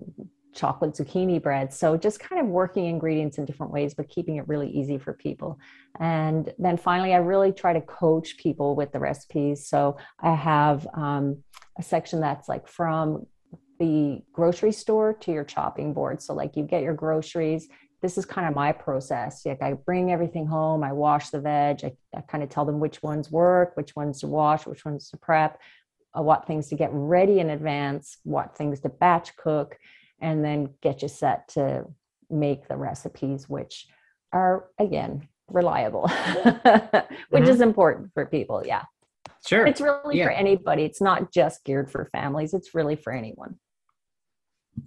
chocolate 0.56 0.94
zucchini 0.94 1.42
bread. 1.42 1.74
So 1.74 1.98
just 1.98 2.20
kind 2.20 2.42
of 2.42 2.48
working 2.48 2.86
ingredients 2.86 3.38
in 3.38 3.46
different 3.46 3.72
ways 3.72 3.94
but 3.94 4.10
keeping 4.10 4.38
it 4.38 4.48
really 4.48 4.70
easy 4.70 4.98
for 4.98 5.14
people. 5.14 5.60
And 6.00 6.52
then 6.58 6.78
finally 6.78 7.14
i 7.14 7.18
really 7.18 7.52
try 7.52 7.74
to 7.74 7.82
coach 7.82 8.38
people 8.38 8.76
with 8.76 8.92
the 8.92 9.00
recipes. 9.00 9.68
So 9.68 9.98
i 10.20 10.34
have 10.34 10.88
um, 10.94 11.44
a 11.78 11.84
section 11.84 12.22
that's 12.22 12.48
like 12.48 12.68
from 12.68 13.28
the 13.80 14.22
grocery 14.32 14.72
store 14.72 15.14
to 15.14 15.32
your 15.32 15.44
chopping 15.44 15.94
board. 15.94 16.22
So 16.22 16.34
like 16.34 16.56
you 16.56 16.64
get 16.64 16.82
your 16.82 16.94
groceries. 16.94 17.68
This 18.02 18.18
is 18.18 18.26
kind 18.26 18.48
of 18.48 18.54
my 18.54 18.72
process. 18.72 19.46
Like 19.46 19.62
I 19.62 19.74
bring 19.74 20.12
everything 20.12 20.46
home, 20.46 20.84
I 20.84 20.94
wash 20.94 21.30
the 21.30 21.42
veg, 21.42 21.84
I, 21.84 21.92
I 22.16 22.22
kind 22.22 22.44
of 22.44 22.50
tell 22.50 22.66
them 22.66 22.80
which 22.80 23.04
ones 23.04 23.32
work, 23.32 23.76
which 23.76 23.96
ones 23.96 24.20
to 24.22 24.28
wash, 24.28 24.66
which 24.66 24.86
ones 24.86 25.10
to 25.10 25.18
prep, 25.18 25.60
uh, 26.18 26.22
what 26.22 26.48
things 26.48 26.70
to 26.70 26.76
get 26.76 26.90
ready 26.94 27.40
in 27.40 27.50
advance, 27.50 28.18
what 28.24 28.56
things 28.56 28.80
to 28.82 28.90
batch 28.90 29.36
cook, 29.36 29.78
and 30.20 30.44
then 30.44 30.70
get 30.82 31.02
you 31.02 31.08
set 31.08 31.48
to 31.50 31.86
make 32.30 32.68
the 32.68 32.78
recipes, 32.78 33.50
which 33.50 33.88
are 34.32 34.66
again 34.80 35.28
reliable, 35.50 36.08
which 37.30 37.44
mm-hmm. 37.44 37.44
is 37.44 37.62
important 37.62 38.12
for 38.14 38.26
people. 38.26 38.64
Yeah. 38.66 38.84
Sure. 39.46 39.66
It's 39.68 39.82
really 39.82 40.18
yeah. 40.18 40.26
for 40.26 40.32
anybody. 40.32 40.84
It's 40.84 41.02
not 41.02 41.32
just 41.32 41.64
geared 41.64 41.92
for 41.92 42.06
families. 42.06 42.54
It's 42.54 42.74
really 42.74 42.96
for 42.96 43.14
anyone. 43.14 43.60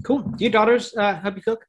Cool. 0.05 0.23
Do 0.23 0.45
your 0.45 0.51
daughters 0.51 0.95
uh, 0.97 1.15
help 1.15 1.37
you 1.37 1.43
cook? 1.43 1.65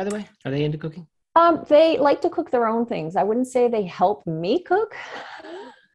by 0.00 0.04
the 0.04 0.14
way? 0.14 0.26
Are 0.46 0.50
they 0.50 0.64
into 0.64 0.78
cooking? 0.78 1.06
Um, 1.36 1.64
they 1.68 1.98
like 1.98 2.22
to 2.22 2.30
cook 2.30 2.50
their 2.50 2.66
own 2.66 2.86
things. 2.86 3.16
I 3.16 3.22
wouldn't 3.22 3.48
say 3.48 3.68
they 3.68 3.84
help 3.84 4.26
me 4.26 4.62
cook. 4.62 4.94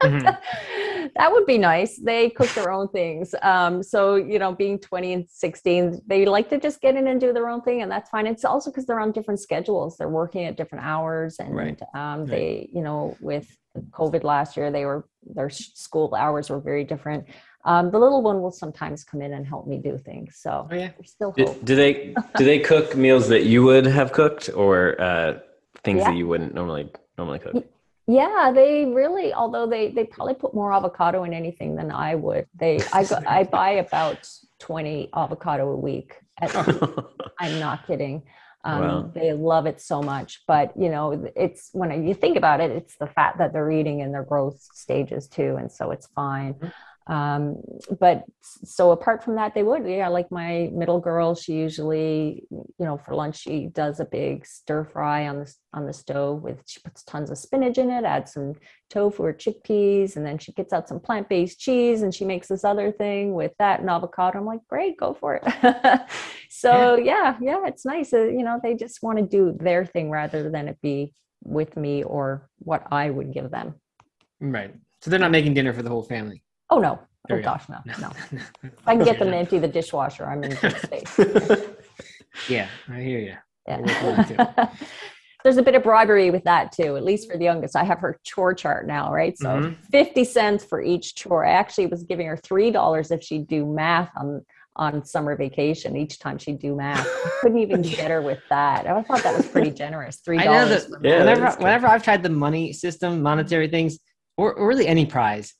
Mm-hmm. 0.03 0.27
that 1.15 1.31
would 1.31 1.45
be 1.45 1.57
nice. 1.57 1.97
They 1.97 2.29
cook 2.29 2.49
their 2.49 2.71
own 2.71 2.87
things. 2.89 3.35
Um, 3.41 3.83
so, 3.83 4.15
you 4.15 4.39
know, 4.39 4.53
being 4.53 4.79
20 4.79 5.13
and 5.13 5.29
16, 5.29 6.01
they 6.07 6.25
like 6.25 6.49
to 6.49 6.59
just 6.59 6.81
get 6.81 6.95
in 6.95 7.07
and 7.07 7.19
do 7.19 7.33
their 7.33 7.49
own 7.49 7.61
thing, 7.61 7.81
and 7.81 7.91
that's 7.91 8.09
fine. 8.09 8.27
It's 8.27 8.45
also 8.45 8.71
because 8.71 8.85
they're 8.85 8.99
on 8.99 9.11
different 9.11 9.39
schedules. 9.39 9.97
They're 9.97 10.09
working 10.09 10.45
at 10.45 10.57
different 10.57 10.85
hours, 10.85 11.37
and 11.39 11.55
right. 11.55 11.81
um, 11.93 12.25
they, 12.25 12.35
right. 12.35 12.69
you 12.73 12.81
know, 12.81 13.17
with 13.19 13.47
COVID 13.91 14.23
last 14.23 14.57
year, 14.57 14.71
they 14.71 14.85
were 14.85 15.07
their 15.23 15.49
school 15.49 16.13
hours 16.15 16.49
were 16.49 16.59
very 16.59 16.83
different. 16.83 17.25
Um, 17.65 17.89
the 17.89 17.97
little 17.97 18.21
one 18.21 18.41
will 18.41 18.51
sometimes 18.51 19.03
come 19.03 19.21
in 19.21 19.33
and 19.33 19.45
help 19.45 19.67
me 19.67 19.79
do 19.79 19.97
things. 19.97 20.37
So 20.37 20.67
oh, 20.69 20.75
yeah. 20.75 20.91
still 21.03 21.31
do, 21.31 21.55
do, 21.63 21.75
they 21.75 22.13
do 22.37 22.45
they 22.45 22.59
cook 22.59 22.95
meals 22.95 23.27
that 23.29 23.45
you 23.45 23.63
would 23.63 23.87
have 23.87 24.11
cooked 24.11 24.49
or 24.55 25.01
uh, 25.01 25.39
things 25.83 25.99
yeah. 25.99 26.11
that 26.11 26.15
you 26.15 26.27
wouldn't 26.27 26.53
normally 26.53 26.91
normally 27.17 27.39
cook? 27.39 27.65
Yeah, 28.07 28.51
they 28.53 28.85
really. 28.85 29.33
Although 29.33 29.67
they 29.67 29.89
they 29.89 30.05
probably 30.05 30.35
put 30.35 30.53
more 30.53 30.71
avocado 30.73 31.23
in 31.23 31.33
anything 31.33 31.75
than 31.75 31.91
I 31.91 32.15
would. 32.15 32.47
They 32.55 32.79
I 32.93 33.03
go, 33.03 33.19
I 33.25 33.43
buy 33.59 33.71
about 33.71 34.29
twenty 34.59 35.09
avocado 35.15 35.69
a 35.69 35.75
week. 35.75 36.15
At, 36.39 36.55
I'm 37.39 37.59
not 37.59 37.87
kidding. 37.87 38.23
Um, 38.63 38.81
wow. 38.81 39.11
They 39.13 39.31
love 39.33 39.67
it 39.67 39.79
so 39.79 40.01
much, 40.01 40.43
but 40.47 40.73
you 40.75 40.89
know, 40.89 41.31
it's 41.35 41.69
when 41.73 42.07
you 42.07 42.15
think 42.15 42.35
about 42.35 42.61
it, 42.61 42.71
it's 42.71 42.95
the 42.97 43.05
fat 43.07 43.37
that 43.37 43.53
they're 43.53 43.71
eating 43.71 43.99
in 43.99 44.11
their 44.11 44.23
growth 44.23 44.59
stages 44.73 45.27
too, 45.27 45.57
and 45.57 45.71
so 45.71 45.91
it's 45.91 46.07
fine. 46.07 46.55
Mm-hmm 46.55 46.67
um, 47.07 47.57
but 47.99 48.23
so 48.41 48.91
apart 48.91 49.23
from 49.23 49.35
that 49.35 49.53
they 49.53 49.61
would 49.61 49.87
yeah 49.87 50.07
like 50.07 50.31
my 50.31 50.69
middle 50.73 50.99
girl 50.99 51.35
she 51.35 51.53
usually 51.53 52.43
you 52.49 52.85
know 52.85 52.97
for 52.97 53.13
lunch 53.13 53.37
she 53.37 53.67
does 53.67 53.99
a 53.99 54.05
big 54.05 54.45
stir 54.45 54.83
fry 54.83 55.27
on 55.27 55.39
the 55.39 55.53
on 55.73 55.85
the 55.85 55.93
stove 55.93 56.41
with 56.41 56.61
she 56.65 56.79
puts 56.79 57.03
tons 57.03 57.29
of 57.29 57.37
spinach 57.37 57.77
in 57.77 57.91
it 57.91 58.05
adds 58.05 58.33
some 58.33 58.53
tofu 58.89 59.23
or 59.23 59.33
chickpeas 59.33 60.15
and 60.15 60.25
then 60.25 60.37
she 60.37 60.51
gets 60.53 60.73
out 60.73 60.87
some 60.87 60.99
plant-based 60.99 61.59
cheese 61.59 62.01
and 62.01 62.13
she 62.13 62.25
makes 62.25 62.47
this 62.47 62.63
other 62.63 62.91
thing 62.91 63.33
with 63.33 63.51
that 63.59 63.81
and 63.81 63.89
avocado. 63.89 64.39
I'm 64.39 64.45
like 64.45 64.61
great 64.67 64.97
go 64.97 65.13
for 65.13 65.39
it. 65.41 66.01
So 66.47 66.95
yeah. 66.95 67.35
yeah 67.41 67.55
yeah 67.57 67.67
it's 67.67 67.85
nice 67.85 68.13
uh, 68.13 68.23
you 68.23 68.43
know 68.43 68.59
they 68.63 68.75
just 68.75 69.03
want 69.03 69.17
to 69.17 69.25
do 69.25 69.55
their 69.59 69.85
thing 69.85 70.09
rather 70.09 70.49
than 70.49 70.67
it 70.69 70.79
be 70.81 71.13
with 71.43 71.75
me 71.75 72.03
or 72.03 72.49
what 72.59 72.87
i 72.91 73.09
would 73.09 73.33
give 73.33 73.51
them. 73.51 73.75
Right. 74.39 74.73
So 75.01 75.09
they're 75.09 75.19
not 75.19 75.31
making 75.31 75.53
dinner 75.53 75.73
for 75.73 75.83
the 75.83 75.89
whole 75.89 76.03
family 76.03 76.43
Oh 76.69 76.79
no. 76.79 76.99
There 77.27 77.39
oh 77.39 77.41
gosh, 77.41 77.67
no, 77.69 77.77
no. 77.99 78.11
if 78.63 78.71
I 78.85 78.95
can 78.95 79.03
get 79.03 79.17
them 79.17 79.29
to 79.29 79.35
empty 79.35 79.57
the 79.57 79.67
dishwasher, 79.67 80.25
I'm 80.25 80.43
in 80.43 80.51
good 80.53 80.77
space. 80.81 81.19
yeah, 82.47 82.67
I 82.87 83.01
hear 83.01 83.19
you. 83.19 83.35
Yeah. 83.67 84.69
There's 85.43 85.57
a 85.57 85.63
bit 85.63 85.75
of 85.75 85.83
bribery 85.83 86.31
with 86.31 86.43
that 86.45 86.71
too, 86.71 86.97
at 86.97 87.03
least 87.03 87.29
for 87.29 87.37
the 87.37 87.43
youngest. 87.43 87.75
I 87.75 87.83
have 87.83 87.99
her 87.99 88.19
chore 88.23 88.53
chart 88.53 88.87
now, 88.87 89.11
right? 89.11 89.37
So 89.37 89.49
mm-hmm. 89.49 89.81
50 89.91 90.23
cents 90.23 90.65
for 90.65 90.81
each 90.81 91.15
chore. 91.15 91.45
I 91.45 91.51
actually 91.51 91.85
was 91.87 92.03
giving 92.03 92.25
her 92.27 92.37
$3 92.37 93.11
if 93.11 93.23
she'd 93.23 93.47
do 93.47 93.65
math 93.65 94.09
on 94.17 94.43
on 94.77 95.05
summer 95.05 95.37
vacation 95.37 95.95
each 95.95 96.19
time 96.19 96.37
she'd 96.37 96.59
do 96.59 96.75
math. 96.75 97.07
I 97.07 97.31
couldn't 97.41 97.59
even 97.59 97.81
get 97.81 98.11
her 98.11 98.21
with 98.21 98.39
that. 98.49 98.85
I 98.85 99.01
thought 99.03 99.23
that 99.23 99.35
was 99.35 99.47
pretty 99.47 99.71
generous. 99.71 100.17
Three 100.17 100.37
dollars. 100.37 100.89
Yeah, 101.01 101.19
whenever, 101.19 101.51
whenever 101.57 101.87
I've 101.87 102.03
tried 102.03 102.23
the 102.23 102.29
money 102.29 102.73
system, 102.73 103.21
monetary 103.21 103.69
things, 103.69 103.97
or, 104.37 104.53
or 104.53 104.67
really 104.67 104.85
any 104.85 105.05
prize, 105.05 105.53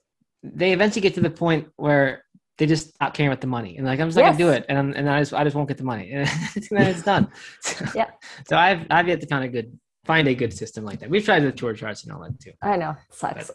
they 0.54 0.74
eventually 0.74 1.02
get 1.02 1.14
to 1.16 1.22
the 1.22 1.30
point 1.30 1.68
where 1.76 2.26
they 2.58 2.66
just 2.66 2.96
stop 2.96 3.14
caring 3.14 3.30
about 3.30 3.42
the 3.42 3.48
money 3.48 3.78
and 3.78 3.86
like 3.86 4.00
I'm 4.00 4.08
just 4.08 4.18
yes. 4.18 4.24
not 4.24 4.38
gonna 4.38 4.52
do 4.52 4.58
it 4.58 4.66
and 4.70 4.78
I'm, 4.78 4.94
and 4.94 5.10
I 5.10 5.20
just 5.20 5.34
I 5.34 5.44
just 5.44 5.56
won't 5.56 5.68
get 5.68 5.78
the 5.78 5.84
money 5.84 6.12
and 6.12 6.28
then 6.72 6.88
it's 6.88 7.04
done. 7.04 7.30
So, 7.62 7.86
yeah. 7.96 8.12
So 8.48 8.58
I've 8.58 8.86
I've 8.90 9.08
yet 9.08 9.22
to 9.22 9.28
find 9.28 9.44
a 9.44 9.50
good 9.50 9.78
find 10.06 10.28
a 10.28 10.36
good 10.36 10.54
system 10.54 10.86
like 10.86 11.00
that. 11.00 11.10
We've 11.10 11.26
tried 11.26 11.42
the 11.42 11.52
chore 11.52 11.74
charts 11.74 12.04
and 12.04 12.14
all 12.14 12.22
that 12.22 12.40
too. 12.40 12.52
I 12.62 12.78
know 12.78 12.96
sucks. 13.10 13.52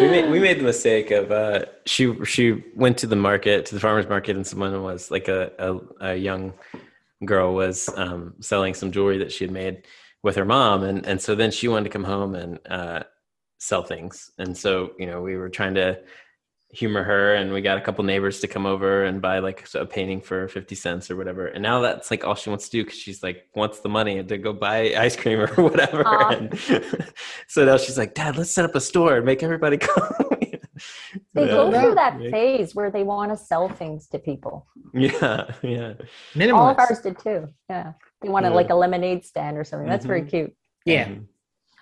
we 0.00 0.08
made 0.08 0.30
we 0.30 0.40
made 0.40 0.58
the 0.58 0.64
mistake 0.64 1.10
of 1.10 1.30
uh, 1.30 1.66
she 1.86 2.12
she 2.24 2.64
went 2.74 2.98
to 2.98 3.06
the 3.06 3.16
market 3.16 3.66
to 3.66 3.74
the 3.74 3.80
farmers 3.80 4.08
market 4.08 4.36
and 4.36 4.46
someone 4.46 4.82
was 4.82 5.10
like 5.10 5.28
a 5.28 5.52
a, 5.58 6.12
a 6.12 6.16
young 6.16 6.54
girl 7.24 7.54
was 7.54 7.88
um, 7.96 8.34
selling 8.40 8.74
some 8.74 8.90
jewelry 8.90 9.18
that 9.18 9.30
she 9.30 9.44
had 9.44 9.52
made 9.52 9.86
with 10.22 10.36
her 10.36 10.44
mom 10.44 10.82
and 10.82 11.06
and 11.06 11.20
so 11.20 11.34
then 11.34 11.50
she 11.50 11.68
wanted 11.68 11.84
to 11.84 11.90
come 11.90 12.04
home 12.04 12.34
and 12.34 12.58
uh, 12.68 13.02
sell 13.62 13.82
things. 13.84 14.32
And 14.38 14.56
so, 14.56 14.90
you 14.98 15.06
know, 15.06 15.22
we 15.22 15.36
were 15.36 15.48
trying 15.48 15.74
to 15.76 16.00
humor 16.70 17.04
her 17.04 17.34
and 17.34 17.52
we 17.52 17.60
got 17.60 17.78
a 17.78 17.80
couple 17.80 18.02
neighbors 18.02 18.40
to 18.40 18.48
come 18.48 18.66
over 18.66 19.04
and 19.04 19.22
buy 19.22 19.38
like 19.38 19.68
a 19.74 19.86
painting 19.86 20.20
for 20.20 20.48
50 20.48 20.74
cents 20.74 21.10
or 21.12 21.16
whatever. 21.16 21.46
And 21.46 21.62
now 21.62 21.80
that's 21.80 22.10
like 22.10 22.24
all 22.24 22.34
she 22.34 22.50
wants 22.50 22.68
to 22.68 22.70
do 22.72 22.84
because 22.84 22.98
she's 22.98 23.22
like 23.22 23.46
wants 23.54 23.78
the 23.78 23.88
money 23.88 24.22
to 24.24 24.38
go 24.38 24.52
buy 24.52 24.94
ice 24.96 25.14
cream 25.14 25.38
or 25.38 25.46
whatever. 25.62 26.02
And 26.32 26.58
so 27.46 27.64
now 27.64 27.76
she's 27.76 27.96
like, 27.96 28.14
Dad, 28.14 28.36
let's 28.36 28.50
set 28.50 28.64
up 28.64 28.74
a 28.74 28.80
store 28.80 29.16
and 29.16 29.24
make 29.24 29.44
everybody 29.44 29.76
come. 29.78 30.12
they 31.34 31.46
go 31.46 31.70
through 31.70 31.94
that 31.94 32.18
phase 32.32 32.74
where 32.74 32.90
they 32.90 33.04
want 33.04 33.30
to 33.30 33.36
sell 33.36 33.68
things 33.68 34.08
to 34.08 34.18
people. 34.18 34.66
Yeah, 34.92 35.52
yeah. 35.62 35.94
All 36.52 36.68
of 36.68 36.78
ours 36.80 36.98
did 36.98 37.16
too. 37.16 37.46
Yeah. 37.70 37.92
They 38.22 38.28
wanted 38.28 38.48
yeah. 38.48 38.56
like 38.56 38.70
a 38.70 38.74
lemonade 38.74 39.24
stand 39.24 39.56
or 39.56 39.62
something. 39.62 39.88
That's 39.88 40.02
mm-hmm. 40.02 40.08
very 40.08 40.22
cute. 40.24 40.56
Yeah. 40.84 41.04
Mm-hmm 41.04 41.24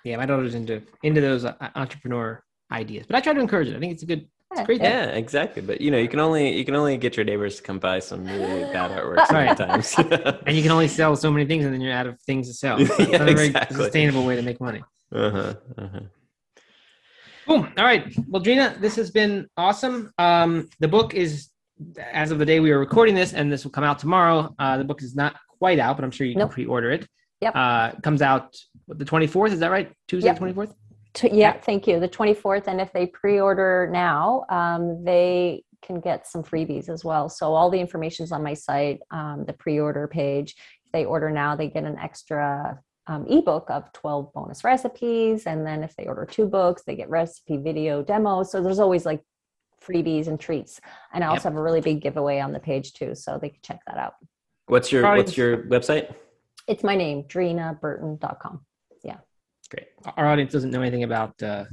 yeah, 0.03 0.17
my 0.17 0.25
daughter's 0.25 0.55
into 0.55 0.81
into 1.03 1.21
those 1.21 1.45
uh, 1.45 1.53
entrepreneur 1.75 2.43
ideas, 2.71 3.05
but 3.07 3.15
I 3.15 3.21
try 3.21 3.33
to 3.33 3.39
encourage 3.39 3.67
it. 3.67 3.75
I 3.75 3.79
think 3.79 3.93
it's 3.93 4.03
a 4.03 4.05
good, 4.05 4.27
it's 4.51 4.61
great. 4.65 4.81
Yeah, 4.81 5.07
thing. 5.07 5.15
exactly. 5.17 5.61
But 5.61 5.81
you 5.81 5.91
know, 5.91 5.97
you 5.97 6.07
can 6.07 6.19
only 6.19 6.57
you 6.57 6.65
can 6.65 6.75
only 6.75 6.97
get 6.97 7.17
your 7.17 7.25
neighbors 7.25 7.57
to 7.57 7.63
come 7.63 7.79
buy 7.79 7.99
some 7.99 8.25
really 8.25 8.63
bad 8.73 8.91
artwork 8.91 9.25
sometimes, 9.27 9.95
and 10.47 10.55
you 10.55 10.63
can 10.63 10.71
only 10.71 10.87
sell 10.87 11.15
so 11.15 11.31
many 11.31 11.45
things, 11.45 11.65
and 11.65 11.73
then 11.73 11.81
you're 11.81 11.93
out 11.93 12.07
of 12.07 12.19
things 12.21 12.47
to 12.47 12.53
sell. 12.53 12.77
It's 12.81 12.99
yeah, 12.99 13.17
not 13.17 13.29
a 13.29 13.33
very 13.33 13.47
exactly. 13.47 13.77
sustainable 13.77 14.25
way 14.25 14.35
to 14.35 14.41
make 14.41 14.59
money. 14.59 14.83
Uh 15.13 15.29
huh. 15.29 15.53
Uh-huh. 15.77 15.99
Boom. 17.47 17.73
All 17.77 17.83
right. 17.83 18.13
Well, 18.27 18.41
Dreena, 18.41 18.79
this 18.79 18.95
has 18.95 19.11
been 19.11 19.47
awesome. 19.57 20.11
Um, 20.17 20.69
the 20.79 20.87
book 20.87 21.13
is, 21.15 21.49
as 22.13 22.31
of 22.31 22.39
the 22.39 22.45
day 22.45 22.59
we 22.59 22.71
are 22.71 22.79
recording 22.79 23.15
this, 23.15 23.33
and 23.33 23.51
this 23.51 23.63
will 23.63 23.71
come 23.71 23.83
out 23.83 23.99
tomorrow. 23.99 24.53
Uh, 24.59 24.77
the 24.77 24.83
book 24.83 25.01
is 25.01 25.15
not 25.15 25.35
quite 25.59 25.79
out, 25.79 25.97
but 25.97 26.05
I'm 26.05 26.11
sure 26.11 26.25
you 26.27 26.35
Nope. 26.35 26.49
can 26.49 26.53
pre-order 26.53 26.91
it. 26.91 27.07
Yep. 27.41 27.55
Uh, 27.55 27.91
comes 28.01 28.21
out 28.21 28.55
the 28.87 29.05
24th. 29.05 29.51
Is 29.51 29.59
that 29.59 29.71
right? 29.71 29.91
Tuesday, 30.07 30.29
Yep. 30.29 30.39
24th. 30.39 30.73
T- 31.13 31.29
yeah, 31.33 31.53
thank 31.59 31.87
you. 31.87 31.99
The 31.99 32.07
24th. 32.07 32.67
And 32.67 32.79
if 32.79 32.93
they 32.93 33.07
pre 33.07 33.39
order 33.39 33.89
now, 33.91 34.45
um, 34.49 35.03
they 35.03 35.63
can 35.81 35.99
get 35.99 36.27
some 36.27 36.43
freebies 36.43 36.87
as 36.87 37.03
well. 37.03 37.27
So 37.27 37.53
all 37.53 37.69
the 37.69 37.79
information's 37.79 38.31
on 38.31 38.43
my 38.43 38.53
site, 38.53 38.99
um, 39.11 39.43
the 39.45 39.53
pre 39.53 39.79
order 39.79 40.07
page. 40.07 40.55
If 40.85 40.91
they 40.93 41.05
order 41.05 41.29
now, 41.29 41.55
they 41.55 41.67
get 41.67 41.83
an 41.83 41.97
extra 41.97 42.79
um, 43.07 43.25
ebook 43.27 43.69
of 43.69 43.91
12 43.93 44.31
bonus 44.33 44.63
recipes. 44.63 45.47
And 45.47 45.65
then 45.65 45.83
if 45.83 45.95
they 45.95 46.05
order 46.05 46.25
two 46.25 46.45
books, 46.45 46.83
they 46.85 46.95
get 46.95 47.09
recipe 47.09 47.57
video 47.57 48.03
demos. 48.03 48.51
So 48.51 48.61
there's 48.61 48.79
always 48.79 49.05
like 49.05 49.21
freebies 49.83 50.27
and 50.27 50.39
treats. 50.39 50.79
And 51.13 51.23
I 51.23 51.27
also 51.27 51.49
Yep. 51.49 51.53
have 51.53 51.55
a 51.59 51.63
really 51.63 51.81
big 51.81 52.01
giveaway 52.01 52.39
on 52.39 52.53
the 52.53 52.59
page 52.59 52.93
too. 52.93 53.15
So 53.15 53.39
they 53.41 53.49
can 53.49 53.59
check 53.63 53.79
that 53.87 53.97
out. 53.97 54.13
What's 54.67 54.91
your 54.91 55.01
Probably 55.01 55.23
What's 55.23 55.35
your 55.35 55.57
website? 55.63 56.13
It's 56.71 56.85
my 56.85 56.95
name, 56.95 57.23
dreenaburton.com. 57.23 58.65
Yeah. 59.03 59.17
Great. 59.69 59.87
Our 60.15 60.25
audience 60.25 60.53
doesn't 60.53 60.71
know 60.71 60.81
anything 60.81 61.03
about 61.03 61.43
uh, 61.43 61.65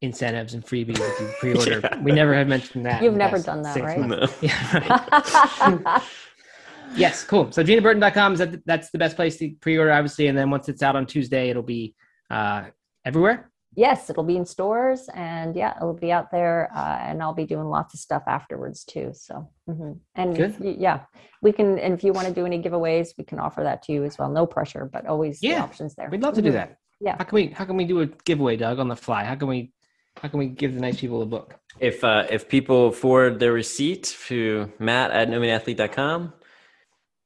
incentives 0.00 0.54
and 0.54 0.64
freebies 0.64 1.00
if 1.00 1.20
you 1.20 1.28
pre-order. 1.40 1.80
Yeah. 1.82 2.00
We 2.00 2.12
never 2.12 2.32
have 2.34 2.46
mentioned 2.46 2.86
that. 2.86 3.02
You've 3.02 3.16
never 3.16 3.40
done 3.40 3.62
that, 3.62 3.76
right? 3.80 3.98
months. 3.98 4.36
Yeah. 4.40 5.82
Right. 5.82 6.02
yes. 6.94 7.24
Cool. 7.24 7.50
So 7.50 7.64
dreenaburton.com 7.64 8.34
is 8.34 8.38
that 8.38 8.64
that's 8.64 8.90
the 8.90 8.98
best 8.98 9.16
place 9.16 9.38
to 9.38 9.50
pre-order, 9.60 9.90
obviously, 9.90 10.28
and 10.28 10.38
then 10.38 10.50
once 10.50 10.68
it's 10.68 10.84
out 10.84 10.94
on 10.94 11.04
Tuesday, 11.04 11.50
it'll 11.50 11.64
be 11.64 11.96
uh, 12.30 12.66
everywhere. 13.04 13.50
Yes, 13.78 14.10
it'll 14.10 14.24
be 14.24 14.36
in 14.36 14.44
stores 14.44 15.08
and 15.14 15.54
yeah, 15.54 15.76
it'll 15.76 15.94
be 15.94 16.10
out 16.10 16.32
there. 16.32 16.68
Uh, 16.74 16.98
and 17.00 17.22
I'll 17.22 17.32
be 17.32 17.46
doing 17.46 17.66
lots 17.66 17.94
of 17.94 18.00
stuff 18.00 18.24
afterwards 18.26 18.82
too. 18.84 19.12
So, 19.14 19.48
mhm. 19.70 20.00
and 20.16 20.36
if 20.36 20.58
you- 20.58 20.74
yeah, 20.86 20.98
we 21.42 21.52
can, 21.52 21.78
and 21.78 21.94
if 21.94 22.02
you 22.02 22.12
want 22.12 22.26
to 22.26 22.34
do 22.34 22.44
any 22.44 22.60
giveaways, 22.60 23.08
we 23.16 23.22
can 23.22 23.38
offer 23.38 23.62
that 23.62 23.84
to 23.84 23.92
you 23.92 24.02
as 24.02 24.18
well. 24.18 24.30
No 24.30 24.46
pressure, 24.46 24.84
but 24.92 25.06
always 25.06 25.38
the 25.38 25.54
options 25.54 25.94
there. 25.94 26.08
We'd 26.10 26.22
love 26.22 26.34
to 26.34 26.42
do 26.42 26.50
Mhm. 26.50 26.54
that. 26.54 26.78
Yeah. 27.00 27.14
How 27.18 27.24
can 27.28 27.36
we 27.36 27.46
how 27.58 27.64
can 27.66 27.76
we 27.76 27.84
do 27.84 28.00
a 28.00 28.06
giveaway, 28.28 28.56
Doug, 28.56 28.80
on 28.80 28.88
the 28.88 28.96
fly? 28.96 29.22
How 29.22 29.36
can 29.36 29.46
we 29.46 29.72
how 30.20 30.26
can 30.28 30.40
we 30.40 30.48
give 30.48 30.74
the 30.74 30.80
nice 30.80 30.98
people 31.00 31.22
a 31.22 31.26
book? 31.26 31.54
If 31.78 32.02
uh, 32.02 32.26
if 32.36 32.48
people 32.48 32.90
forward 32.90 33.38
their 33.38 33.52
receipt 33.52 34.16
to 34.26 34.72
Matt 34.80 35.12
at 35.12 35.28
nomeatathlete.com, 35.28 36.32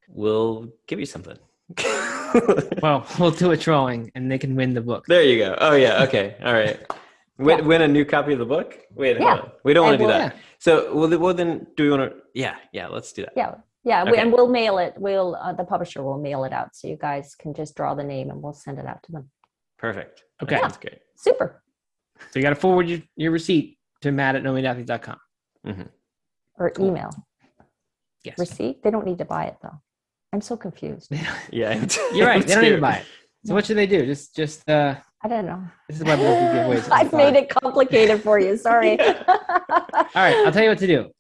we'll 0.09 0.69
give 0.87 1.01
you 1.01 1.07
something. 1.07 1.39
Well, 2.83 3.07
we'll 3.19 3.31
do 3.31 3.51
a 3.53 3.57
drawing 3.57 4.11
and 4.15 4.31
they 4.31 4.39
can 4.39 4.55
win 4.57 4.75
the 4.75 4.81
book. 4.81 5.05
there 5.07 5.23
you 5.23 5.39
go. 5.39 5.57
Oh 5.61 5.75
yeah. 5.75 6.03
Okay. 6.05 6.37
All 6.45 6.53
right. 6.53 6.81
Win, 7.39 7.59
Yeah. 7.59 7.65
win 7.65 7.83
a 7.83 7.89
new 7.89 8.05
copy 8.05 8.33
of 8.35 8.39
the 8.39 8.45
book. 8.47 8.79
Wait, 8.95 9.17
hold 9.19 9.29
Yeah. 9.29 9.43
on. 9.43 9.51
We 9.65 9.73
don't 9.75 9.87
want 9.87 9.95
to 9.95 9.99
do 9.99 10.05
we'll- 10.07 10.19
that. 10.19 10.37
So 10.59 10.95
well, 10.95 11.09
then- 11.09 11.21
well 11.21 11.35
then, 11.35 11.67
do 11.77 11.85
we 11.85 11.91
want 11.97 12.11
to? 12.13 12.17
Yeah, 12.35 12.57
yeah. 12.73 12.89
Let's 12.89 13.13
do 13.13 13.23
that. 13.23 13.33
Yeah. 13.37 13.55
Yeah. 13.85 14.05
We, 14.05 14.17
and 14.19 14.33
we'll 14.33 14.49
mail 14.49 14.79
it. 14.79 14.95
We'll, 14.97 15.35
uh, 15.37 15.53
the 15.55 15.65
publisher 15.65 16.03
will 16.03 16.19
mail 16.19 16.45
it 16.45 16.53
out. 16.53 16.77
So 16.77 16.87
you 16.89 16.97
guys 16.97 17.35
can 17.35 17.53
just 17.55 17.75
draw 17.75 17.95
the 17.95 18.05
name 18.05 18.31
and 18.31 18.41
we'll 18.43 18.53
send 18.53 18.79
it 18.79 18.87
out 18.87 19.03
to 19.05 19.13
them. 19.13 19.31
Perfect. 19.79 20.23
Okay. 20.43 20.59
That's 20.61 20.77
great. 20.77 20.99
Super. 21.17 21.63
So 22.31 22.39
you 22.39 22.43
got 22.43 22.51
to 22.51 22.55
forward 22.57 22.89
your, 22.89 23.01
your 23.17 23.33
receipt 23.33 23.79
to 24.03 24.13
Matt 24.13 24.37
at 24.37 24.43
nomeatathlete.com. 24.45 25.17
Or 26.59 26.71
Cool. 26.71 26.89
email 26.89 27.11
Yes. 28.25 28.39
receipt. 28.39 28.83
They 28.85 28.91
don't 28.93 29.05
need 29.05 29.19
to 29.19 29.25
buy 29.25 29.47
it 29.47 29.57
though. 29.63 29.81
I'm 30.33 30.41
so 30.41 30.57
confused. 30.57 31.13
Yeah. 31.53 31.87
You're 32.15 32.27
right. 32.27 32.45
They 32.47 32.55
don't 32.55 32.63
need 32.63 32.71
to 32.71 32.75
too. 32.77 32.81
buy 32.81 32.97
it. 32.97 33.07
So 33.45 33.55
what 33.55 33.67
should 33.67 33.77
they 33.77 33.87
do? 33.87 34.07
Just 34.07 34.35
just 34.35 34.69
uh 34.69 34.95
I 35.25 35.29
don't 35.29 35.47
know. 35.47 35.63
this 35.89 35.99
is 35.99 36.05
why 36.05 36.17
book 36.17 36.27
giveaways. 36.27 36.89
are 36.91 36.95
I've 36.95 37.13
made 37.13 37.37
it 37.37 37.49
complicated 37.49 38.23
for 38.23 38.41
you. 38.41 38.57
Sorry. 38.57 38.99
All 39.01 39.17
right, 40.15 40.35
I'll 40.45 40.53
tell 40.53 40.63
you 40.65 40.69
what 40.71 40.79
to 40.79 40.87
do. 40.87 41.11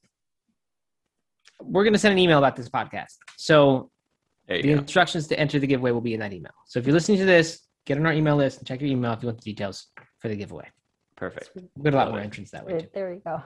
We're 1.62 1.84
going 1.84 1.92
to 1.92 1.98
send 1.98 2.10
an 2.12 2.18
email 2.18 2.38
about 2.38 2.56
this 2.56 2.68
podcast. 2.68 3.14
So 3.36 3.90
the 4.48 4.62
go. 4.62 4.70
instructions 4.70 5.28
to 5.28 5.38
enter 5.38 5.60
the 5.60 5.68
giveaway 5.68 5.92
will 5.92 6.00
be 6.00 6.14
in 6.14 6.20
that 6.20 6.32
email. 6.32 6.52
So 6.66 6.80
if 6.80 6.86
you're 6.86 6.94
listening 6.94 7.18
to 7.18 7.24
this, 7.24 7.60
get 7.86 7.96
on 7.98 8.06
our 8.06 8.12
email 8.12 8.34
list 8.34 8.58
and 8.58 8.66
check 8.66 8.80
your 8.80 8.90
email 8.90 9.12
if 9.12 9.22
you 9.22 9.28
want 9.28 9.38
the 9.40 9.44
details 9.44 9.86
for 10.18 10.26
the 10.28 10.34
giveaway. 10.34 10.68
Perfect. 11.14 11.50
We'll 11.54 11.84
get 11.84 11.94
a 11.94 11.96
lot 11.96 12.06
Love 12.06 12.14
more 12.14 12.20
it. 12.20 12.24
entrance 12.24 12.50
that 12.50 12.66
way. 12.66 12.80
Too. 12.80 12.88
there 12.92 13.12
you 13.14 13.22
go. 13.24 13.40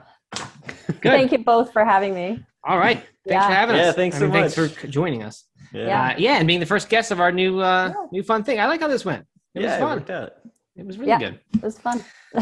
Good. 0.87 1.01
Thank 1.03 1.31
you 1.31 1.37
both 1.39 1.71
for 1.71 1.85
having 1.85 2.15
me. 2.15 2.43
All 2.67 2.77
right. 2.77 2.97
Thanks 2.97 3.09
Yeah. 3.25 3.47
for 3.47 3.53
having 3.53 3.75
us. 3.77 3.85
Yeah, 3.85 3.91
thanks 3.93 4.15
I 4.17 4.19
so 4.19 4.25
mean, 4.25 4.33
Thanks 4.33 4.57
much. 4.57 4.71
for 4.73 4.87
joining 4.87 5.23
us. 5.23 5.45
Yeah. 5.73 5.85
Yeah. 5.87 6.07
Uh, 6.07 6.15
yeah, 6.17 6.37
and 6.37 6.47
being 6.47 6.59
the 6.59 6.65
first 6.65 6.89
guest 6.89 7.11
of 7.11 7.19
our 7.19 7.31
new 7.31 7.59
uh, 7.59 7.93
Yeah. 7.95 8.05
new 8.11 8.23
fun 8.23 8.43
thing. 8.43 8.59
I 8.59 8.65
like 8.67 8.81
how 8.81 8.87
this 8.87 9.05
went. 9.05 9.25
It 9.55 9.61
yeah, 9.61 9.67
was 9.67 9.75
it 9.75 9.79
fun. 9.79 9.97
worked 9.97 10.09
out. 10.09 10.31
It 10.75 10.85
was 10.85 10.97
really 10.97 11.09
Yeah. 11.09 11.19
good. 11.19 11.39
It 11.55 11.63
was 11.63 11.79
fun. 11.79 12.03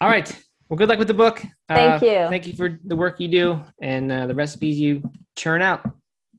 All 0.00 0.08
right. 0.08 0.44
Well, 0.68 0.76
good 0.76 0.88
luck 0.88 0.98
with 0.98 1.08
the 1.08 1.14
book. 1.14 1.42
Thank 1.68 2.02
Uh, 2.02 2.06
you. 2.06 2.28
Thank 2.28 2.46
you 2.46 2.52
for 2.54 2.78
the 2.84 2.96
work 2.96 3.20
you 3.20 3.28
do 3.28 3.60
and 3.80 4.10
uh, 4.12 4.26
the 4.26 4.34
recipes 4.34 4.78
you 4.78 5.02
churn 5.36 5.62
out. 5.62 5.88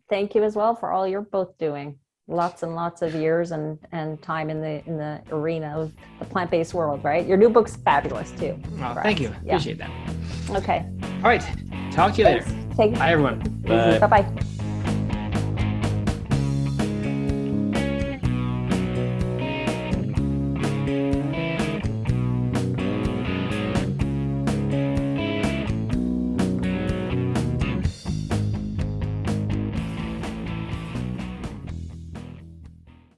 Thank 0.10 0.36
you 0.36 0.44
as 0.44 0.56
well 0.56 0.76
for 0.76 0.92
all 0.92 1.08
you're 1.08 1.22
both 1.22 1.58
doing. 1.58 1.98
Lots 2.28 2.62
and 2.62 2.76
lots 2.76 3.02
of 3.02 3.16
years 3.16 3.52
and, 3.52 3.80
and 3.92 4.22
time 4.22 4.52
in 4.52 4.62
the 4.62 4.84
in 4.86 4.98
the 4.98 5.20
arena 5.32 5.80
of 5.80 5.92
the 6.20 6.26
plant-based 6.26 6.76
world, 6.76 7.04
right? 7.04 7.26
Your 7.26 7.38
new 7.38 7.50
book's 7.50 7.76
fabulous 7.76 8.32
too. 8.32 8.60
Well, 8.78 8.94
thank 9.02 9.18
us. 9.18 9.22
you. 9.22 9.30
Yeah. 9.44 9.54
Appreciate 9.56 9.80
that. 9.80 9.90
Okay. 10.52 10.86
All 11.24 11.30
right. 11.30 11.44
Talk 11.92 12.14
to 12.14 12.20
you 12.20 12.26
later. 12.26 12.69
Take 12.80 12.98
Bye, 12.98 13.12
everyone. 13.12 13.40
Bye. 13.68 14.00
Bye 14.00 14.08
bye. 14.08 14.56